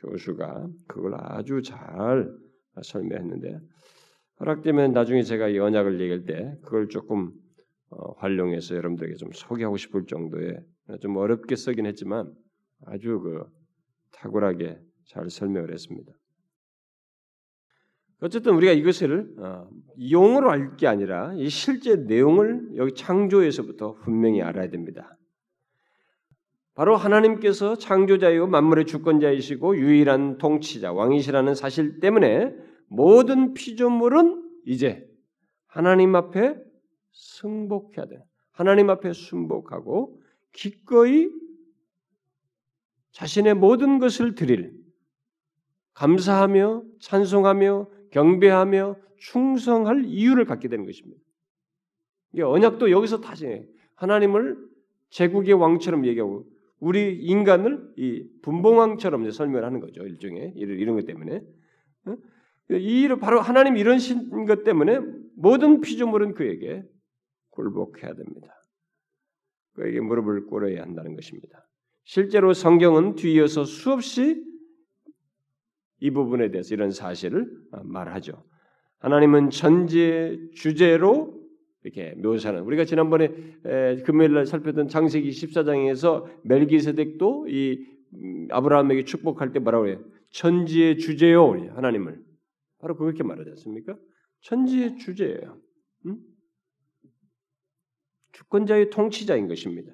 교수가 0.00 0.68
그걸 0.88 1.14
아주 1.16 1.62
잘 1.62 2.32
설명했는데 2.82 3.60
허락되면 4.40 4.92
나중에 4.92 5.22
제가 5.22 5.48
이 5.48 5.58
언약을 5.58 6.00
얘기할 6.00 6.24
때 6.24 6.58
그걸 6.62 6.88
조금 6.88 7.30
어, 7.90 8.12
활용해서 8.18 8.76
여러분들에게 8.76 9.16
좀 9.16 9.30
소개하고 9.32 9.76
싶을 9.76 10.06
정도의 10.06 10.60
좀 11.00 11.16
어렵게 11.16 11.56
쓰긴 11.56 11.86
했지만 11.86 12.32
아주 12.86 13.20
그 13.20 13.44
탁월하게 14.12 14.80
잘 15.06 15.28
설명을 15.28 15.72
했습니다. 15.72 16.12
어쨌든 18.22 18.54
우리가 18.54 18.72
이것을 18.72 19.34
어, 19.38 19.68
용어로 20.10 20.50
알 20.50 20.76
게 20.76 20.86
아니라 20.86 21.32
이 21.34 21.48
실제 21.48 21.96
내용을 21.96 22.76
여기 22.76 22.94
창조에서부터 22.94 23.94
분명히 23.94 24.42
알아야 24.42 24.68
됩니다. 24.68 25.16
바로 26.74 26.96
하나님께서 26.96 27.76
창조자이고 27.76 28.46
만물의 28.46 28.86
주권자이시고 28.86 29.76
유일한 29.76 30.38
통치자 30.38 30.92
왕이시라는 30.92 31.54
사실 31.54 32.00
때문에 32.00 32.54
모든 32.88 33.54
피조물은 33.54 34.42
이제 34.66 35.06
하나님 35.66 36.14
앞에 36.14 36.56
승복해야 37.12 38.06
돼. 38.06 38.24
하나님 38.52 38.90
앞에 38.90 39.12
순복하고 39.12 40.20
기꺼이 40.52 41.28
자신의 43.12 43.54
모든 43.54 43.98
것을 43.98 44.34
드릴 44.34 44.72
감사하며 45.94 46.82
찬송하며 47.00 47.88
경배하며 48.10 48.96
충성할 49.18 50.04
이유를 50.06 50.44
갖게 50.44 50.68
되는 50.68 50.84
것입니다. 50.86 51.20
이게 52.32 52.42
언약도 52.42 52.90
여기서 52.90 53.20
다시 53.20 53.64
하나님을 53.96 54.56
제국의 55.10 55.54
왕처럼 55.54 56.06
얘기하고 56.06 56.46
우리 56.78 57.18
인간을 57.18 57.92
이 57.96 58.26
분봉왕처럼 58.42 59.30
설명을 59.30 59.64
하는 59.64 59.80
거죠 59.80 60.02
일종의 60.02 60.54
이런 60.56 60.96
것 60.96 61.04
때문에 61.04 61.42
이 62.70 63.08
바로 63.20 63.40
하나님 63.40 63.76
이런 63.76 63.98
것 64.46 64.64
때문에 64.64 65.00
모든 65.36 65.80
피조물은 65.80 66.34
그에게 66.34 66.84
굴복해야 67.50 68.14
됩니다. 68.14 68.54
그에게 69.74 70.00
무릎을 70.00 70.46
꿇어야 70.46 70.82
한다는 70.82 71.14
것입니다. 71.16 71.66
실제로 72.04 72.52
성경은 72.52 73.16
뒤이어서 73.16 73.64
수없이 73.64 74.42
이 76.00 76.10
부분에 76.10 76.50
대해서 76.50 76.74
이런 76.74 76.90
사실을 76.90 77.50
말하죠. 77.82 78.42
하나님은 78.98 79.50
천지의 79.50 80.50
주제로 80.54 81.40
이렇게 81.82 82.14
묘사하는 82.16 82.62
우리가 82.62 82.84
지난번에 82.84 83.28
금요일 84.04 84.34
날 84.34 84.46
살폈던 84.46 84.88
창세기 84.88 85.30
14장에서 85.30 86.26
멜기세덱도 86.44 87.46
이 87.48 87.86
음, 88.12 88.48
아브라함에게 88.50 89.04
축복할 89.04 89.52
때 89.52 89.60
뭐라고 89.60 89.86
해요? 89.86 90.02
천지의 90.30 90.98
주제요 90.98 91.52
하나님을 91.74 92.20
바로 92.80 92.96
그렇게 92.96 93.22
말하지 93.22 93.50
않습니까? 93.50 93.96
천지의 94.42 94.96
주제예요. 94.96 95.58
음? 96.06 96.16
주권자의 98.32 98.90
통치자인 98.90 99.48
것입니다. 99.48 99.92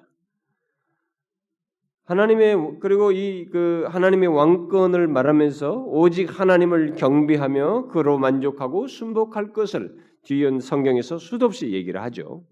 하나님의 2.07 2.79
그리고 2.79 3.11
이 3.11 3.49
그 3.51 3.85
하나님의 3.89 4.29
왕권을 4.29 5.07
말하면서 5.07 5.85
오직 5.87 6.39
하나님을 6.39 6.95
경배하며 6.95 7.87
그로 7.87 8.17
만족하고 8.17 8.87
순복할 8.87 9.51
것을 9.51 9.95
뒤은 10.23 10.59
성경에서 10.59 11.17
수도 11.17 11.45
없이 11.45 11.71
얘기를 11.71 12.01
하죠. 12.03 12.45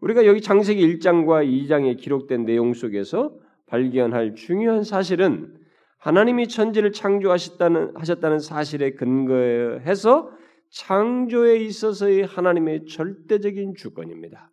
우리가 0.00 0.26
여기 0.26 0.40
창세기 0.40 0.98
1장과 0.98 1.46
2장에 1.46 1.96
기록된 1.98 2.44
내용 2.44 2.74
속에서 2.74 3.34
발견할 3.66 4.34
중요한 4.34 4.84
사실은 4.84 5.54
하나님이 5.98 6.48
천지를 6.48 6.92
창조하셨다는 6.92 7.92
하셨다는 7.94 8.38
사실에 8.38 8.90
근거해서 8.92 10.30
창조에 10.70 11.56
있어서의 11.56 12.24
하나님의 12.24 12.84
절대적인 12.86 13.74
주권입니다. 13.76 14.50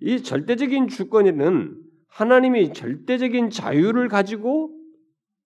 이 0.00 0.22
절대적인 0.22 0.88
주권에는 0.88 1.81
하나님이 2.12 2.74
절대적인 2.74 3.50
자유를 3.50 4.08
가지고 4.08 4.70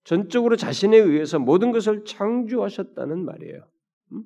전적으로 0.03 0.55
자신에 0.57 0.97
의해서 0.97 1.39
모든 1.39 1.71
것을 1.71 2.03
창조하셨다는 2.03 3.23
말이에요. 3.23 3.67
음? 4.11 4.23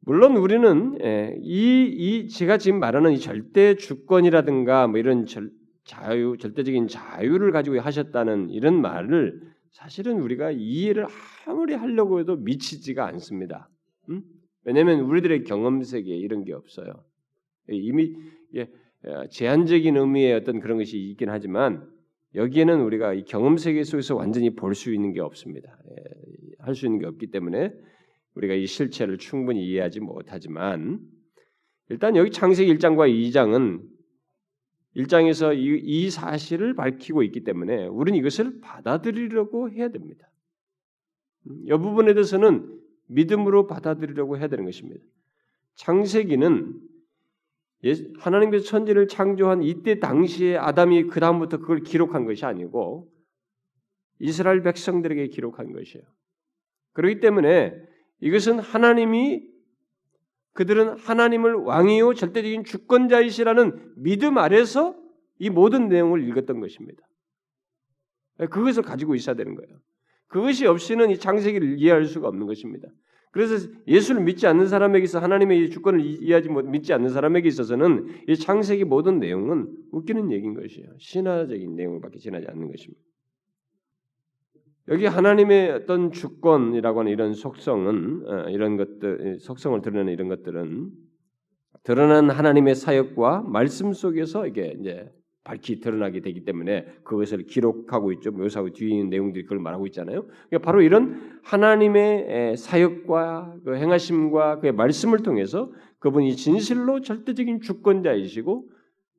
물론 0.00 0.36
우리는 0.36 0.98
예, 1.02 1.34
이, 1.40 1.84
이 1.84 2.28
제가 2.28 2.58
지금 2.58 2.78
말하는 2.78 3.12
이 3.12 3.20
절대 3.20 3.74
주권이라든가 3.74 4.86
뭐 4.86 4.98
이런 4.98 5.24
절, 5.26 5.50
자유 5.84 6.36
절대적인 6.38 6.88
자유를 6.88 7.52
가지고 7.52 7.80
하셨다는 7.80 8.50
이런 8.50 8.80
말을 8.80 9.40
사실은 9.70 10.20
우리가 10.20 10.50
이해를 10.50 11.06
아무리 11.46 11.74
하려고 11.74 12.20
해도 12.20 12.36
미치지가 12.36 13.06
않습니다. 13.06 13.70
음? 14.10 14.22
왜냐하면 14.64 15.00
우리들의 15.00 15.44
경험 15.44 15.82
세계에 15.82 16.16
이런 16.16 16.44
게 16.44 16.52
없어요. 16.52 17.02
이미 17.68 18.14
예, 18.56 18.62
어, 18.62 18.66
제한적인 19.30 19.96
의미의 19.96 20.34
어떤 20.34 20.60
그런 20.60 20.78
것이 20.78 20.98
있긴 20.98 21.30
하지만 21.30 21.88
여기에는 22.34 22.80
우리가 22.82 23.14
이 23.14 23.24
경험 23.24 23.56
세계 23.56 23.82
속에서 23.82 24.14
완전히 24.14 24.54
볼 24.54 24.74
수 24.74 24.92
있는 24.92 25.12
게 25.12 25.20
없습니다. 25.20 25.76
예, 25.90 25.94
할수 26.58 26.86
있는 26.86 27.00
게 27.00 27.06
없기 27.06 27.28
때문에 27.28 27.72
우리가 28.34 28.54
이 28.54 28.66
실체를 28.66 29.18
충분히 29.18 29.66
이해하지 29.66 30.00
못하지만 30.00 31.00
일단 31.88 32.14
여기 32.14 32.30
창세기 32.30 32.72
1장과 32.74 33.10
2장은 33.10 33.82
1장에서 34.96 35.56
이, 35.56 35.80
이 35.82 36.10
사실을 36.10 36.74
밝히고 36.74 37.22
있기 37.24 37.42
때문에 37.42 37.86
우리는 37.86 38.18
이것을 38.18 38.60
받아들이려고 38.60 39.70
해야 39.70 39.88
됩니다. 39.88 40.30
음, 41.48 41.62
이 41.64 41.70
부분에 41.70 42.14
대해서는 42.14 42.78
믿음으로 43.08 43.66
받아들이려고 43.66 44.38
해야 44.38 44.46
되는 44.46 44.64
것입니다. 44.64 45.02
창세기는 45.74 46.89
하나님께서 48.18 48.64
천지를 48.64 49.08
창조한 49.08 49.62
이때 49.62 49.98
당시에 49.98 50.56
아담이 50.56 51.04
그 51.04 51.20
다음부터 51.20 51.58
그걸 51.58 51.80
기록한 51.80 52.26
것이 52.26 52.44
아니고 52.44 53.10
이스라엘 54.18 54.62
백성들에게 54.62 55.28
기록한 55.28 55.72
것이에요. 55.72 56.04
그렇기 56.92 57.20
때문에 57.20 57.74
이것은 58.20 58.58
하나님이 58.58 59.48
그들은 60.52 60.98
하나님을 60.98 61.54
왕이요 61.54 62.14
절대적인 62.14 62.64
주권자이시라는 62.64 63.94
믿음 63.96 64.36
아래서 64.36 64.94
이 65.38 65.48
모든 65.48 65.88
내용을 65.88 66.26
읽었던 66.28 66.60
것입니다. 66.60 67.02
그것을 68.50 68.82
가지고 68.82 69.14
있어야 69.14 69.36
되는 69.36 69.54
거예요. 69.54 69.78
그것이 70.26 70.66
없이는 70.66 71.10
이 71.10 71.18
창세기를 71.18 71.78
이해할 71.78 72.04
수가 72.04 72.28
없는 72.28 72.46
것입니다. 72.46 72.88
그래서 73.30 73.68
예수를 73.86 74.22
믿지 74.22 74.46
않는 74.46 74.66
사람에게 74.66 75.06
서 75.06 75.20
하나님의 75.20 75.70
주권을 75.70 76.00
이해하지 76.00 76.48
못 76.48 76.64
믿지 76.64 76.92
않는 76.92 77.10
사람에게 77.10 77.46
있어서는 77.48 78.08
이 78.28 78.36
창세기 78.36 78.84
모든 78.84 79.20
내용은 79.20 79.68
웃기는 79.92 80.32
얘기인 80.32 80.54
것이에요. 80.54 80.88
신화적인 80.98 81.76
내용을밖에 81.76 82.18
지나지 82.18 82.46
않는 82.48 82.68
것입니다. 82.68 83.00
여기 84.88 85.06
하나님의 85.06 85.70
어떤 85.70 86.10
주권이라고 86.10 87.00
하는 87.00 87.12
이런 87.12 87.32
속성은 87.32 88.22
어, 88.26 88.50
이런 88.50 88.76
것들 88.76 89.38
속성을 89.38 89.80
드러내는 89.82 90.12
이런 90.12 90.28
것들은 90.28 90.90
드러난 91.84 92.30
하나님의 92.30 92.74
사역과 92.74 93.42
말씀 93.42 93.92
속에서 93.92 94.48
이게 94.48 94.76
이제 94.80 95.08
밝히 95.42 95.80
드러나게 95.80 96.20
되기 96.20 96.44
때문에 96.44 96.84
그것을 97.02 97.44
기록하고 97.44 98.12
있죠. 98.12 98.30
묘사하고 98.30 98.72
뒤에 98.72 98.90
있는 98.90 99.10
내용들이 99.10 99.44
그걸 99.44 99.58
말하고 99.58 99.86
있잖아요. 99.86 100.26
그러니까 100.26 100.58
바로 100.58 100.82
이런 100.82 101.40
하나님의 101.42 102.56
사역과 102.56 103.56
그 103.64 103.76
행하심과 103.76 104.60
그의 104.60 104.72
말씀을 104.72 105.22
통해서 105.22 105.72
그분이 105.98 106.36
진실로 106.36 107.00
절대적인 107.00 107.62
주권자이시고 107.62 108.68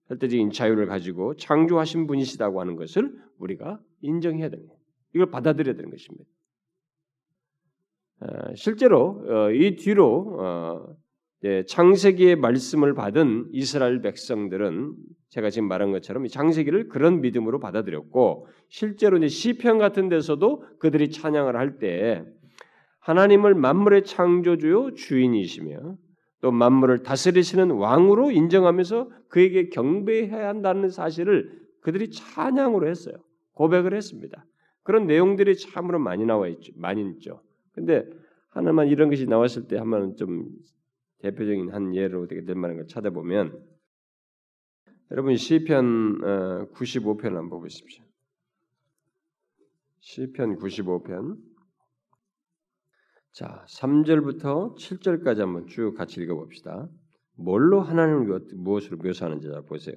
절대적인 0.09 0.51
자유를 0.51 0.85
가지고 0.87 1.35
창조하신 1.35 2.05
분이시다고 2.07 2.61
하는 2.61 2.75
것을 2.75 3.15
우리가 3.39 3.79
인정해야 4.01 4.49
됩니다. 4.49 4.75
이걸 5.15 5.31
받아들여야 5.31 5.75
되는 5.75 5.89
것입니다. 5.89 6.25
어, 8.21 8.53
실제로 8.55 9.23
어, 9.27 9.51
이 9.51 9.75
뒤로 9.75 10.97
어, 11.43 11.63
창세기의 11.67 12.35
말씀을 12.35 12.93
받은 12.93 13.49
이스라엘 13.51 14.01
백성들은 14.01 14.95
제가 15.29 15.49
지금 15.49 15.67
말한 15.67 15.91
것처럼 15.91 16.27
장세기를 16.27 16.89
그런 16.89 17.21
믿음으로 17.21 17.59
받아들였고 17.59 18.47
실제로 18.69 19.17
이제 19.17 19.27
시편 19.27 19.77
같은 19.77 20.09
데서도 20.09 20.63
그들이 20.79 21.09
찬양을 21.09 21.55
할 21.55 21.79
때 21.79 22.23
하나님을 22.99 23.55
만물의 23.55 24.03
창조주요 24.03 24.93
주인이시며 24.93 25.97
또 26.41 26.51
만물을 26.51 27.03
다스리시는 27.03 27.71
왕으로 27.71 28.31
인정하면서 28.31 29.09
그에게 29.29 29.69
경배해야 29.69 30.47
한다는 30.47 30.89
사실을 30.89 31.59
그들이 31.81 32.11
찬양으로 32.11 32.87
했어요. 32.87 33.15
고백을 33.53 33.95
했습니다. 33.95 34.45
그런 34.83 35.07
내용들이 35.07 35.57
참으로 35.57 35.99
많이 35.99 36.25
나와 36.25 36.47
있죠. 36.47 36.73
많이 36.75 37.07
있죠. 37.11 37.41
근데 37.73 38.05
하나만 38.49 38.87
이런 38.87 39.09
것이 39.09 39.25
나왔을 39.25 39.67
때 39.67 39.77
한번 39.77 40.15
좀 40.15 40.49
대표적인 41.21 41.71
한 41.71 41.95
예로 41.95 42.27
되게 42.27 42.43
될 42.43 42.55
만한 42.55 42.77
걸 42.77 42.87
찾아보면 42.87 43.63
여러분 45.11 45.35
시편 45.35 46.21
95편 46.71 47.33
어, 47.33 47.37
한번 47.37 47.59
보십시오. 47.59 48.03
시편 49.99 50.57
95편 50.57 51.37
자 53.33 53.65
3절부터 53.69 54.75
7절까지 54.75 55.39
한번 55.39 55.67
쭉 55.67 55.93
같이 55.95 56.21
읽어 56.21 56.35
봅시다. 56.35 56.89
뭘로 57.35 57.81
하나님을 57.81 58.39
무엇으로 58.55 58.97
묘사하는지 58.97 59.47
보세요. 59.67 59.95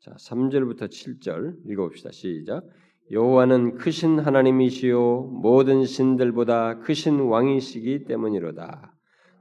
자 0.00 0.12
3절부터 0.12 0.88
7절 0.88 1.70
읽어 1.70 1.84
봅시다. 1.84 2.10
시작. 2.12 2.64
여호와는 3.10 3.74
크신 3.76 4.18
하나님이시요 4.20 5.22
모든 5.42 5.84
신들보다 5.84 6.80
크신 6.80 7.20
왕이시기 7.20 8.04
때문이로다. 8.04 8.91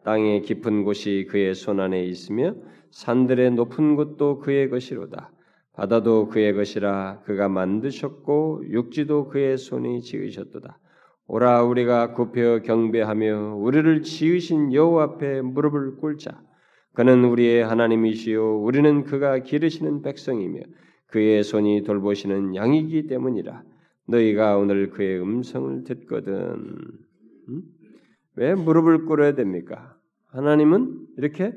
땅의 0.04 0.42
깊은 0.42 0.84
곳이 0.84 1.28
그의 1.30 1.54
손 1.56 1.80
안에 1.80 2.04
있으며 2.06 2.56
산들의 2.92 3.52
높은 3.52 3.96
곳도 3.96 4.40
그의 4.40 4.70
것이로다. 4.70 5.32
바다도 5.74 6.28
그의 6.28 6.54
것이라 6.54 7.22
그가 7.24 7.48
만드셨고 7.48 8.66
육지도 8.70 9.30
그의 9.30 9.58
손이 9.58 10.02
지으셨도다. 10.02 10.78
오라 11.28 11.64
우리가 11.64 12.14
굽혀 12.14 12.60
경배하며 12.60 13.56
우리를 13.56 14.02
지으신 14.02 14.74
여호와 14.74 15.04
앞에 15.04 15.42
무릎을 15.42 15.96
꿇자. 15.98 16.42
그는 16.94 17.24
우리의 17.24 17.64
하나님이시요 17.64 18.60
우리는 18.62 19.06
그가 19.06 19.40
기르시는 19.40 20.02
백성이며 20.02 20.60
그의 21.08 21.44
손이 21.44 21.84
돌보시는 21.84 22.56
양이기 22.56 23.08
때문이라. 23.08 23.64
너희가 24.08 24.58
오늘 24.58 24.90
그의 24.90 25.22
음성을 25.22 25.84
듣거든. 25.86 26.34
음? 27.48 27.62
왜 28.36 28.56
무릎을 28.56 29.06
꿇어야 29.06 29.34
됩니까? 29.34 29.98
하나님은 30.28 31.08
이렇게 31.18 31.54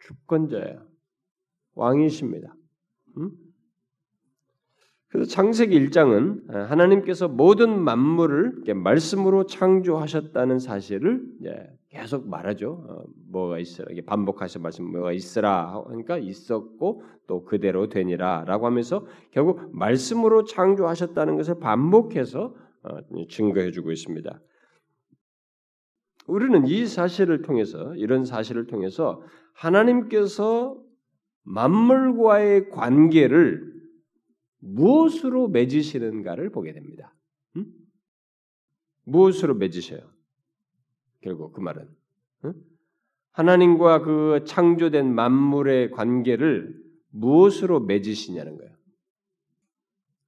주권자예요. 0.00 0.86
왕이십니다. 1.74 2.54
음? 3.18 3.30
그래서 5.08 5.30
창세기 5.30 5.78
1장은 5.78 6.50
하나님께서 6.50 7.28
모든 7.28 7.80
만물을 7.80 8.64
말씀으로 8.74 9.46
창조하셨다는 9.46 10.58
사실을 10.58 11.24
계속 11.88 12.28
말하죠. 12.28 12.84
어, 12.88 13.04
뭐가 13.30 13.60
있어라. 13.60 13.94
반복하셔 14.04 14.58
말씀 14.58 14.90
뭐가 14.90 15.12
있으라 15.12 15.84
하니까 15.86 16.18
있었고 16.18 17.04
또 17.28 17.44
그대로 17.44 17.88
되니라라고 17.88 18.66
하면서 18.66 19.06
결국 19.30 19.70
말씀으로 19.72 20.42
창조하셨다는 20.42 21.36
것을 21.36 21.60
반복해서 21.60 22.52
어, 22.82 23.26
증거해 23.28 23.70
주고 23.70 23.92
있습니다. 23.92 24.40
우리는 26.26 26.66
이 26.66 26.86
사실을 26.86 27.42
통해서 27.42 27.94
이런 27.96 28.24
사실을 28.24 28.66
통해서 28.66 29.22
하나님께서 29.52 30.82
만물과의 31.42 32.70
관계를 32.70 33.72
무엇으로 34.60 35.48
맺으시는가를 35.48 36.50
보게 36.50 36.72
됩니다. 36.72 37.14
음? 37.56 37.66
무엇으로 39.04 39.54
맺으셔요? 39.54 40.00
결국 41.20 41.52
그 41.52 41.60
말은 41.60 41.88
응? 42.46 42.54
하나님과 43.32 44.02
그 44.02 44.44
창조된 44.46 45.14
만물의 45.14 45.90
관계를 45.90 46.82
무엇으로 47.10 47.80
맺으시냐는 47.80 48.56
거예요. 48.56 48.74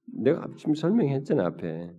내가 0.05 0.47
지금 0.57 0.75
설명했잖아 0.75 1.45
앞에 1.45 1.93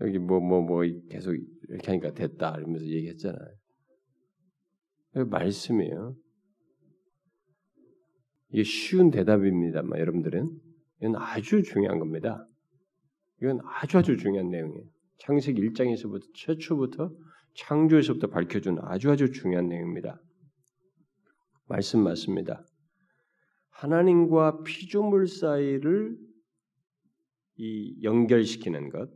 여기 0.00 0.18
뭐 0.18 0.40
뭐뭐 0.40 0.62
뭐, 0.62 0.84
뭐 0.84 1.00
계속 1.08 1.36
이렇게 1.70 1.92
하니까 1.92 2.12
됐다 2.12 2.56
이러면서 2.58 2.84
얘기했잖아요. 2.86 3.54
말씀이에요. 5.28 6.16
이게 8.52 8.64
쉬운 8.64 9.10
대답입니다만 9.10 9.98
여러분들은 9.98 10.60
이건 11.00 11.16
아주 11.16 11.62
중요한 11.62 11.98
겁니다. 11.98 12.46
이건 13.40 13.60
아주 13.64 13.98
아주 13.98 14.16
중요한 14.16 14.50
내용이에요. 14.50 14.84
창세기 15.18 15.60
1장에서부터 15.60 16.22
최초부터 16.34 17.12
창조에서부터 17.56 18.28
밝혀준 18.28 18.78
아주 18.80 19.10
아주 19.10 19.30
중요한 19.30 19.68
내용입니다. 19.68 20.20
말씀 21.66 22.02
맞습니다. 22.02 22.64
하나님과 23.70 24.62
피조물 24.62 25.26
사이를 25.28 26.16
이 27.56 28.02
연결시키는 28.02 28.90
것, 28.90 29.10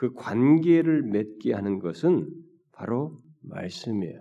그 0.00 0.14
관계를 0.14 1.02
맺게 1.02 1.52
하는 1.52 1.78
것은 1.78 2.26
바로 2.72 3.20
말씀이에요. 3.42 4.18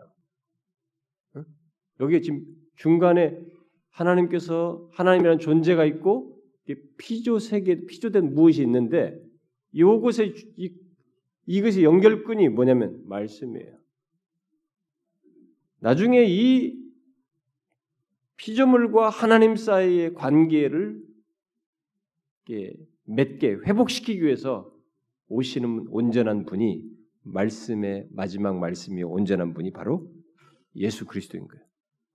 여기 2.02 2.22
지금 2.22 2.44
중간에 2.76 3.40
하나님께서 3.90 4.90
하나님이라는 4.92 5.40
존재가 5.40 5.86
있고 5.86 6.38
피조 6.98 7.40
세계 7.40 7.86
피조된 7.86 8.34
무엇이 8.34 8.62
있는데 8.62 9.18
이곳에 9.72 10.34
이, 10.58 10.76
이것의 11.46 11.86
연결끈이 11.86 12.50
뭐냐면 12.50 13.02
말씀이에요. 13.06 13.80
나중에 15.80 16.26
이 16.28 16.78
피조물과 18.36 19.08
하나님 19.08 19.56
사이의 19.56 20.14
관계를 20.14 21.02
맺게 23.06 23.60
회복시키기 23.66 24.22
위해서 24.22 24.78
오시는 25.30 25.86
온전한 25.90 26.46
분이 26.46 26.84
말씀의 27.24 28.08
마지막 28.12 28.58
말씀이 28.58 29.04
온전한 29.04 29.54
분이 29.54 29.72
바로 29.72 30.12
예수 30.76 31.06
그리스도인 31.06 31.48
거예요. 31.48 31.64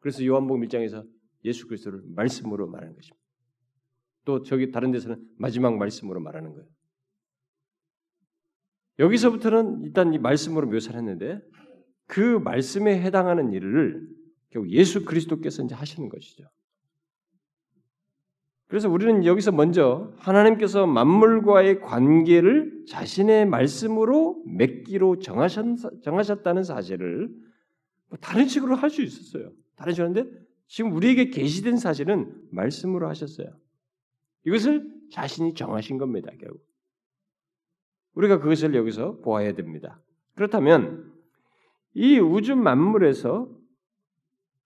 그래서 0.00 0.24
요한복음 0.24 0.62
1장에서 0.66 1.06
예수 1.44 1.66
그리스도를 1.66 2.02
말씀으로 2.14 2.68
말하는 2.68 2.94
것입니다. 2.94 3.24
또 4.24 4.42
저기 4.42 4.70
다른 4.70 4.90
데서는 4.90 5.22
마지막 5.38 5.76
말씀으로 5.76 6.20
말하는 6.20 6.52
거예요. 6.52 6.68
여기서부터는 8.98 9.82
일단 9.82 10.14
이 10.14 10.18
말씀으로 10.18 10.66
묘사를 10.68 10.98
했는데 10.98 11.40
그 12.06 12.38
말씀에 12.38 13.00
해당하는 13.02 13.52
일을 13.52 14.06
결국 14.50 14.70
예수 14.70 15.04
그리스도께서 15.04 15.64
이제 15.64 15.74
하시는 15.74 16.08
것이죠. 16.08 16.44
그래서 18.74 18.90
우리는 18.90 19.24
여기서 19.24 19.52
먼저 19.52 20.12
하나님께서 20.16 20.84
만물과의 20.84 21.80
관계를 21.80 22.86
자신의 22.88 23.46
말씀으로 23.46 24.42
맺기로 24.48 25.20
정하셨, 25.20 26.42
다는 26.42 26.64
사실을 26.64 27.28
뭐 28.08 28.18
다른 28.20 28.48
식으로 28.48 28.74
할 28.74 28.90
수 28.90 29.00
있었어요. 29.02 29.52
다른 29.76 29.94
식으로 29.94 30.08
하는데 30.08 30.38
지금 30.66 30.90
우리에게 30.92 31.30
계시된 31.30 31.76
사실은 31.76 32.34
말씀으로 32.50 33.08
하셨어요. 33.08 33.46
이것을 34.44 34.92
자신이 35.12 35.54
정하신 35.54 35.96
겁니다, 35.96 36.32
결국. 36.40 36.60
우리가 38.14 38.40
그것을 38.40 38.74
여기서 38.74 39.20
보아야 39.20 39.52
됩니다. 39.52 40.02
그렇다면 40.34 41.12
이 41.92 42.18
우주 42.18 42.56
만물에서 42.56 43.48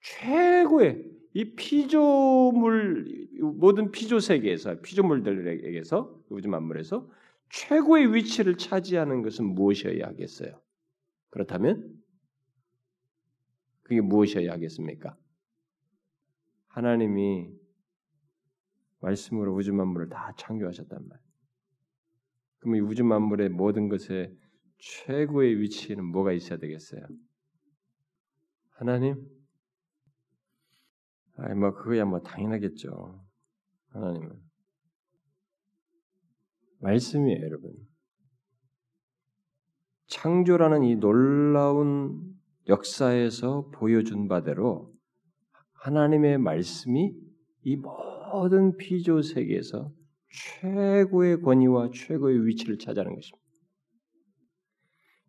최고의 0.01 1.08
이 1.39 1.55
피조물 1.55 3.29
모든 3.59 3.93
피조 3.93 4.19
세계에서 4.19 4.81
피조물들에게서 4.81 6.25
우주 6.31 6.49
만물에서 6.49 7.09
최고의 7.51 8.13
위치를 8.13 8.57
차지하는 8.57 9.23
것은 9.23 9.45
무엇이어야 9.45 10.05
하겠어요? 10.09 10.61
그렇다면 11.31 11.97
그게 13.85 14.01
무엇이어야 14.01 14.51
하겠습니까? 14.51 15.17
하나님이 16.67 17.53
말씀으로 18.99 19.55
우주 19.55 19.73
만물을 19.73 20.09
다 20.09 20.35
창조하셨단. 20.37 21.09
그럼 22.59 22.75
이 22.75 22.81
우주 22.81 23.05
만물의 23.05 23.51
모든 23.51 23.89
것의 23.89 24.37
최고의 24.79 25.61
위치에는 25.61 26.05
뭐가 26.05 26.33
있어야 26.33 26.59
되겠어요? 26.59 27.07
하나님? 28.71 29.38
아니 31.39 31.55
뭐 31.55 31.73
그거야 31.73 32.05
뭐 32.05 32.21
당연하겠죠. 32.21 33.25
하나님은 33.91 34.49
말씀이에요, 36.81 37.45
여러분. 37.45 37.73
창조라는 40.09 40.85
이 40.85 40.97
놀라운 40.97 42.35
역사에서 42.67 43.71
보여준 43.75 44.27
바대로 44.27 44.93
하나님의 45.75 46.39
말씀이 46.39 47.15
이 47.63 47.77
모든 47.77 48.77
피조 48.77 49.23
세계에서 49.23 49.93
최고의 50.61 51.41
권위와 51.41 51.91
최고의 51.95 52.47
위치를 52.47 52.79
차지하는 52.79 53.15
것입니다. 53.15 53.49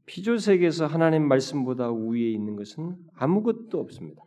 피조 0.06 0.38
세계에서 0.38 0.88
하나님 0.88 1.28
말씀보다 1.28 1.91
위에 1.91 2.32
있는 2.32 2.56
것은 2.56 2.98
아무것도 3.13 3.80
없습니다. 3.80 4.24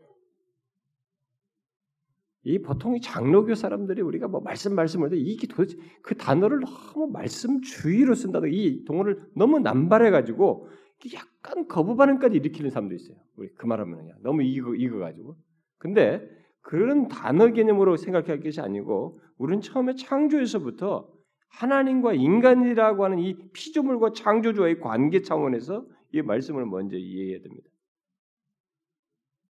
이 2.45 2.59
보통 2.59 3.01
장로교 3.01 3.55
사람들이 3.55 4.03
우리가 4.03 4.27
뭐 4.27 4.41
말씀 4.41 4.75
말씀을 4.75 5.11
할 5.11 5.19
이게 5.19 5.47
도대체 5.47 5.77
그 6.03 6.17
단어를 6.17 6.61
너무 6.61 7.07
말씀주의로 7.13 8.15
쓴다고 8.15 8.47
이 8.49 8.85
동어를 8.85 9.23
너무 9.37 9.61
남발해 9.61 10.11
가지고 10.11 10.69
약간 11.15 11.69
거부 11.69 11.97
반응까지 11.97 12.37
일으키는 12.37 12.71
사람도 12.71 12.95
있어요. 12.95 13.17
우리 13.37 13.49
그 13.55 13.67
말하면 13.67 13.97
그냥 13.97 14.17
너무 14.23 14.43
익어 14.43 14.75
익어 14.75 14.99
가지고. 14.99 15.37
근데 15.79 16.29
그런 16.61 17.09
단어 17.09 17.53
개념으로 17.53 17.97
생각할 17.97 18.41
것이 18.41 18.61
아니고 18.61 19.21
우리는 19.39 19.61
처음에 19.61 19.95
창조에서부터 19.95 21.09
하나님과 21.49 22.15
인간이라고 22.15 23.05
하는 23.05 23.19
이 23.19 23.37
피조물과 23.53 24.13
창조주와의 24.15 24.81
관계 24.81 25.23
차원에서 25.23 25.87
이 26.13 26.23
말씀을 26.23 26.67
먼저 26.67 26.97
이해해야 26.97 27.41
됩니다. 27.41 27.69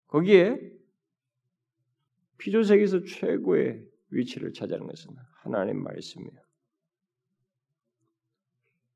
거기에 0.07 0.59
피조세계에서 2.43 3.03
최고의 3.05 3.87
위치를 4.09 4.51
차지하는 4.51 4.85
것은 4.85 5.15
하나님 5.43 5.81
말씀이에요. 5.81 6.41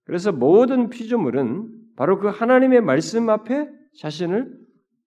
그래서 0.04 0.34
모든 0.34 0.90
피조물은 0.90 1.96
바로 1.96 2.20
그 2.20 2.28
하나님의 2.28 2.82
말씀 2.82 3.30
앞에 3.30 3.70
자신을 3.96 4.60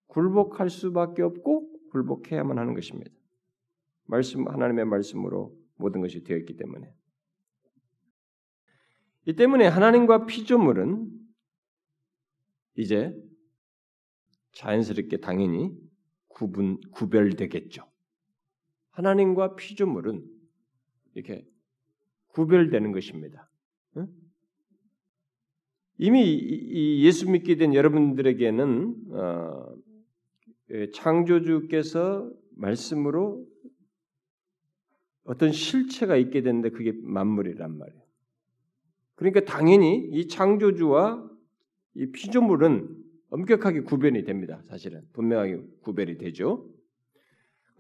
굴복할 0.07 0.71
수밖에 0.71 1.23
없고 1.23 1.91
굴복해야만 1.91 2.59
하는 2.59 2.75
것입니다. 2.75 3.11
말씀 4.07 4.49
하나님의 4.49 4.87
말씀으로 4.87 5.55
모든 5.77 6.01
것이 6.01 6.25
되어 6.25 6.39
있기 6.39 6.57
때문에 6.57 6.91
이 9.27 9.35
때문에 9.35 9.67
하나님과 9.67 10.25
피조물은 10.25 11.11
이제 12.77 13.15
자연스럽게 14.53 15.19
당연히 15.19 15.71
구분 16.29 16.81
구별되겠죠. 16.93 17.90
하나님과 18.91 19.57
피조물은 19.57 20.25
이렇게 21.15 21.47
구별되는 22.29 22.93
것입니다. 22.93 23.51
이미 26.03 27.03
예수 27.03 27.31
믿게 27.31 27.57
된 27.57 27.75
여러분들에게는 27.75 28.97
어, 29.11 29.75
예, 30.71 30.91
창조주께서 30.93 32.33
말씀으로 32.57 33.47
어떤 35.25 35.53
실체가 35.53 36.17
있게 36.17 36.41
되는데 36.41 36.71
그게 36.71 36.93
만물이란 37.03 37.77
말이에요. 37.77 38.03
그러니까 39.15 39.41
당연히 39.45 40.09
이 40.13 40.27
창조주와 40.27 41.29
이 41.97 42.11
피조물은 42.13 42.97
엄격하게 43.29 43.83
구별이 43.83 44.25
됩니다. 44.25 44.63
사실은 44.69 45.03
분명하게 45.13 45.61
구별이 45.83 46.17
되죠. 46.17 46.67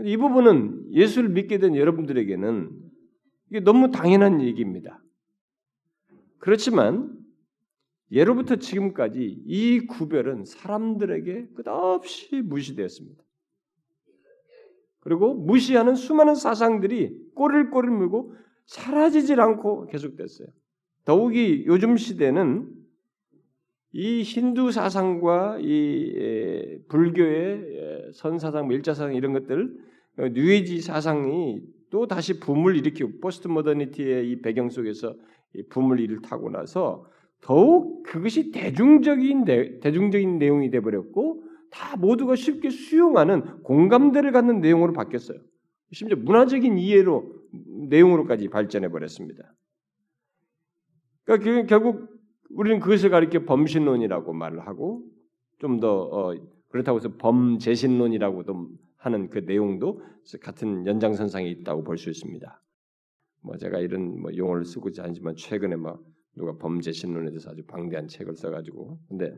이 0.04 0.16
부분은 0.16 0.92
예수를 0.92 1.28
믿게 1.30 1.58
된 1.58 1.76
여러분들에게는 1.76 2.70
이게 3.50 3.60
너무 3.60 3.90
당연한 3.90 4.40
얘기입니다. 4.40 5.02
그렇지만 6.38 7.18
예로부터 8.10 8.56
지금까지 8.56 9.42
이 9.46 9.86
구별은 9.86 10.44
사람들에게 10.44 11.48
끝없이 11.54 12.42
무시되었습니다. 12.42 13.22
그리고 15.00 15.34
무시하는 15.34 15.94
수많은 15.94 16.34
사상들이 16.34 17.32
꼬리를 17.34 17.70
꼬리를 17.70 17.94
물고 17.96 18.34
사라지질 18.66 19.40
않고 19.40 19.86
계속됐어요. 19.86 20.48
더욱이 21.04 21.64
요즘 21.66 21.96
시대는 21.96 22.68
이 23.92 24.22
힌두 24.22 24.70
사상과 24.70 25.58
이 25.60 26.78
불교의 26.88 28.12
선사상, 28.14 28.68
밀자사상 28.68 29.14
이런 29.14 29.32
것들, 29.32 29.76
어, 30.18 30.28
뉴에이지 30.28 30.80
사상이 30.80 31.60
또 31.90 32.06
다시 32.06 32.38
붐을 32.38 32.76
일으키고 32.76 33.20
post 33.20 33.48
modernity의 33.48 34.30
이 34.30 34.40
배경 34.42 34.70
속에서 34.70 35.14
이 35.54 35.64
붐을 35.64 35.98
일타고 36.00 36.50
나서 36.50 37.04
더욱 37.40 38.02
그것이 38.04 38.52
대중적인 38.52 39.44
대중적인 39.80 40.38
내용이 40.38 40.70
돼 40.70 40.80
버렸고 40.80 41.42
다 41.70 41.96
모두가 41.96 42.36
쉽게 42.36 42.70
수용하는 42.70 43.62
공감대를 43.62 44.30
갖는 44.32 44.60
내용으로 44.60 44.92
바뀌었어요. 44.92 45.38
심지어 45.92 46.16
문화적인 46.16 46.78
이해로 46.78 47.32
내용으로까지 47.88 48.48
발전해 48.48 48.88
버렸습니다. 48.88 49.52
그러니까 51.24 51.66
결국 51.66 52.19
우리는 52.54 52.80
그것을 52.80 53.10
가리켜 53.10 53.44
범신론이라고 53.44 54.32
말을 54.32 54.66
하고 54.66 55.04
좀더 55.58 56.02
어, 56.02 56.34
그렇다고 56.68 56.98
해서 56.98 57.14
범재신론이라고도 57.16 58.70
하는 58.96 59.28
그 59.30 59.38
내용도 59.38 60.02
같은 60.42 60.86
연장선상에 60.86 61.48
있다고 61.48 61.84
볼 61.84 61.96
수 61.96 62.10
있습니다. 62.10 62.62
뭐 63.42 63.56
제가 63.56 63.78
이런 63.80 64.20
뭐 64.20 64.34
용어를 64.36 64.64
쓰고 64.64 64.90
있지 64.90 65.00
않지만 65.00 65.34
최근에 65.36 65.76
뭐 65.76 65.98
누가 66.36 66.56
범재신론에 66.58 67.30
대해서 67.30 67.50
아주 67.50 67.64
방대한 67.66 68.06
책을 68.08 68.36
써가지고 68.36 68.98
근데 69.08 69.34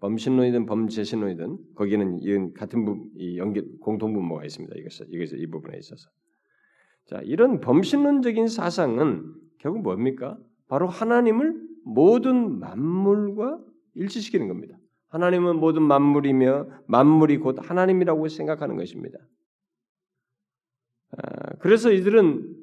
범신론이든 0.00 0.66
범재신론이든 0.66 1.74
거기는 1.74 2.18
이런 2.20 2.52
같은 2.52 2.84
부, 2.84 3.08
이 3.16 3.38
연결 3.38 3.64
공통 3.80 4.12
분모가 4.12 4.44
있습니다. 4.44 4.74
이것이 4.76 5.04
이것이 5.08 5.36
이 5.38 5.46
부분에 5.46 5.78
있어서 5.78 6.10
자 7.06 7.20
이런 7.24 7.60
범신론적인 7.60 8.48
사상은 8.48 9.34
결국 9.58 9.82
뭡니까? 9.82 10.38
바로 10.68 10.88
하나님을 10.88 11.65
모든 11.86 12.58
만물과 12.58 13.60
일치시키는 13.94 14.48
겁니다. 14.48 14.76
하나님은 15.08 15.56
모든 15.60 15.82
만물이며 15.82 16.68
만물이 16.88 17.38
곧 17.38 17.58
하나님이라고 17.60 18.26
생각하는 18.28 18.76
것입니다. 18.76 19.18
아, 21.12 21.54
그래서 21.60 21.92
이들은 21.92 22.56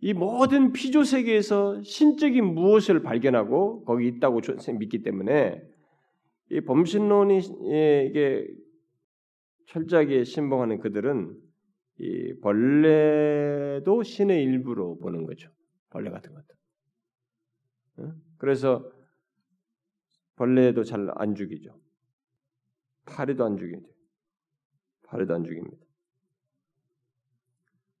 이 0.00 0.14
모든 0.14 0.72
피조 0.72 1.04
세계에서 1.04 1.82
신적인 1.82 2.42
무엇을 2.42 3.02
발견하고 3.02 3.84
거기 3.84 4.08
있다고 4.08 4.40
믿기 4.78 5.02
때문에 5.02 5.62
이 6.50 6.60
범신론이 6.62 7.38
이게 7.38 8.48
철저하게 9.66 10.24
신봉하는 10.24 10.80
그들은 10.80 11.36
이 11.98 12.34
벌레도 12.40 14.02
신의 14.02 14.42
일부로 14.42 14.98
보는 14.98 15.26
거죠. 15.26 15.50
벌레 15.90 16.10
같은 16.10 16.32
것도. 16.32 16.63
그래서 18.38 18.90
벌레도 20.36 20.84
잘 20.84 21.08
안 21.16 21.34
죽이죠. 21.34 21.78
파리도 23.06 23.44
안 23.44 23.56
죽이죠. 23.56 23.86
파리도 25.04 25.34
안 25.34 25.44
죽입니다. 25.44 25.84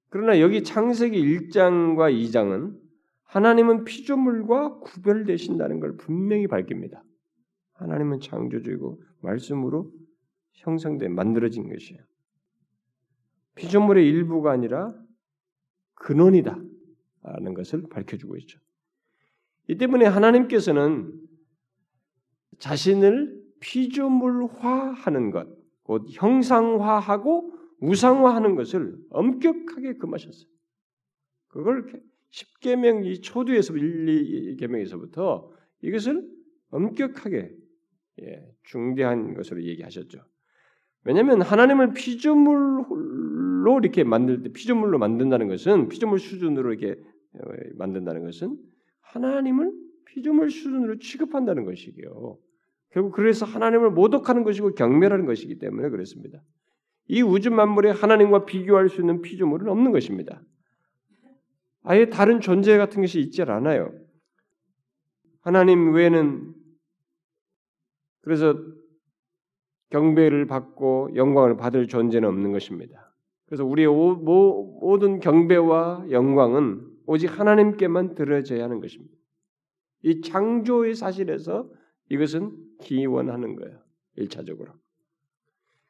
그러나 0.08 0.40
여기 0.40 0.62
창세기 0.62 1.20
1장과 1.20 2.12
2장은 2.12 2.80
하나님은 3.24 3.84
피조물과 3.84 4.78
구별되신다는 4.78 5.80
걸 5.80 5.96
분명히 5.96 6.46
밝힙니다. 6.46 7.02
하나님은 7.74 8.20
창조주이고 8.20 9.02
말씀으로 9.20 9.92
형성돼 10.52 11.08
만들어진 11.08 11.68
것이에요. 11.68 12.00
피조물의 13.56 14.06
일부가 14.08 14.52
아니라 14.52 14.94
근원이다. 15.96 16.58
라는 17.22 17.54
것을 17.54 17.88
밝혀주고 17.88 18.36
있죠. 18.38 18.60
이 19.68 19.76
때문에 19.76 20.04
하나님께서는 20.06 21.12
자신을 22.58 23.42
피조물화하는 23.60 25.30
것, 25.30 25.48
곧 25.82 26.06
형상화하고 26.10 27.52
우상화하는 27.80 28.54
것을 28.56 28.96
엄격하게 29.10 29.94
금하셨어요. 29.94 30.48
그걸 31.48 31.86
십계명 32.30 33.04
이 33.04 33.20
초두에서 33.20 33.74
1, 33.76 34.56
2계명에서부터 34.56 35.48
이것을 35.82 36.28
엄격하게 36.70 37.52
예, 38.22 38.54
중대한 38.64 39.34
것으로 39.34 39.62
얘기하셨죠. 39.62 40.18
왜냐하면 41.04 41.42
하나님을 41.42 41.92
피조물로 41.92 43.80
이렇게 43.82 44.04
만들 44.04 44.42
때 44.42 44.52
피조물로 44.52 44.98
만든다는 44.98 45.48
것은 45.48 45.88
피조물 45.88 46.18
수준으로 46.18 46.72
이렇게 46.72 47.00
어, 47.34 47.40
만든다는 47.74 48.24
것은 48.24 48.56
하나님을 49.14 49.72
피조물 50.06 50.50
수준으로 50.50 50.98
취급한다는 50.98 51.64
것이기요. 51.64 52.38
결국 52.90 53.12
그래서 53.12 53.46
하나님을 53.46 53.90
모독하는 53.90 54.44
것이고 54.44 54.74
경멸하는 54.74 55.24
것이기 55.24 55.58
때문에 55.58 55.88
그렇습니다. 55.88 56.42
이 57.06 57.22
우주 57.22 57.50
만물에 57.50 57.90
하나님과 57.90 58.44
비교할 58.44 58.88
수 58.88 59.00
있는 59.00 59.22
피조물은 59.22 59.68
없는 59.68 59.92
것입니다. 59.92 60.42
아예 61.82 62.08
다른 62.08 62.40
존재 62.40 62.76
같은 62.76 63.02
것이 63.02 63.20
있지 63.20 63.42
않아요. 63.42 63.92
하나님 65.40 65.92
외에는 65.92 66.54
그래서 68.22 68.56
경배를 69.90 70.46
받고 70.46 71.10
영광을 71.14 71.56
받을 71.56 71.86
존재는 71.86 72.28
없는 72.28 72.52
것입니다. 72.52 73.14
그래서 73.46 73.64
우리의 73.64 73.88
모든 73.88 75.20
경배와 75.20 76.06
영광은 76.10 76.93
오직 77.06 77.38
하나님께만 77.38 78.14
들어져야 78.14 78.64
하는 78.64 78.80
것입니다. 78.80 79.14
이 80.02 80.20
창조의 80.20 80.94
사실에서 80.94 81.70
이것은 82.10 82.56
기원하는 82.80 83.56
거예요. 83.56 83.78
일차적으로. 84.16 84.72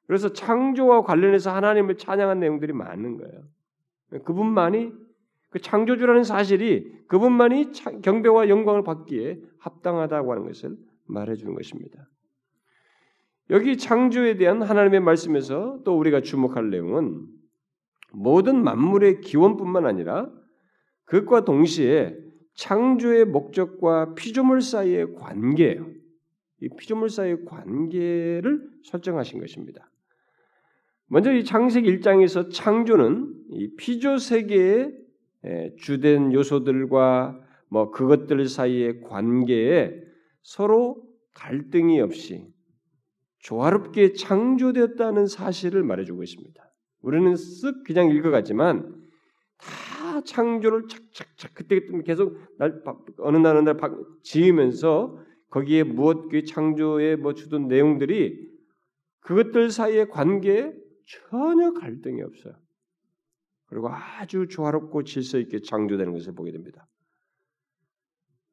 그래서 0.07 0.33
창조와 0.33 1.03
관련해서 1.03 1.51
하나님을 1.55 1.97
찬양한 1.97 2.39
내용들이 2.41 2.73
많은 2.73 3.17
거예요. 3.17 3.43
그분만이 4.25 4.93
그 5.51 5.61
창조주라는 5.61 6.25
사실이 6.25 7.07
그분만이 7.07 7.71
경배와 8.03 8.49
영광을 8.49 8.83
받기에 8.83 9.41
합당하다고 9.59 10.33
하는 10.33 10.47
것을 10.47 10.77
말해주는 11.07 11.55
것입니다. 11.55 12.09
여기 13.51 13.77
창조에 13.77 14.37
대한 14.37 14.63
하나님의 14.63 15.01
말씀에서 15.01 15.81
또 15.85 15.99
우리가 15.99 16.23
주목할 16.23 16.71
내용은 16.71 17.27
모든 18.13 18.63
만물의 18.63 19.21
기원뿐만 19.21 19.87
아니라 19.87 20.31
그것과 21.05 21.45
동시에 21.45 22.17
창조의 22.55 23.27
목적과 23.27 24.15
피조물 24.15 24.63
사이의 24.63 25.15
관계예요. 25.15 25.87
이 26.61 26.69
피조물 26.79 27.11
사이의 27.11 27.45
관계를 27.45 28.63
설정하신 28.85 29.41
것입니다. 29.41 29.91
먼저 31.07 31.33
이 31.33 31.45
창세기 31.45 31.99
1장에서 31.99 32.51
창조는 32.51 33.35
이 33.51 33.75
피조 33.77 34.19
세계의 34.19 34.93
주된 35.79 36.33
요소들과 36.33 37.41
뭐 37.69 37.91
그것들 37.91 38.47
사이의 38.47 39.01
관계에 39.03 39.93
서로 40.43 41.03
갈등이 41.35 42.01
없이 42.01 42.47
조화롭게 43.41 44.13
창조되었다는 44.13 45.27
사실을 45.27 45.83
말해주고 45.83 46.23
있습니다. 46.23 46.73
우리는 47.03 47.35
쓱 47.35 47.85
그냥 47.85 48.11
읽어갔지만 48.11 49.03
다 49.59 49.94
창조를 50.23 50.89
착착착 50.89 51.55
그때 51.55 51.81
계속 52.05 52.39
날 52.59 52.83
어느 53.19 53.37
날 53.37 53.57
어느 53.57 53.69
날 53.69 53.79
지으면서 54.23 55.19
거기에 55.51 55.85
무엇 55.85 56.29
그 56.29 56.45
창조에 56.45 57.17
뭐 57.17 57.35
주던 57.35 57.69
내용들이 57.69 58.55
그것들 59.21 59.71
사이의 59.71 60.09
관계에 60.09 60.73
전혀 61.31 61.73
갈등이 61.73 62.23
없어요. 62.23 62.55
그리고 63.67 63.89
아주 63.89 64.47
조화롭고 64.49 65.05
질서 65.05 65.39
있게 65.39 65.61
창조되는 65.61 66.13
것을 66.13 66.35
보게 66.35 66.53
됩니다. 66.53 66.87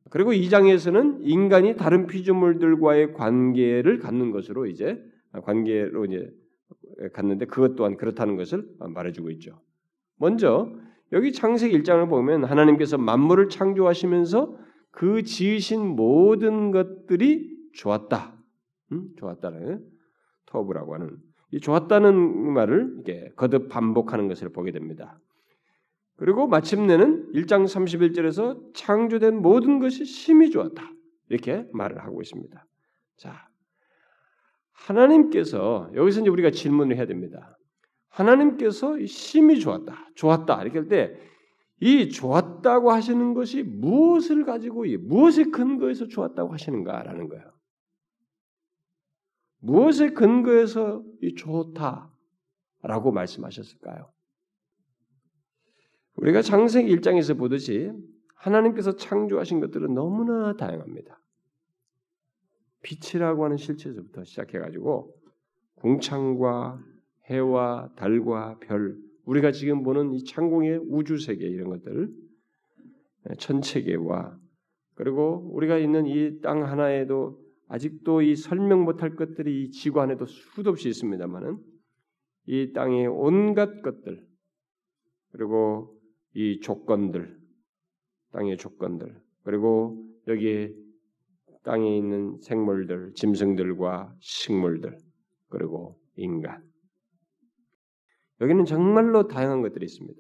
그리고 0.10 0.34
이 0.34 0.50
장에서는 0.50 1.22
인간이 1.22 1.76
다른 1.76 2.08
피조물들과의 2.08 3.14
관계를 3.14 4.00
갖는 4.00 4.32
것으로 4.32 4.66
이제 4.66 5.02
관계로 5.44 6.06
이제 6.06 6.30
갔는데 7.14 7.46
그것 7.46 7.76
또한 7.76 7.98
그렇다는 7.98 8.36
것을 8.36 8.68
말해주고 8.80 9.30
있죠. 9.32 9.62
먼저 10.18 10.74
여기 11.14 11.32
창세기 11.34 11.78
1장을 11.82 12.10
보면 12.10 12.46
하나님께서 12.46 12.98
만물을 12.98 13.50
창조하시면서 13.50 14.58
그 14.92 15.24
지으신 15.24 15.86
모든 15.86 16.72
것들이 16.72 17.50
좋았다. 17.74 18.38
음? 18.92 19.10
좋았다는 19.18 19.86
터브라고 20.46 20.94
하는 20.94 21.18
이 21.52 21.60
좋았다는 21.60 22.54
말을 22.54 22.98
이게 23.00 23.32
거듭 23.36 23.70
반복하는 23.70 24.28
것을 24.28 24.50
보게 24.50 24.72
됩니다. 24.72 25.20
그리고 26.18 26.48
마침내는 26.48 27.32
1장 27.34 27.66
31절에서 27.66 28.74
창조된 28.74 29.42
모든 29.42 29.80
것이 29.80 30.06
심히 30.06 30.52
좋았다. 30.52 30.92
이렇게 31.30 31.66
말을 31.74 32.00
하고 32.04 32.22
있습니다. 32.22 32.66
자, 33.18 33.50
하나님께서 34.72 35.90
여기서 35.96 36.22
이제 36.22 36.30
우리가 36.30 36.52
질문을 36.52 36.96
해야 36.96 37.06
됩니다. 37.06 37.58
하나님께서 38.12 39.04
심히 39.06 39.60
좋았다, 39.60 40.12
좋았다 40.16 40.62
이렇게 40.64 40.80
할 40.80 40.88
때 40.88 41.32
이 41.84 42.10
좋았다고 42.10 42.92
하시는 42.92 43.34
것이 43.34 43.64
무엇을 43.64 44.46
가지고 44.46 44.86
무엇에 45.00 45.46
근거해서 45.46 46.08
좋았다고 46.08 46.54
하시는가라는 46.54 47.28
거예요. 47.28 47.52
무엇에 49.62 50.12
근거해서 50.12 51.04
이 51.24 51.34
좋다라고 51.34 53.12
말씀하셨을까요? 53.12 54.12
우리가 56.18 56.44
창세기 56.44 56.96
1장에서 56.98 57.36
보듯이 57.36 57.92
하나님께서 58.36 58.96
창조하신 58.96 59.60
것들은 59.60 59.96
너무나 59.96 60.56
다양합니다. 60.56 61.20
빛이라고 62.84 63.44
하는 63.44 63.58
실체에서부터 63.58 64.24
시작해가지고 64.24 65.16
궁창과 65.76 66.80
해와 67.30 67.90
달과 67.96 68.60
별, 68.60 68.98
우리가 69.26 69.52
지금 69.52 69.84
보는 69.84 70.14
이 70.14 70.24
창공의 70.24 70.80
우주 70.90 71.18
세계 71.18 71.48
이런 71.48 71.70
것들, 71.70 72.10
천체계와. 73.38 74.38
그리고 74.96 75.50
우리가 75.54 75.78
있는 75.78 76.06
이 76.06 76.42
땅 76.42 76.64
하나에도 76.64 77.40
아직도 77.68 78.22
이 78.22 78.36
설명 78.36 78.84
못할 78.84 79.16
것들이 79.16 79.64
이 79.64 79.72
지구 79.72 80.02
안에도 80.02 80.26
수도 80.26 80.72
없이 80.72 80.90
있습니다만은 80.90 81.58
이 82.48 82.74
땅의 82.74 83.08
온갖 83.08 83.82
것들 83.82 84.26
그리고 85.32 85.98
이 86.34 86.60
조건들 86.60 87.40
땅의 88.32 88.58
조건들 88.58 89.22
그리고 89.44 90.06
여기에 90.28 90.74
땅에 91.64 91.96
있는 91.98 92.40
생물들 92.42 93.14
짐승들과 93.14 94.16
식물들 94.20 94.98
그리고 95.50 95.98
인간 96.16 96.62
여기는 98.42 98.66
정말로 98.66 99.28
다양한 99.28 99.62
것들이 99.62 99.86
있습니다. 99.86 100.20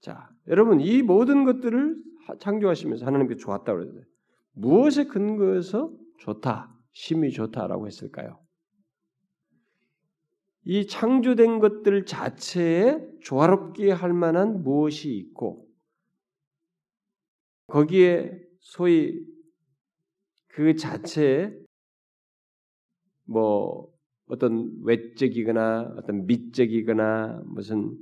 자, 0.00 0.28
여러분 0.48 0.80
이 0.80 1.02
모든 1.02 1.44
것들을 1.44 1.96
창조하시면서 2.38 3.06
하나님께 3.06 3.36
좋았다고 3.36 3.78
그랬어요. 3.78 4.04
무엇에 4.52 5.04
근거해서 5.04 5.92
좋다, 6.18 6.74
심히 6.92 7.30
좋다라고 7.30 7.86
했을까요? 7.86 8.40
이 10.64 10.86
창조된 10.86 11.58
것들 11.58 12.04
자체에 12.04 12.98
조화롭게 13.22 13.90
할 13.90 14.12
만한 14.12 14.62
무엇이 14.62 15.14
있고 15.16 15.66
거기에 17.68 18.38
소위 18.58 19.24
그 20.48 20.74
자체에 20.74 21.54
뭐 23.24 23.89
어떤 24.30 24.70
외적이거나 24.84 25.94
어떤 25.98 26.26
미적이거나 26.26 27.42
무슨 27.46 27.96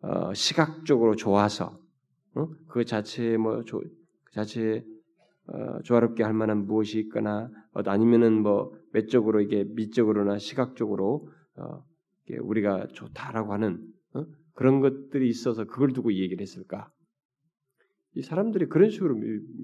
어, 0.00 0.32
시각적으로 0.32 1.16
좋아서 1.16 1.78
어? 2.34 2.48
그 2.68 2.84
자체에 2.84 3.36
뭐 3.36 3.64
조, 3.64 3.80
그 3.80 4.32
자체에 4.32 4.84
어, 5.48 5.82
조화롭게 5.82 6.22
할 6.22 6.32
만한 6.32 6.66
무엇이 6.66 7.00
있거나 7.00 7.50
아니면은 7.72 8.42
뭐 8.42 8.72
외적으로 8.92 9.40
이게 9.40 9.64
미적으로나 9.64 10.38
시각적으로 10.38 11.28
어, 11.56 11.82
우리가 12.40 12.86
좋다라고 12.92 13.52
하는 13.52 13.84
어? 14.14 14.24
그런 14.54 14.80
것들이 14.80 15.28
있어서 15.28 15.64
그걸 15.64 15.92
두고 15.92 16.12
얘기를 16.12 16.40
했을까? 16.40 16.90
이 18.14 18.22
사람들이 18.22 18.66
그런 18.66 18.90
식으로 18.90 19.16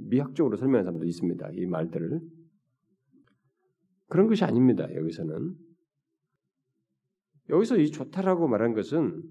미학적으로 0.09 0.57
설명하는 0.57 0.84
사람도 0.84 1.07
있습니다. 1.07 1.51
이 1.55 1.66
말들을 1.66 2.20
그런 4.09 4.26
것이 4.28 4.45
아닙니다. 4.45 4.92
여기서는 4.95 5.55
여기서 7.51 7.76
이 7.76 7.90
좋다라고 7.90 8.49
말한 8.49 8.74
것은 8.74 9.22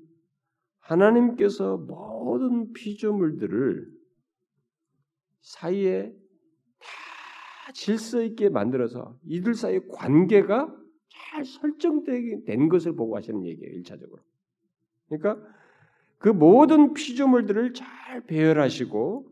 하나님께서 0.79 1.77
모든 1.77 2.73
피조물들을 2.73 3.87
사이에 5.41 6.13
다 6.79 7.71
질서 7.73 8.21
있게 8.21 8.49
만들어서 8.49 9.17
이들 9.25 9.55
사이의 9.55 9.87
관계가 9.89 10.75
잘 11.09 11.45
설정된 11.45 12.69
것을 12.69 12.95
보고 12.95 13.15
하시는 13.15 13.45
얘기예요. 13.45 13.73
일차적으로. 13.73 14.21
그러니까 15.07 15.45
그 16.17 16.29
모든 16.29 16.93
피조물들을 16.93 17.73
잘 17.73 18.25
배열하시고 18.25 19.29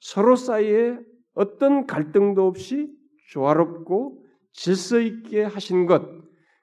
서로 0.00 0.36
사이에 0.36 0.98
어떤 1.34 1.86
갈등도 1.86 2.46
없이 2.46 2.92
조화롭고 3.28 4.24
질서 4.52 5.00
있게 5.00 5.42
하신 5.42 5.86
것 5.86 6.21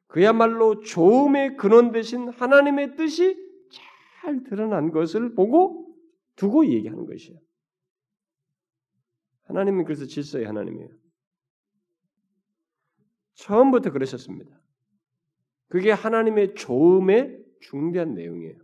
그야말로 0.10 0.80
좋음의 0.80 1.56
근원 1.56 1.92
되신 1.92 2.30
하나님의 2.30 2.96
뜻이 2.96 3.38
잘 4.22 4.44
드러난 4.44 4.92
것을 4.92 5.36
보고 5.36 5.96
두고 6.36 6.66
얘기하는 6.66 7.06
것이에요. 7.06 7.40
하나님은 9.44 9.86
그래서 9.86 10.06
질서의 10.06 10.46
하나님이에요. 10.46 10.90
처음부터 13.36 13.92
그러셨습니다. 13.92 14.60
그게 15.68 15.92
하나님의 15.92 16.56
좋음의 16.56 17.46
중대한 17.62 18.16
내용이에요. 18.16 18.58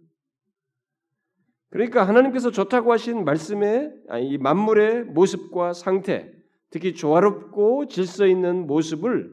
그러니까 1.70 2.08
하나님께서 2.08 2.50
좋다고 2.50 2.91
하신 2.91 3.24
말씀의 3.24 3.93
이 4.22 4.38
만물의 4.39 5.04
모습과 5.06 5.74
상태, 5.74 6.32
특히 6.72 6.96
조화롭고 6.96 7.88
질서 7.88 8.26
있는 8.26 8.66
모습을 8.66 9.32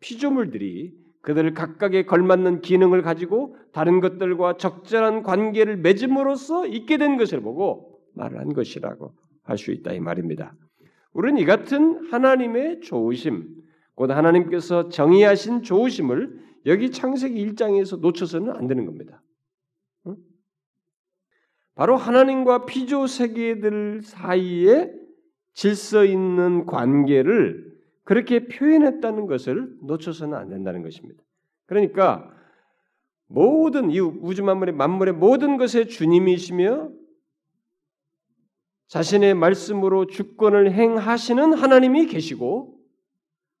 피조물들이 0.00 0.99
그들을 1.22 1.54
각각에 1.54 2.04
걸맞는 2.04 2.62
기능을 2.62 3.02
가지고 3.02 3.56
다른 3.72 4.00
것들과 4.00 4.56
적절한 4.56 5.22
관계를 5.22 5.76
맺음으로써 5.76 6.66
있게 6.66 6.96
된 6.96 7.16
것을 7.16 7.40
보고 7.40 8.00
말한 8.14 8.52
것이라고 8.54 9.12
할 9.42 9.58
수 9.58 9.72
있다 9.72 9.92
이 9.92 10.00
말입니다. 10.00 10.54
우리는 11.12 11.40
이 11.40 11.44
같은 11.44 12.06
하나님의 12.10 12.80
좋으심, 12.80 13.48
곧 13.94 14.10
하나님께서 14.10 14.88
정의하신 14.88 15.62
좋으심을 15.62 16.38
여기 16.66 16.90
창세기 16.90 17.46
1장에서 17.48 18.00
놓쳐서는 18.00 18.52
안 18.52 18.66
되는 18.66 18.86
겁니다. 18.86 19.22
바로 21.74 21.96
하나님과 21.96 22.66
피조 22.66 23.06
세계들 23.06 24.02
사이에 24.02 24.92
질서 25.54 26.04
있는 26.04 26.66
관계를 26.66 27.69
그렇게 28.04 28.46
표현했다는 28.46 29.26
것을 29.26 29.76
놓쳐서는 29.82 30.36
안 30.36 30.48
된다는 30.48 30.82
것입니다. 30.82 31.22
그러니까 31.66 32.30
모든 33.26 33.90
이 33.90 34.00
우주 34.00 34.42
만물의 34.42 34.74
만물의 34.74 35.14
모든 35.14 35.56
것의 35.56 35.88
주님이시며 35.88 36.90
자신의 38.88 39.34
말씀으로 39.34 40.06
주권을 40.06 40.72
행하시는 40.72 41.52
하나님이 41.52 42.06
계시고 42.06 42.76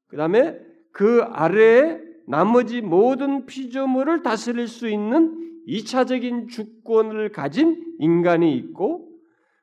그다음에 0.08 0.58
그 0.90 1.22
아래에 1.22 2.00
나머지 2.26 2.80
모든 2.80 3.46
피조물을 3.46 4.22
다스릴 4.22 4.66
수 4.66 4.88
있는 4.88 5.62
이차적인 5.66 6.48
주권을 6.48 7.30
가진 7.30 7.94
인간이 8.00 8.56
있고 8.56 9.08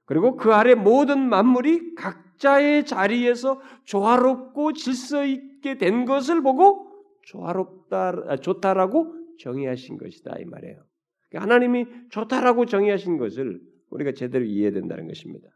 그리고 0.05 0.37
그 0.37 0.53
아래 0.53 0.73
모든 0.73 1.27
만물이 1.27 1.95
각 1.95 2.26
각자의 2.37 2.85
자리에서 2.85 3.59
조화롭고 3.85 4.73
질서 4.73 5.25
있게 5.25 5.77
된 5.77 6.05
것을 6.05 6.41
보고 6.41 6.87
조화롭다, 7.23 8.23
아, 8.27 8.37
좋다라고 8.37 9.13
정의하신 9.39 9.97
것이다 9.97 10.37
이 10.39 10.45
말이에요. 10.45 10.81
그러니까 11.29 11.43
하나님이 11.43 11.85
좋다라고 12.09 12.65
정의하신 12.65 13.17
것을 13.17 13.59
우리가 13.89 14.13
제대로 14.13 14.45
이해해야 14.45 14.71
된다는 14.71 15.07
것입니다. 15.07 15.49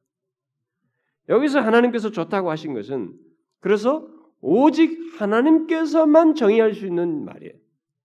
여기서 1.30 1.62
하나님께서 1.62 2.12
좋다고 2.12 2.50
하신 2.50 2.74
것은 2.74 3.14
그래서 3.60 4.08
오직 4.42 4.98
하나님께서만 5.18 6.36
정의할 6.36 6.74
수 6.74 6.86
있는 6.86 7.24
말이에요. 7.24 7.54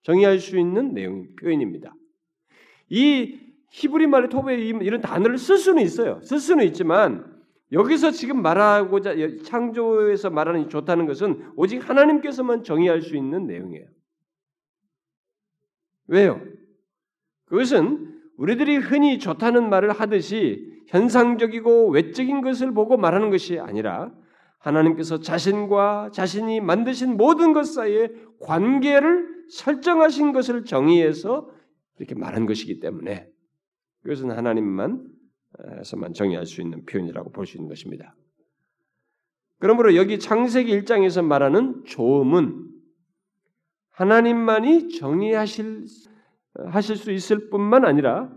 정의할 0.03 0.39
수 0.39 0.59
있는 0.59 0.95
내용 0.95 1.27
표현입니다. 1.37 1.93
이 2.89 3.41
히브리 3.73 4.07
말의 4.07 4.29
토베 4.29 4.57
이런 4.57 5.01
단어를 5.01 5.39
쓸 5.39 5.59
수는 5.59 5.83
있어요. 5.83 6.21
쓸 6.23 6.39
수는 6.39 6.65
있지만 6.67 7.36
여기서 7.73 8.13
지금 8.13 8.43
말하고자 8.43 9.15
창조에서 9.45 10.31
말하는 10.31 10.69
좋다는 10.69 11.07
것은 11.07 11.53
오직 11.57 11.89
하나님께서만 11.89 12.63
정의할 12.63 13.03
수 13.03 13.17
있는 13.17 13.47
내용이에요. 13.47 13.87
왜요? 16.09 16.41
그것은 17.47 18.21
우리들이 18.37 18.77
흔히 18.77 19.19
좋다는 19.19 19.69
말을 19.69 19.91
하듯이 19.91 20.85
현상적이고 20.89 21.91
외적인 21.91 22.43
것을 22.43 22.73
보고 22.73 22.97
말하는 22.97 23.31
것이 23.31 23.59
아니라 23.59 24.13
하나님께서 24.59 25.21
자신과 25.21 26.11
자신이 26.13 26.61
만드신 26.61 27.17
모든 27.17 27.53
것 27.53 27.65
사이에 27.65 28.13
관계를 28.41 29.27
설정하신 29.51 30.33
것을 30.33 30.65
정의해서 30.65 31.51
이렇게 31.99 32.15
말한 32.15 32.47
것이기 32.47 32.81
때문에 32.81 33.29
그것은 34.03 34.31
하나님만 34.31 35.16
에서만 35.81 36.13
정의할 36.13 36.47
수 36.47 36.61
있는 36.61 36.85
표현이라고 36.85 37.31
볼 37.31 37.47
수 37.47 37.57
있는 37.57 37.69
것입니다. 37.69 38.15
그러므로 39.59 39.97
여기 39.97 40.19
창세기 40.19 40.81
1장에서 40.81 41.25
말하는 41.25 41.85
조음은 41.85 42.69
하나님만이 43.91 44.91
정의하실 44.91 45.87
하실 46.67 46.97
수 46.97 47.11
있을 47.11 47.49
뿐만 47.49 47.85
아니라 47.85 48.31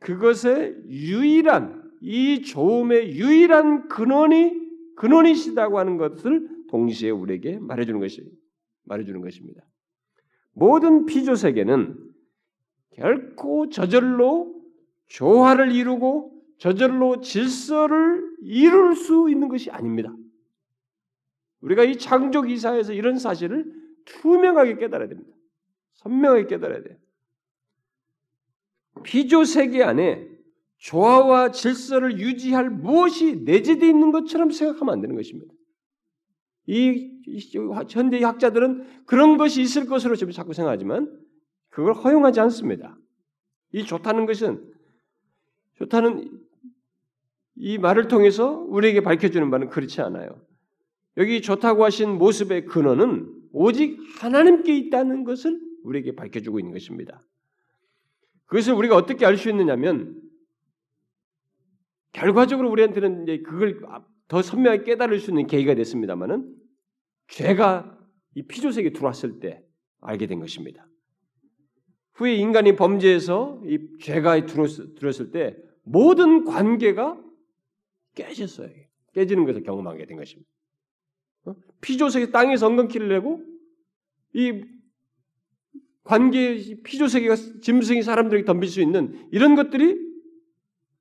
그것의 0.00 0.76
유일한 0.88 1.90
이 2.00 2.42
좋음의 2.42 3.12
유일한 3.16 3.88
근원이 3.88 4.60
근원이시다고 4.96 5.78
하는 5.78 5.96
것을 5.96 6.48
동시에 6.68 7.10
우리에게 7.10 7.58
말해주는 7.58 7.98
것이 8.00 8.22
말해주는 8.84 9.20
것입니다. 9.20 9.62
모든 10.52 11.06
피조 11.06 11.34
세계는 11.34 11.96
결코 12.94 13.68
저절로 13.70 14.54
조화를 15.08 15.72
이루고 15.72 16.31
저절로 16.62 17.20
질서를 17.20 18.36
이룰 18.40 18.94
수 18.94 19.28
있는 19.28 19.48
것이 19.48 19.68
아닙니다. 19.72 20.14
우리가 21.60 21.82
이 21.82 21.98
창조 21.98 22.42
기사에서 22.42 22.92
이런 22.92 23.18
사실을 23.18 23.66
투명하게 24.04 24.76
깨달아야 24.76 25.08
됩니다. 25.08 25.36
선명하게 25.94 26.46
깨달아야 26.46 26.84
돼요. 26.84 26.96
피조 29.02 29.44
세계 29.44 29.82
안에 29.82 30.28
조화와 30.76 31.50
질서를 31.50 32.20
유지할 32.20 32.70
무엇이 32.70 33.42
내재되어 33.44 33.88
있는 33.88 34.12
것처럼 34.12 34.52
생각하면 34.52 34.94
안 34.94 35.00
되는 35.00 35.16
것입니다. 35.16 35.52
이 36.66 37.10
현대 37.90 38.22
학자들은 38.22 39.04
그런 39.06 39.36
것이 39.36 39.62
있을 39.62 39.86
것으로 39.86 40.14
지금 40.14 40.32
자꾸 40.32 40.52
생각하지만 40.52 41.12
그걸 41.70 41.92
허용하지 41.94 42.38
않습니다. 42.38 42.96
이 43.72 43.84
좋다는 43.84 44.26
것은 44.26 44.72
좋다는 45.78 46.51
이 47.56 47.78
말을 47.78 48.08
통해서 48.08 48.50
우리에게 48.68 49.00
밝혀주는 49.00 49.50
바는 49.50 49.68
그렇지 49.68 50.00
않아요. 50.00 50.40
여기 51.16 51.42
좋다고 51.42 51.84
하신 51.84 52.18
모습의 52.18 52.66
근원은 52.66 53.30
오직 53.52 53.98
하나님께 54.20 54.76
있다는 54.76 55.24
것을 55.24 55.60
우리에게 55.84 56.14
밝혀주고 56.14 56.58
있는 56.58 56.72
것입니다. 56.72 57.22
그것을 58.46 58.74
우리가 58.74 58.96
어떻게 58.96 59.26
알 59.26 59.36
수 59.36 59.50
있느냐면 59.50 60.20
결과적으로 62.12 62.70
우리한테는 62.70 63.22
이제 63.24 63.42
그걸 63.42 63.80
더 64.28 64.42
선명하게 64.42 64.84
깨달을 64.84 65.18
수 65.18 65.30
있는 65.30 65.46
계기가 65.46 65.74
됐습니다만은 65.74 66.54
죄가 67.28 67.98
이 68.34 68.42
피조세계에 68.46 68.92
들어왔을 68.92 69.40
때 69.40 69.62
알게 70.00 70.26
된 70.26 70.40
것입니다. 70.40 70.86
후에 72.14 72.34
인간이 72.34 72.76
범죄해서 72.76 73.62
이 73.66 73.78
죄가 74.00 74.46
들어왔을 74.46 75.30
때 75.30 75.56
모든 75.82 76.44
관계가 76.44 77.18
깨졌어요. 78.14 78.70
깨지는 79.14 79.44
것을 79.44 79.62
경험하게 79.62 80.06
된 80.06 80.16
것입니다. 80.16 80.50
어? 81.44 81.54
피조세계 81.80 82.30
땅에서 82.30 82.66
엉겅퀴를 82.66 83.08
내고 83.08 83.42
이 84.34 84.64
관계 86.04 86.56
피조세계가 86.82 87.36
짐승이 87.62 88.02
사람들에게 88.02 88.44
덤빌 88.44 88.68
수 88.68 88.80
있는 88.80 89.28
이런 89.30 89.54
것들이 89.54 89.98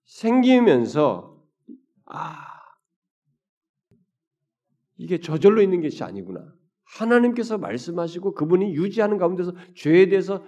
생기면서 0.06 1.42
아 2.06 2.36
이게 4.98 5.20
저절로 5.20 5.62
있는 5.62 5.82
것이 5.82 6.04
아니구나. 6.04 6.54
하나님께서 6.84 7.58
말씀하시고 7.58 8.34
그분이 8.34 8.76
유지하는 8.76 9.18
가운데서 9.18 9.54
죄에 9.76 10.10
대해서 10.10 10.46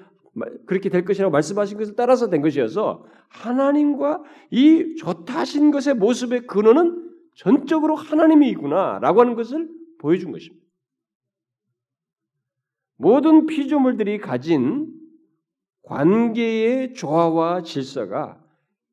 그렇게 0.65 0.89
될 0.89 1.05
것이라고 1.05 1.31
말씀하신 1.31 1.77
것을 1.77 1.95
따라서 1.95 2.29
된 2.29 2.41
것이어서 2.41 3.05
하나님과 3.29 4.23
이 4.51 4.95
좋다 4.97 5.39
하신 5.39 5.71
것의 5.71 5.95
모습의 5.95 6.47
근원은 6.47 7.11
전적으로 7.35 7.95
하나님이구나라고 7.95 9.21
하는 9.21 9.35
것을 9.35 9.69
보여준 9.99 10.31
것입니다. 10.31 10.63
모든 12.97 13.45
피조물들이 13.45 14.19
가진 14.19 14.93
관계의 15.83 16.93
조화와 16.93 17.63
질서가 17.63 18.41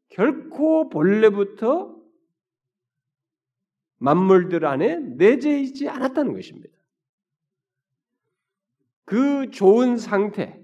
결코 0.08 0.88
본래부터 0.88 1.96
만물들 3.98 4.64
안에 4.64 4.96
내재 4.96 5.60
있지 5.60 5.88
않았다는 5.88 6.32
것입니다. 6.32 6.68
그 9.04 9.50
좋은 9.50 9.96
상태, 9.96 10.59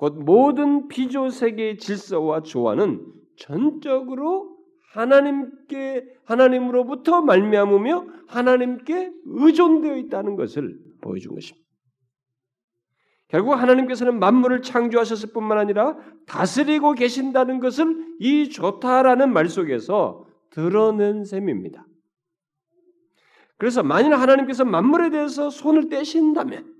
곧 0.00 0.14
모든 0.24 0.88
피조 0.88 1.28
세계의 1.28 1.76
질서와 1.76 2.40
조화는 2.40 3.04
전적으로 3.36 4.56
하나님께 4.94 6.06
하나님으로부터 6.24 7.20
말미암으며 7.20 8.06
하나님께 8.26 9.12
의존되어 9.26 9.98
있다는 9.98 10.36
것을 10.36 10.78
보여준 11.02 11.34
것입니다. 11.34 11.68
결국 13.28 13.52
하나님께서는 13.52 14.18
만물을 14.18 14.62
창조하셨을 14.62 15.34
뿐만 15.34 15.58
아니라 15.58 15.98
다스리고 16.26 16.94
계신다는 16.94 17.60
것을 17.60 18.16
이 18.20 18.48
좋다라는 18.48 19.34
말 19.34 19.50
속에서 19.50 20.24
드러낸 20.48 21.26
셈입니다. 21.26 21.84
그래서 23.58 23.82
만일 23.82 24.14
하나님께서 24.14 24.64
만물에 24.64 25.10
대해서 25.10 25.50
손을 25.50 25.90
떼신다면 25.90 26.79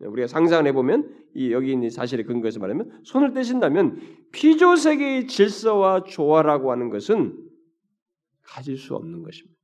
우리가 0.00 0.28
상상을 0.28 0.66
해보면 0.68 1.26
이 1.34 1.52
여기 1.52 1.72
있는 1.72 1.90
사실의 1.90 2.24
근거에서 2.24 2.60
말하면 2.60 3.00
손을 3.04 3.32
떼신다면 3.32 4.00
피조 4.32 4.76
세계의 4.76 5.26
질서와 5.26 6.04
조화라고 6.04 6.70
하는 6.70 6.90
것은 6.90 7.36
가질 8.42 8.76
수 8.76 8.94
없는 8.94 9.22
것입니다. 9.22 9.58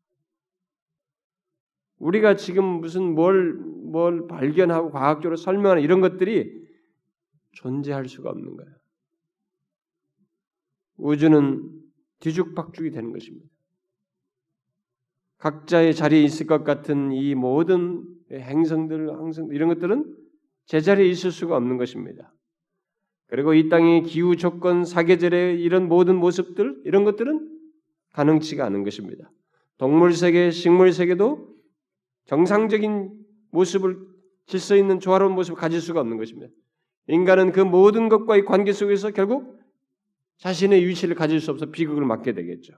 우리가 1.98 2.36
지금 2.36 2.64
무슨 2.64 3.14
뭘, 3.14 3.54
뭘 3.54 4.26
발견하고 4.26 4.90
과학적으로 4.90 5.36
설명하는 5.36 5.82
이런 5.82 6.00
것들이 6.00 6.64
존재할 7.52 8.08
수가 8.08 8.30
없는 8.30 8.56
거예요. 8.56 8.72
우주는 10.96 11.70
뒤죽박죽이 12.20 12.90
되는 12.90 13.12
것입니다. 13.12 13.46
각자의 15.38 15.94
자리에 15.94 16.22
있을 16.22 16.46
것 16.46 16.64
같은 16.64 17.12
이 17.12 17.34
모든 17.34 18.04
행성들, 18.32 19.10
항성 19.12 19.48
이런 19.52 19.68
것들은 19.68 20.23
제자리에 20.66 21.06
있을 21.08 21.30
수가 21.30 21.56
없는 21.56 21.76
것입니다. 21.76 22.32
그리고 23.28 23.54
이 23.54 23.68
땅의 23.68 24.02
기후 24.02 24.36
조건, 24.36 24.84
사계절의 24.84 25.60
이런 25.60 25.88
모든 25.88 26.16
모습들, 26.16 26.82
이런 26.84 27.04
것들은 27.04 27.50
가능치가 28.12 28.64
않은 28.66 28.84
것입니다. 28.84 29.30
동물 29.76 30.12
세계, 30.12 30.50
식물 30.50 30.92
세계도 30.92 31.52
정상적인 32.26 33.12
모습을 33.50 33.98
질서 34.46 34.76
있는 34.76 35.00
조화로운 35.00 35.32
모습을 35.34 35.58
가질 35.58 35.80
수가 35.80 36.00
없는 36.00 36.16
것입니다. 36.16 36.52
인간은 37.08 37.52
그 37.52 37.60
모든 37.60 38.08
것과의 38.08 38.44
관계 38.44 38.72
속에서 38.72 39.10
결국 39.10 39.58
자신의 40.38 40.86
위치를 40.86 41.14
가질 41.14 41.40
수 41.40 41.50
없어 41.50 41.66
비극을 41.66 42.04
맞게 42.04 42.32
되겠죠. 42.32 42.74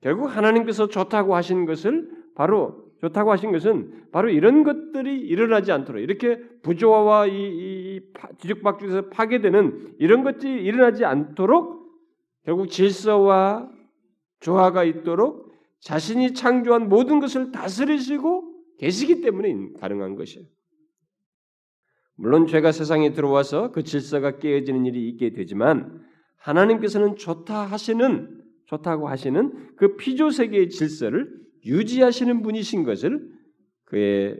결국 0.00 0.26
하나님께서 0.26 0.88
좋다고 0.88 1.34
하신 1.34 1.66
것을 1.66 2.10
바로 2.34 2.89
좋다고 3.00 3.32
하신 3.32 3.52
것은 3.52 4.08
바로 4.12 4.28
이런 4.28 4.62
것들이 4.62 5.20
일어나지 5.20 5.72
않도록 5.72 6.02
이렇게 6.02 6.38
부조화와 6.62 7.26
이, 7.26 7.32
이 7.32 8.00
뒤죽박죽에서 8.38 9.08
파괴되는 9.08 9.96
이런 9.98 10.22
것들이 10.22 10.62
일어나지 10.62 11.04
않도록 11.04 11.80
결국 12.44 12.68
질서와 12.68 13.70
조화가 14.40 14.84
있도록 14.84 15.50
자신이 15.80 16.34
창조한 16.34 16.88
모든 16.88 17.20
것을 17.20 17.52
다스리시고 17.52 18.54
계시기 18.78 19.22
때문에 19.22 19.54
가능한 19.80 20.16
것이에요. 20.16 20.46
물론 22.16 22.46
죄가 22.46 22.70
세상에 22.72 23.12
들어와서 23.12 23.72
그 23.72 23.82
질서가 23.82 24.38
깨어지는 24.38 24.84
일이 24.84 25.08
있게 25.08 25.32
되지만 25.32 26.02
하나님께서는 26.36 27.16
좋다 27.16 27.64
하시는 27.64 28.42
좋다고 28.66 29.08
하시는 29.08 29.74
그 29.76 29.96
피조 29.96 30.30
세계의 30.30 30.68
질서를 30.68 31.40
유지하시는 31.64 32.42
분이신 32.42 32.84
것을 32.84 33.30
그의 33.84 34.36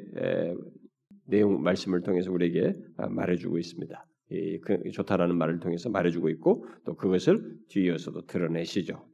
내용 1.27 1.62
말씀을 1.62 2.03
통해서 2.03 2.33
우리에게 2.33 2.77
아, 2.97 3.09
말해주고 3.09 3.59
있습니다. 3.59 4.07
그 4.62 4.91
좋다라는 4.93 5.37
말을 5.37 5.59
통해서 5.59 5.89
말해주고 5.91 6.29
있고 6.31 6.66
또 6.85 6.95
그것을 6.95 7.59
뒤이어서도 7.68 8.27
드러내시죠. 8.27 9.05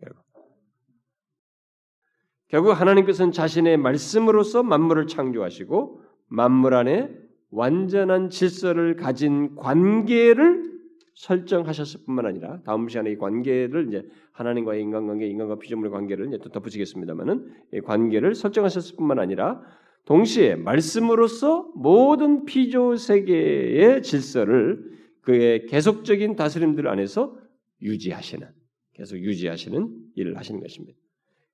결국 2.48 2.72
하나님께서는 2.72 3.32
자신의 3.32 3.76
말씀으로서 3.78 4.62
만물을 4.62 5.06
창조하시고 5.06 6.02
만물 6.28 6.74
안에 6.74 7.10
완전한 7.50 8.30
질서를 8.30 8.96
가진 8.96 9.54
관계를 9.56 10.75
설정하셨을 11.16 12.00
뿐만 12.04 12.26
아니라 12.26 12.60
다음 12.64 12.88
시간에 12.88 13.10
이 13.10 13.16
관계를 13.16 13.88
이제 13.88 14.06
하나님과의 14.32 14.82
인간관계, 14.82 15.26
인간과 15.26 15.58
피조물의 15.58 15.90
관계를 15.90 16.28
이제 16.28 16.38
또 16.38 16.50
덧붙이겠습니다만은 16.50 17.52
이 17.72 17.80
관계를 17.80 18.34
설정하셨을 18.34 18.96
뿐만 18.96 19.18
아니라 19.18 19.62
동시에 20.04 20.54
말씀으로서 20.54 21.72
모든 21.74 22.44
피조 22.44 22.96
세계의 22.96 24.02
질서를 24.02 24.96
그의 25.22 25.66
계속적인 25.66 26.36
다스림들 26.36 26.86
안에서 26.86 27.36
유지하시는 27.82 28.46
계속 28.92 29.18
유지하시는 29.18 29.88
일을 30.14 30.36
하시는 30.36 30.60
것입니다. 30.60 30.98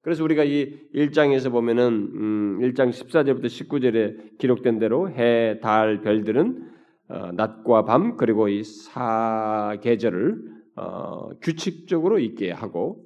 그래서 0.02 0.24
우리가 0.24 0.44
이 0.44 0.76
1장에서 0.94 1.50
보면은 1.50 2.10
음 2.14 2.58
1장 2.60 2.90
14절부터 2.90 3.46
19절에 3.46 4.38
기록된 4.38 4.80
대로 4.80 5.08
해, 5.08 5.60
달, 5.62 6.02
별들은 6.02 6.68
어, 6.68 6.71
낮과 7.34 7.84
밤 7.84 8.16
그리고 8.16 8.48
이 8.48 8.62
사계절을 8.62 10.52
어, 10.76 11.30
규칙적으로 11.40 12.18
있게 12.18 12.50
하고 12.50 13.04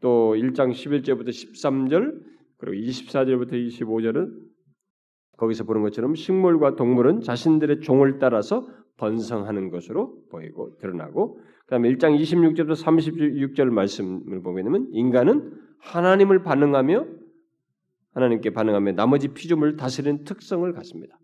또 0.00 0.34
1장 0.36 0.70
11절부터 0.70 1.28
13절 1.28 2.20
그리고 2.58 2.86
24절부터 2.86 3.52
25절은 3.52 4.30
거기서 5.36 5.64
보는 5.64 5.82
것처럼 5.82 6.14
식물과 6.14 6.76
동물은 6.76 7.22
자신들의 7.22 7.80
종을 7.80 8.18
따라서 8.18 8.68
번성하는 8.98 9.70
것으로 9.70 10.14
보이고 10.30 10.76
드러나고 10.78 11.40
그다음에 11.64 11.90
1장 11.94 12.20
26절부터 12.20 12.74
36절 12.74 13.70
말씀을 13.70 14.42
보게 14.42 14.62
되면 14.62 14.88
인간은 14.92 15.52
하나님을 15.78 16.42
반응하며 16.42 17.06
하나님께 18.12 18.50
반응하며 18.50 18.92
나머지 18.92 19.28
피조물을 19.28 19.76
다스리는 19.76 20.24
특성을 20.24 20.70
갖습니다. 20.72 21.18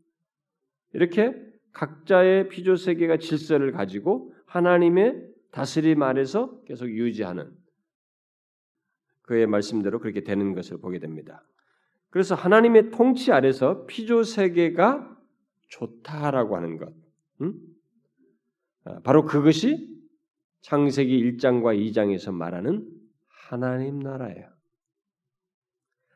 이렇게 0.94 1.34
각자의 1.76 2.48
피조 2.48 2.74
세계가 2.76 3.18
질서를 3.18 3.70
가지고 3.70 4.32
하나님의 4.46 5.28
다스림 5.50 6.02
아래서 6.02 6.58
계속 6.64 6.88
유지하는 6.88 7.54
그의 9.22 9.46
말씀대로 9.46 9.98
그렇게 9.98 10.22
되는 10.22 10.54
것을 10.54 10.78
보게 10.78 10.98
됩니다. 10.98 11.44
그래서 12.08 12.34
하나님의 12.34 12.92
통치 12.92 13.30
아래서 13.30 13.84
피조 13.84 14.22
세계가 14.22 15.18
좋다라고 15.68 16.56
하는 16.56 16.78
것, 16.78 16.94
음? 17.42 17.54
바로 19.04 19.26
그것이 19.26 20.02
창세기 20.62 21.36
1장과 21.36 21.78
2장에서 21.78 22.32
말하는 22.32 22.88
하나님 23.26 23.98
나라예요. 23.98 24.48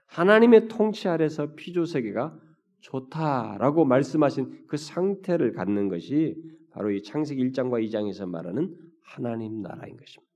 하나님의 0.07 0.69
통치 0.69 1.07
아래서 1.09 1.55
피조 1.55 1.85
세계가 1.85 2.41
좋다라고 2.81 3.85
말씀하신 3.85 4.65
그 4.67 4.77
상태를 4.77 5.53
갖는 5.53 5.89
것이 5.89 6.37
바로 6.73 6.91
이 6.91 7.03
창세기 7.03 7.51
1장과 7.51 7.85
2장에서 7.87 8.29
말하는 8.29 8.75
하나님 9.03 9.63
나라인 9.63 9.97
것입니다. 9.97 10.31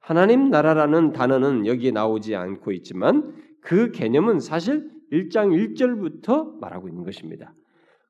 하나님 0.00 0.50
나라라는 0.50 1.12
단어는 1.12 1.66
여기에 1.66 1.90
나오지 1.90 2.34
않고 2.34 2.72
있지만 2.72 3.34
그 3.60 3.90
개념은 3.90 4.40
사실 4.40 4.90
1장 5.12 5.50
1절부터 5.74 6.58
말하고 6.60 6.88
있는 6.88 7.04
것입니다. 7.04 7.54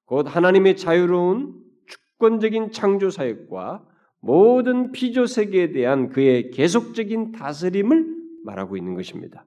곧 0.05 0.24
하나님의 0.34 0.76
자유로운 0.76 1.55
주권적인 1.86 2.70
창조 2.70 3.11
사역과 3.11 3.84
모든 4.20 4.92
피조 4.92 5.26
세계에 5.26 5.72
대한 5.72 6.09
그의 6.09 6.51
계속적인 6.51 7.32
다스림을 7.32 8.16
말하고 8.44 8.76
있는 8.76 8.94
것입니다. 8.94 9.44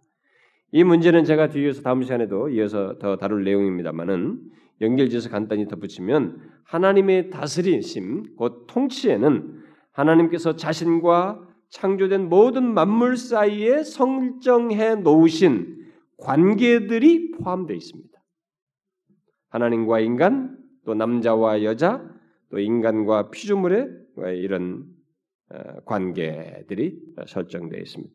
이 0.74 0.84
문제는 0.84 1.26
제가 1.26 1.50
뒤에서 1.50 1.82
다음 1.82 2.02
시간에도 2.02 2.50
이어서 2.50 2.98
더 2.98 3.18
다룰 3.18 3.44
내용입니다만은 3.44 4.42
연결지어서 4.80 5.30
간단히 5.30 5.68
덧붙이면 5.68 6.40
하나님의 6.64 7.30
다스리심, 7.30 8.36
곧 8.38 8.66
통치에는 8.68 9.64
하나님께서 9.92 10.56
자신과 10.56 11.48
창조된 11.70 12.30
모든 12.30 12.74
만물 12.74 13.18
사이에 13.18 13.84
설정해 13.84 14.96
놓으신 14.96 15.92
관계들이 16.18 17.32
포함되어 17.32 17.76
있습니다. 17.76 18.12
하나님과 19.50 20.00
인간, 20.00 20.58
또 20.86 20.94
남자와 20.94 21.64
여자, 21.64 22.04
또 22.50 22.60
인간과 22.60 23.30
피조물의 23.30 23.88
이런 24.38 24.86
어, 25.50 25.82
관계들이 25.86 26.98
설정되어 27.28 27.80
있습니다. 27.80 28.14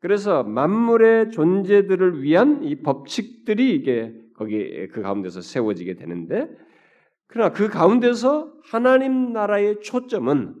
그래서 0.00 0.44
만물의 0.44 1.30
존재들을 1.30 2.22
위한 2.22 2.62
이 2.62 2.76
법칙들이 2.82 3.74
이게 3.74 4.14
거기 4.34 4.86
그 4.88 5.02
가운데서 5.02 5.40
세워지게 5.40 5.94
되는데 5.94 6.48
그러나 7.26 7.52
그 7.52 7.68
가운데서 7.68 8.52
하나님 8.62 9.32
나라의 9.32 9.80
초점은 9.80 10.54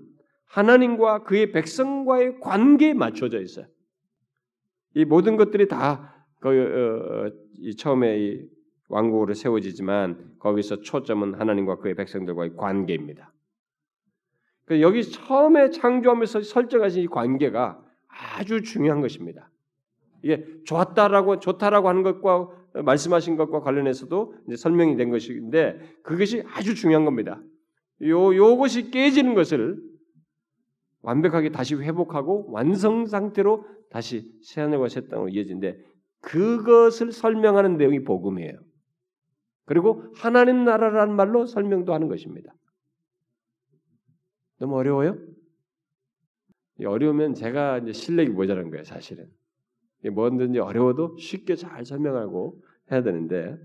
하나님과 0.46 1.24
그의 1.24 1.52
백성과의 1.52 2.40
관계에 2.40 2.94
맞춰져 2.94 3.40
있어요. 3.40 3.66
이 4.94 5.04
모든 5.04 5.36
것들이 5.36 5.68
다 5.68 6.26
그, 6.40 6.48
어, 6.48 7.26
어, 7.26 7.30
이 7.58 7.76
처음에 7.76 8.18
이 8.18 8.48
왕국으로 8.88 9.34
세워지지만 9.34 10.36
거기서 10.38 10.80
초점은 10.80 11.34
하나님과 11.34 11.76
그의 11.76 11.94
백성들과의 11.94 12.56
관계입니다. 12.56 13.32
그 14.64 14.80
여기 14.80 15.02
처음에 15.02 15.70
창조하면서 15.70 16.42
설정하신 16.42 17.02
이 17.04 17.06
관계가 17.06 17.82
아주 18.18 18.62
중요한 18.62 19.00
것입니다. 19.00 19.50
이게 20.22 20.44
좋았다라고 20.64 21.38
좋다라고 21.38 21.88
하는 21.88 22.02
것과 22.02 22.48
말씀하신 22.82 23.36
것과 23.36 23.60
관련해서도 23.60 24.34
설명이 24.56 24.96
된 24.96 25.10
것인데 25.10 25.78
그것이 26.02 26.42
아주 26.46 26.74
중요한 26.74 27.04
겁니다. 27.04 27.40
요 28.02 28.34
요것이 28.34 28.90
깨지는 28.90 29.34
것을 29.34 29.80
완벽하게 31.02 31.50
다시 31.50 31.74
회복하고 31.74 32.50
완성 32.50 33.06
상태로 33.06 33.64
다시 33.90 34.30
새 34.42 34.60
하늘과 34.60 34.88
새 34.88 35.08
땅으로 35.08 35.28
이어진데 35.28 35.78
그것을 36.20 37.12
설명하는 37.12 37.76
내용이 37.76 38.02
복음이에요. 38.02 38.58
그리고 39.64 40.04
하나님 40.16 40.64
나라라는 40.64 41.14
말로 41.14 41.46
설명도 41.46 41.94
하는 41.94 42.08
것입니다. 42.08 42.52
너무 44.58 44.76
어려워요? 44.76 45.16
어려우면 46.84 47.34
제가 47.34 47.78
이제 47.78 47.92
실력이 47.92 48.30
모자란 48.30 48.70
거예요, 48.70 48.84
사실은. 48.84 49.26
뭐든지 50.12 50.60
어려워도 50.60 51.16
쉽게 51.18 51.56
잘 51.56 51.84
설명하고 51.84 52.62
해야 52.92 53.02
되는데 53.02 53.58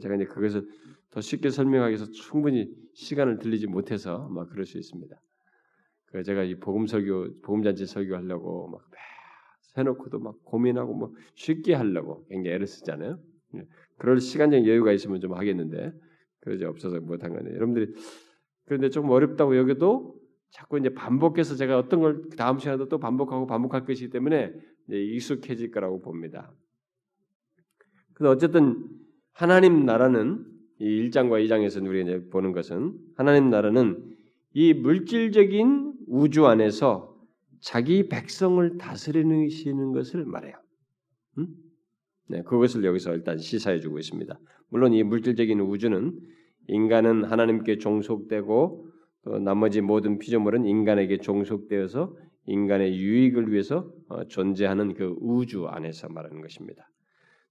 제가 0.00 0.14
이제 0.14 0.24
그것을 0.24 0.68
더 1.10 1.20
쉽게 1.20 1.50
설명하기 1.50 1.94
위해서 1.94 2.10
충분히 2.12 2.72
시간을 2.94 3.38
들리지 3.38 3.66
못해서 3.66 4.28
막 4.28 4.48
그럴 4.50 4.66
수 4.66 4.78
있습니다. 4.78 5.20
그 6.06 6.22
제가 6.22 6.42
이 6.42 6.56
복음 6.56 6.86
설교, 6.86 7.40
복음 7.42 7.62
잔치 7.62 7.86
설교 7.86 8.14
하려고 8.14 8.68
막 8.68 8.82
해놓고도 9.76 10.18
막 10.18 10.36
고민하고 10.44 10.94
뭐 10.94 11.14
쉽게 11.34 11.74
하려고 11.74 12.26
굉장히 12.26 12.56
애를 12.56 12.66
쓰잖아요. 12.66 13.18
예. 13.54 13.66
그럴 13.96 14.20
시간적인 14.20 14.66
여유가 14.66 14.92
있으면 14.92 15.20
좀 15.20 15.34
하겠는데 15.34 15.92
그러지 16.40 16.64
없어서 16.64 17.00
못한 17.00 17.32
거네. 17.32 17.50
여러분들이 17.54 17.92
그런데 18.66 18.90
조금 18.90 19.10
어렵다고 19.10 19.56
여기도 19.56 20.19
자꾸 20.50 20.78
이제 20.78 20.92
반복해서 20.92 21.56
제가 21.56 21.78
어떤 21.78 22.00
걸 22.00 22.28
다음 22.36 22.58
시간에도 22.58 22.88
또 22.88 22.98
반복하고 22.98 23.46
반복할 23.46 23.84
것이기 23.84 24.10
때문에 24.10 24.52
익숙해질 24.88 25.70
거라고 25.70 26.00
봅니다. 26.00 26.52
그래서 28.14 28.32
어쨌든 28.32 28.88
하나님 29.32 29.84
나라는 29.86 30.44
이 30.78 31.08
1장과 31.08 31.44
2장에서 31.46 31.86
우리가 31.86 32.10
이제 32.10 32.28
보는 32.30 32.52
것은 32.52 32.98
하나님 33.16 33.50
나라는 33.50 34.16
이 34.52 34.74
물질적인 34.74 35.94
우주 36.08 36.46
안에서 36.46 37.16
자기 37.60 38.08
백성을 38.08 38.78
다스리시는 38.78 39.92
것을 39.92 40.24
말해요. 40.24 40.54
음? 41.38 41.48
네, 42.28 42.42
그것을 42.42 42.84
여기서 42.84 43.14
일단 43.14 43.38
시사해 43.38 43.80
주고 43.80 43.98
있습니다. 43.98 44.38
물론 44.68 44.92
이 44.92 45.02
물질적인 45.02 45.60
우주는 45.60 46.18
인간은 46.68 47.24
하나님께 47.24 47.78
종속되고 47.78 48.89
또 49.22 49.38
나머지 49.38 49.80
모든 49.80 50.18
피조물은 50.18 50.64
인간에게 50.64 51.18
종속되어서 51.18 52.14
인간의 52.46 52.96
유익을 52.98 53.52
위해서 53.52 53.90
어, 54.08 54.24
존재하는 54.24 54.94
그 54.94 55.14
우주 55.20 55.66
안에서 55.66 56.08
말하는 56.08 56.40
것입니다. 56.40 56.88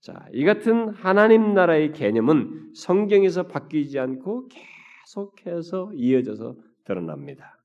자, 0.02 0.28
이 0.34 0.46
같은 0.46 0.90
하나님 0.90 1.54
나라의 1.54 1.92
개념은 1.92 2.72
성경에서 2.74 3.48
바뀌지 3.48 4.00
않고 4.00 4.50
계속해서 5.06 5.92
이어져서 5.94 6.56
드러납니다. 6.86 7.60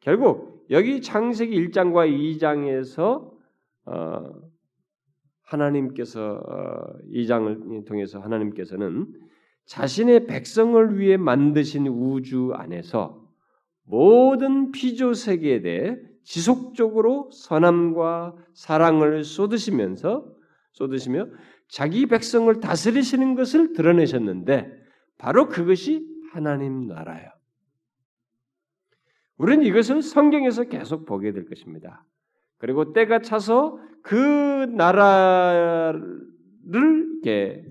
결국 0.00 0.66
여기 0.70 1.00
창세기 1.00 1.68
1장과 1.68 2.10
2장에서 2.38 3.32
어, 3.86 4.32
하나님께서 5.42 6.34
어, 6.34 6.98
2장을 7.10 7.86
통해서 7.86 8.18
하나님께서는 8.18 9.06
자신의 9.66 10.26
백성을 10.26 10.98
위해 10.98 11.16
만드신 11.16 11.86
우주 11.86 12.52
안에서 12.54 13.24
모든 13.84 14.72
피조 14.72 15.14
세계에 15.14 15.60
대해 15.62 15.96
지속적으로 16.22 17.30
선함과 17.32 18.34
사랑을 18.54 19.24
쏟으시면서 19.24 20.26
쏟으시며 20.72 21.28
자기 21.68 22.06
백성을 22.06 22.60
다스리시는 22.60 23.34
것을 23.34 23.72
드러내셨는데 23.72 24.70
바로 25.18 25.48
그것이 25.48 26.06
하나님 26.32 26.86
나라예요. 26.86 27.30
우리는 29.36 29.64
이것을 29.64 30.02
성경에서 30.02 30.64
계속 30.64 31.06
보게 31.06 31.32
될 31.32 31.46
것입니다. 31.46 32.04
그리고 32.58 32.92
때가 32.92 33.20
차서 33.20 33.78
그 34.02 34.14
나라를 34.70 36.02
이렇게 37.24 37.63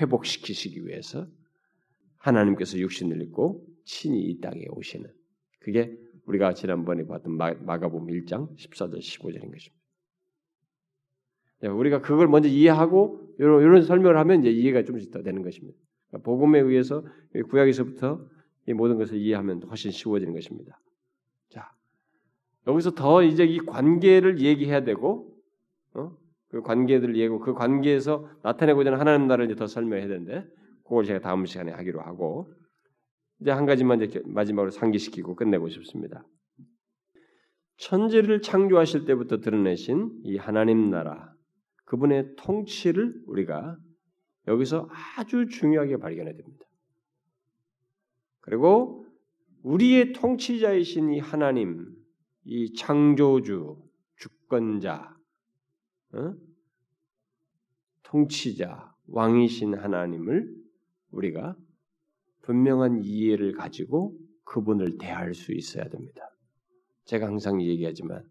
회복시키시기 0.00 0.86
위해서 0.86 1.26
하나님께서 2.18 2.78
육신을 2.78 3.22
입고 3.22 3.66
친히 3.84 4.20
이 4.22 4.40
땅에 4.40 4.64
오시는 4.70 5.10
그게 5.60 5.96
우리가 6.26 6.54
지난번에 6.54 7.06
봤던 7.06 7.36
마가복음 7.36 8.08
1장 8.08 8.56
14절 8.56 8.98
15절인 8.98 9.50
것입니다. 9.50 9.84
네, 11.60 11.68
우리가 11.68 12.00
그걸 12.00 12.28
먼저 12.28 12.48
이해하고 12.48 13.34
이런, 13.38 13.62
이런 13.62 13.82
설명을 13.82 14.16
하면 14.18 14.40
이제 14.40 14.50
이해가 14.50 14.84
좀씩 14.84 15.10
더 15.10 15.22
되는 15.22 15.42
것입니다. 15.42 15.78
그러니까 16.08 16.24
복음에 16.24 16.60
의해서 16.60 17.04
구약에서부터 17.50 18.26
이 18.68 18.72
모든 18.72 18.96
것을 18.96 19.18
이해하면 19.18 19.62
훨씬 19.64 19.90
쉬워지는 19.90 20.32
것입니다. 20.32 20.80
자, 21.48 21.72
여기서 22.66 22.92
더 22.92 23.22
이제 23.22 23.44
이 23.44 23.58
관계를 23.58 24.40
얘기해야 24.40 24.84
되고, 24.84 25.30
어? 25.30 25.33
그 26.54 26.62
관계들을 26.62 27.16
얘기하고 27.16 27.40
그 27.40 27.52
관계에서 27.52 28.30
나타내고자 28.44 28.90
하는 28.90 29.00
하나님 29.00 29.26
나라를 29.26 29.46
이제 29.46 29.56
더 29.56 29.66
설명해야 29.66 30.06
되는데, 30.06 30.46
그걸 30.84 31.04
제가 31.04 31.18
다음 31.18 31.46
시간에 31.46 31.72
하기로 31.72 32.00
하고, 32.00 32.54
이제 33.40 33.50
한 33.50 33.66
가지만 33.66 34.00
이제 34.00 34.22
마지막으로 34.24 34.70
상기시키고 34.70 35.34
끝내고 35.34 35.68
싶습니다. 35.68 36.24
천지를 37.78 38.40
창조하실 38.40 39.04
때부터 39.04 39.40
드러내신 39.40 40.12
이 40.22 40.36
하나님 40.36 40.90
나라, 40.90 41.34
그분의 41.86 42.36
통치를 42.36 43.24
우리가 43.26 43.76
여기서 44.46 44.88
아주 45.16 45.48
중요하게 45.48 45.96
발견해야 45.96 46.36
됩니다. 46.36 46.64
그리고 48.42 49.04
우리의 49.64 50.12
통치자이신 50.12 51.14
이 51.14 51.18
하나님, 51.18 51.84
이 52.44 52.72
창조주, 52.74 53.76
주권자, 54.18 55.16
어? 56.14 56.34
통치자, 58.04 58.94
왕이신 59.08 59.74
하나님을 59.74 60.54
우리가 61.10 61.56
분명한 62.42 63.02
이해를 63.02 63.52
가지고 63.52 64.16
그분을 64.44 64.98
대할 64.98 65.34
수 65.34 65.52
있어야 65.52 65.88
됩니다. 65.88 66.22
제가 67.04 67.26
항상 67.26 67.60
얘기하지만 67.62 68.24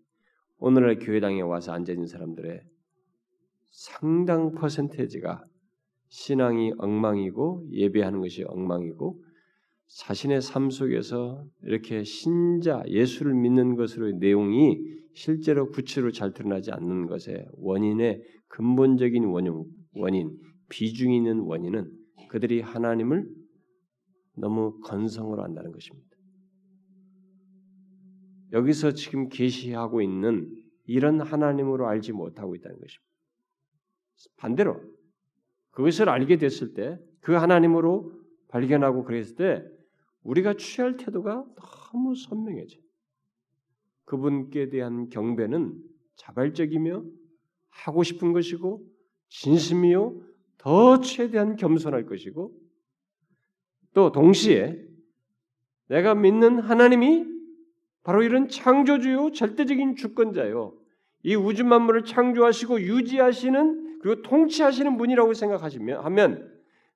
오늘날 0.57 0.97
교회당에 0.97 1.41
와서 1.41 1.73
앉아 1.73 1.91
있는 1.91 2.07
사람들의 2.07 2.61
상당 3.71 4.53
퍼센테이지가 4.53 5.43
신앙이 6.07 6.73
엉망이고 6.77 7.67
예배하는 7.71 8.21
것이 8.21 8.43
엉망이고 8.43 9.21
자신의 9.87 10.41
삶 10.41 10.69
속에서 10.69 11.45
이렇게 11.63 12.03
신자 12.03 12.83
예수를 12.87 13.33
믿는 13.33 13.75
것으로 13.75 14.11
내용이 14.11 15.02
실제로 15.13 15.69
구체로 15.69 16.11
잘 16.11 16.33
드러나지 16.33 16.71
않는 16.71 17.07
것의 17.07 17.47
원인의 17.53 18.23
근본적인 18.47 19.25
원인, 19.25 19.65
원인 19.95 20.37
비중이 20.69 21.17
있는 21.17 21.39
원인은 21.39 21.91
그들이 22.29 22.61
하나님을 22.61 23.27
너무 24.35 24.79
건성으로 24.81 25.43
한다는 25.43 25.71
것입니다. 25.71 26.07
여기서 28.51 28.93
지금 28.93 29.29
계시하고 29.29 30.01
있는 30.01 30.49
이런 30.85 31.21
하나님으로 31.21 31.87
알지 31.87 32.11
못하고 32.11 32.55
있다는 32.55 32.77
것입니다. 32.79 33.13
반대로 34.37 34.81
그것을 35.71 36.09
알게 36.09 36.37
됐을 36.37 36.73
때 36.73 36.97
그 37.23 37.33
하나님으로 37.33 38.11
발견하고 38.49 39.03
그랬을 39.05 39.35
때 39.35 39.65
우리가 40.23 40.55
취할 40.55 40.97
태도가 40.97 41.45
너무 41.91 42.15
선명해져. 42.15 42.77
그분께 44.05 44.69
대한 44.69 45.09
경배는 45.09 45.73
자발적이며 46.15 47.03
하고 47.69 48.03
싶은 48.03 48.33
것이고 48.33 48.85
진심이요 49.29 50.21
더 50.57 51.01
최대한 51.01 51.55
겸손할 51.55 52.05
것이고 52.05 52.53
또 53.93 54.11
동시에 54.11 54.83
내가 55.87 56.15
믿는 56.15 56.59
하나님이 56.59 57.25
바로 58.03 58.23
이런 58.23 58.49
창조주요 58.49 59.31
절대적인 59.31 59.95
주권자요. 59.95 60.73
이 61.23 61.35
우주 61.35 61.63
만물을 61.63 62.03
창조하시고 62.03 62.81
유지하시는 62.81 63.99
그리고 64.01 64.21
통치하시는 64.21 64.97
분이라고 64.97 65.33
생각하시면 65.33 66.03
하면 66.03 66.52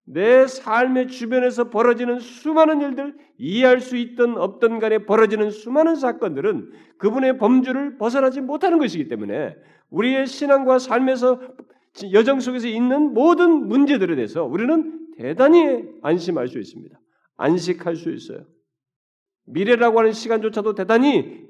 내 0.10 0.48
삶의 0.48 1.10
주변에서 1.10 1.70
벌어지는 1.70 2.20
수많은 2.20 2.82
일들 2.82 3.18
이해할 3.38 3.82
수 3.82 3.98
있던 3.98 4.38
없던 4.38 4.80
간에 4.80 5.00
벌어지는 5.00 5.52
수많은 5.52 5.98
사건들은 5.98 6.72
그분의 6.98 7.38
범주를 7.38 7.98
벗어나지 7.98 8.40
못하는 8.40 8.80
것이기 8.80 9.10
때문에 9.10 9.58
우리의 9.90 10.26
신앙과 10.26 10.80
삶에서 10.80 11.42
여정 12.14 12.40
속에서 12.40 12.70
있는 12.70 13.14
모든 13.14 13.68
문제들에 13.68 14.16
대해서 14.16 14.46
우리는 14.46 15.08
대단히 15.18 15.84
안심할 16.02 16.48
수 16.48 16.58
있습니다. 16.58 16.98
안식할 17.36 17.98
수 17.98 18.10
있어요. 18.12 18.46
미래라고 19.46 20.00
하는 20.00 20.14
시간조차도 20.14 20.76
대단히 20.76 21.46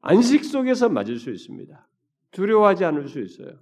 안식 0.00 0.44
속에서 0.44 0.88
맞을 0.88 1.18
수 1.18 1.30
있습니다. 1.30 1.86
두려워하지 2.30 2.86
않을 2.86 3.08
수 3.08 3.20
있어요. 3.20 3.58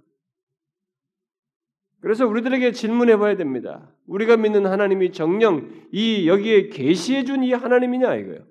그래서 2.01 2.27
우리들에게 2.27 2.71
질문해 2.71 3.17
봐야 3.17 3.35
됩니다. 3.35 3.91
우리가 4.05 4.37
믿는 4.37 4.65
하나님이 4.65 5.11
정령 5.11 5.69
이 5.91 6.27
여기에 6.27 6.69
계시해 6.69 7.23
준 7.23 7.43
이 7.43 7.53
하나님이냐 7.53 8.15
이거예요. 8.15 8.45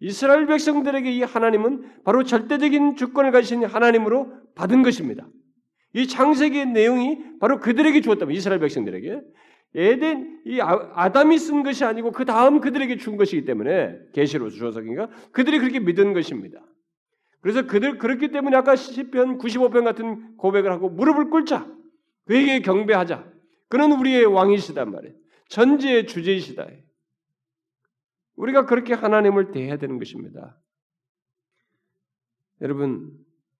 이스라엘 0.00 0.46
백성들에게 0.46 1.10
이 1.12 1.22
하나님은 1.22 2.02
바로 2.04 2.24
절대적인 2.24 2.96
주권을 2.96 3.32
가진 3.32 3.64
하나님으로 3.64 4.32
받은 4.54 4.82
것입니다. 4.82 5.28
이 5.92 6.06
창세기의 6.06 6.66
내용이 6.66 7.18
바로 7.38 7.60
그들에게 7.60 8.00
주었다면 8.00 8.34
이스라엘 8.34 8.60
백성들에게 8.60 9.20
에덴 9.74 10.40
이 10.46 10.60
아, 10.60 10.90
아담이 10.94 11.38
쓴 11.38 11.62
것이 11.62 11.84
아니고 11.84 12.12
그 12.12 12.24
다음 12.24 12.60
그들에게 12.60 12.96
준 12.96 13.16
것이기 13.16 13.44
때문에 13.44 13.98
계시로 14.14 14.48
주어서인가 14.50 15.08
그들이 15.32 15.58
그렇게 15.58 15.80
믿은 15.80 16.12
것입니다. 16.14 16.60
그래서 17.40 17.66
그들 17.66 17.98
그렇기 17.98 18.30
때문에 18.32 18.56
아까 18.56 18.76
시편 18.76 19.38
95편 19.38 19.84
같은 19.84 20.36
고백을 20.36 20.72
하고 20.72 20.88
무릎을 20.88 21.30
꿇자 21.30 21.66
그에게 22.30 22.60
경배하자. 22.60 23.28
그는 23.68 23.90
우리의 23.90 24.24
왕이시단 24.24 24.92
말이에요. 24.92 25.16
전지의 25.48 26.06
주제이시다. 26.06 26.64
우리가 28.36 28.66
그렇게 28.66 28.94
하나님을 28.94 29.50
대해야 29.50 29.78
되는 29.78 29.98
것입니다. 29.98 30.56
여러분 32.60 33.10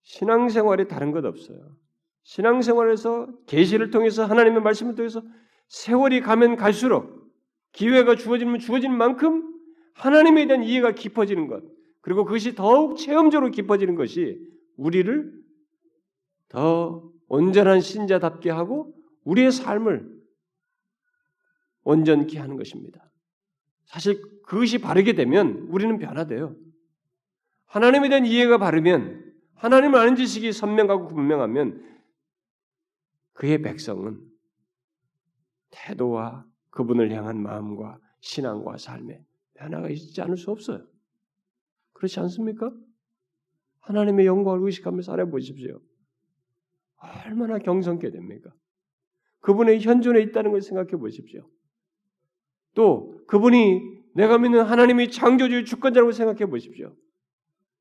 신앙생활이 0.02 0.86
다른 0.86 1.10
것 1.10 1.24
없어요. 1.24 1.74
신앙생활에서 2.22 3.26
계시를 3.48 3.90
통해서 3.90 4.24
하나님의 4.24 4.62
말씀을 4.62 4.94
통해서 4.94 5.20
세월이 5.66 6.20
가면 6.20 6.54
갈수록 6.54 7.28
기회가 7.72 8.14
주어지면 8.14 8.60
주어지는 8.60 8.96
만큼 8.96 9.52
하나님에 9.94 10.46
대한 10.46 10.62
이해가 10.62 10.92
깊어지는 10.92 11.48
것, 11.48 11.64
그리고 12.02 12.24
그것이 12.24 12.54
더욱 12.54 12.96
체험적으로 12.98 13.50
깊어지는 13.50 13.96
것이 13.96 14.40
우리를 14.76 15.32
더 16.48 17.10
온전한 17.30 17.80
신자답게 17.80 18.50
하고 18.50 18.92
우리의 19.22 19.52
삶을 19.52 20.20
온전케 21.84 22.38
하는 22.40 22.56
것입니다. 22.56 23.08
사실 23.84 24.20
그것이 24.42 24.78
바르게 24.78 25.12
되면 25.14 25.68
우리는 25.70 25.96
변화돼요. 25.98 26.56
하나님에 27.66 28.08
대한 28.08 28.26
이해가 28.26 28.58
바르면 28.58 29.32
하나님을 29.54 29.98
아는 29.98 30.16
지식이 30.16 30.52
선명하고 30.52 31.06
분명하면 31.06 32.00
그의 33.34 33.62
백성은 33.62 34.20
태도와 35.70 36.44
그분을 36.70 37.12
향한 37.12 37.40
마음과 37.40 38.00
신앙과 38.20 38.76
삶에 38.76 39.24
변화가 39.54 39.88
있지 39.90 40.20
않을 40.20 40.36
수 40.36 40.50
없어요. 40.50 40.84
그렇지 41.92 42.18
않습니까? 42.18 42.72
하나님의 43.82 44.26
영광을 44.26 44.64
의식하며 44.64 45.02
살아보십시오. 45.02 45.80
얼마나 47.00 47.58
경성케 47.58 48.10
됩니까? 48.10 48.50
그분의 49.40 49.80
현존에 49.80 50.20
있다는 50.20 50.50
걸 50.50 50.60
생각해 50.60 50.90
보십시오. 50.92 51.48
또 52.74 53.20
그분이 53.26 53.80
내가 54.14 54.38
믿는 54.38 54.62
하나님이 54.62 55.10
창조주의 55.10 55.64
주권자라고 55.64 56.12
생각해 56.12 56.46
보십시오. 56.46 56.94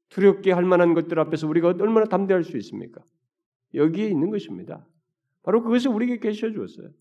두렵게 0.09 0.51
할 0.51 0.65
만한 0.65 0.93
것들 0.93 1.19
앞에서 1.19 1.47
우리가 1.47 1.75
얼마나 1.79 2.05
담대할 2.05 2.43
수 2.43 2.57
있습니까? 2.57 3.01
여기에 3.73 4.09
있는 4.09 4.29
것입니다. 4.31 4.87
바로 5.43 5.61
그것을 5.61 5.91
우리에게 5.91 6.19
계셔 6.19 6.51
주었어요. 6.51 6.91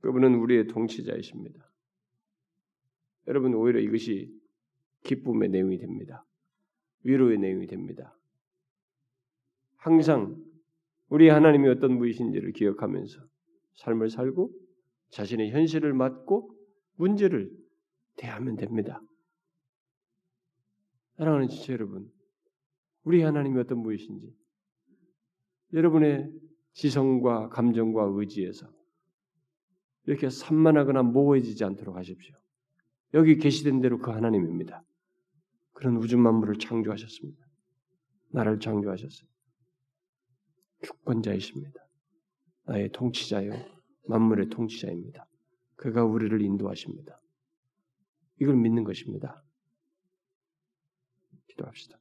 그분은 0.00 0.34
우리의 0.36 0.66
통치자이십니다. 0.68 1.70
여러분 3.28 3.54
오히려 3.54 3.80
이것이 3.80 4.32
기쁨의 5.04 5.50
내용이 5.50 5.78
됩니다. 5.78 6.24
위로의 7.04 7.38
내용이 7.38 7.66
됩니다. 7.66 8.16
항상 9.80 10.36
우리 11.08 11.28
하나님이 11.28 11.68
어떤 11.68 11.98
분이신지를 11.98 12.52
기억하면서 12.52 13.18
삶을 13.76 14.10
살고 14.10 14.52
자신의 15.10 15.50
현실을 15.50 15.94
맞고 15.94 16.54
문제를 16.96 17.50
대하면 18.16 18.56
됩니다. 18.56 19.00
사랑하는 21.16 21.48
지체 21.48 21.72
여러분, 21.72 22.10
우리 23.04 23.22
하나님이 23.22 23.58
어떤 23.58 23.82
분이신지 23.82 24.34
여러분의 25.72 26.30
지성과 26.74 27.48
감정과 27.48 28.10
의지에서 28.14 28.70
이렇게 30.06 30.28
산만하거나 30.28 31.02
모호해지지 31.04 31.64
않도록 31.64 31.96
하십시오. 31.96 32.36
여기 33.14 33.36
계시된 33.38 33.80
대로 33.80 33.98
그 33.98 34.10
하나님입니다. 34.10 34.84
그런 35.72 35.96
우주 35.96 36.18
만물을 36.18 36.56
창조하셨습니다. 36.56 37.46
나를 38.28 38.60
창조하셨어요. 38.60 39.30
주권자이십니다. 40.82 41.80
나의 42.64 42.90
통치자요, 42.92 43.52
만물의 44.08 44.48
통치자입니다. 44.48 45.26
그가 45.76 46.04
우리를 46.04 46.40
인도하십니다. 46.40 47.20
이걸 48.40 48.56
믿는 48.56 48.84
것입니다. 48.84 49.44
기도합시다. 51.48 51.98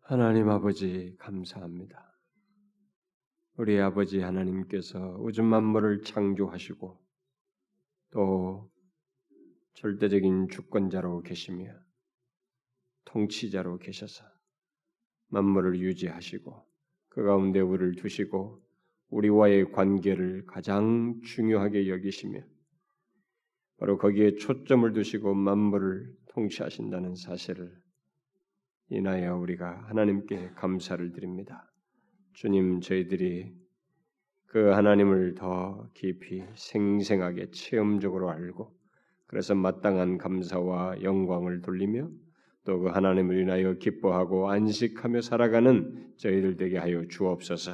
하나님 0.00 0.48
아버지 0.48 1.14
감사합니다. 1.18 2.18
우리 3.54 3.78
아버지 3.78 4.20
하나님께서 4.20 5.16
우주 5.20 5.42
만물을 5.42 6.02
창조하시고 6.02 6.98
또 8.10 8.70
절대적인 9.74 10.48
주권자로 10.48 11.22
계시며 11.22 11.72
통치자로 13.04 13.78
계셔서 13.78 14.29
만물을 15.30 15.78
유지하시고 15.80 16.64
그 17.08 17.22
가운데 17.24 17.60
우리를 17.60 17.96
두시고 17.96 18.62
우리와의 19.08 19.72
관계를 19.72 20.46
가장 20.46 21.20
중요하게 21.24 21.88
여기시며 21.88 22.40
바로 23.78 23.98
거기에 23.98 24.36
초점을 24.36 24.92
두시고 24.92 25.34
만물을 25.34 26.14
통치하신다는 26.28 27.16
사실을 27.16 27.74
인하여 28.90 29.36
우리가 29.36 29.84
하나님께 29.88 30.50
감사를 30.56 31.12
드립니다. 31.12 31.72
주님, 32.34 32.80
저희들이 32.80 33.52
그 34.46 34.70
하나님을 34.70 35.34
더 35.36 35.88
깊이 35.94 36.44
생생하게 36.54 37.52
체험적으로 37.52 38.30
알고 38.30 38.76
그래서 39.26 39.54
마땅한 39.54 40.18
감사와 40.18 41.02
영광을 41.02 41.62
돌리며 41.62 42.10
또 42.64 42.78
그 42.78 42.88
하나님을 42.88 43.40
인하여 43.40 43.74
기뻐하고 43.74 44.50
안식하며 44.50 45.22
살아가는 45.22 46.12
저희들 46.16 46.56
되게 46.56 46.78
하여 46.78 47.04
주옵소서. 47.08 47.72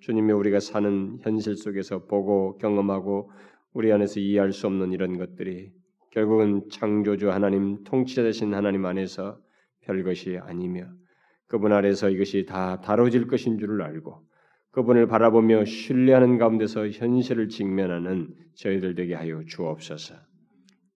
주님이 0.00 0.32
우리가 0.32 0.60
사는 0.60 1.18
현실 1.22 1.56
속에서 1.56 2.04
보고 2.04 2.56
경험하고 2.58 3.30
우리 3.72 3.92
안에서 3.92 4.20
이해할 4.20 4.52
수 4.52 4.66
없는 4.66 4.92
이런 4.92 5.18
것들이 5.18 5.70
결국은 6.12 6.68
창조주 6.70 7.30
하나님 7.30 7.82
통치자 7.84 8.22
되신 8.22 8.54
하나님 8.54 8.86
안에서 8.86 9.38
별것이 9.82 10.38
아니며 10.38 10.86
그분 11.46 11.72
아래서 11.72 12.10
이것이 12.10 12.44
다 12.44 12.80
다뤄질 12.80 13.26
것인 13.26 13.58
줄을 13.58 13.82
알고 13.82 14.22
그분을 14.70 15.06
바라보며 15.06 15.64
신뢰하는 15.64 16.38
가운데서 16.38 16.88
현실을 16.88 17.48
직면하는 17.48 18.34
저희들 18.54 18.94
되게 18.94 19.14
하여 19.14 19.42
주옵소서. 19.46 20.14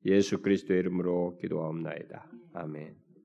예수 0.06 0.42
그리스도의 0.42 0.80
이름으로 0.80 1.36
기도하옵나이다. 1.40 2.26
아멘. 2.54 3.01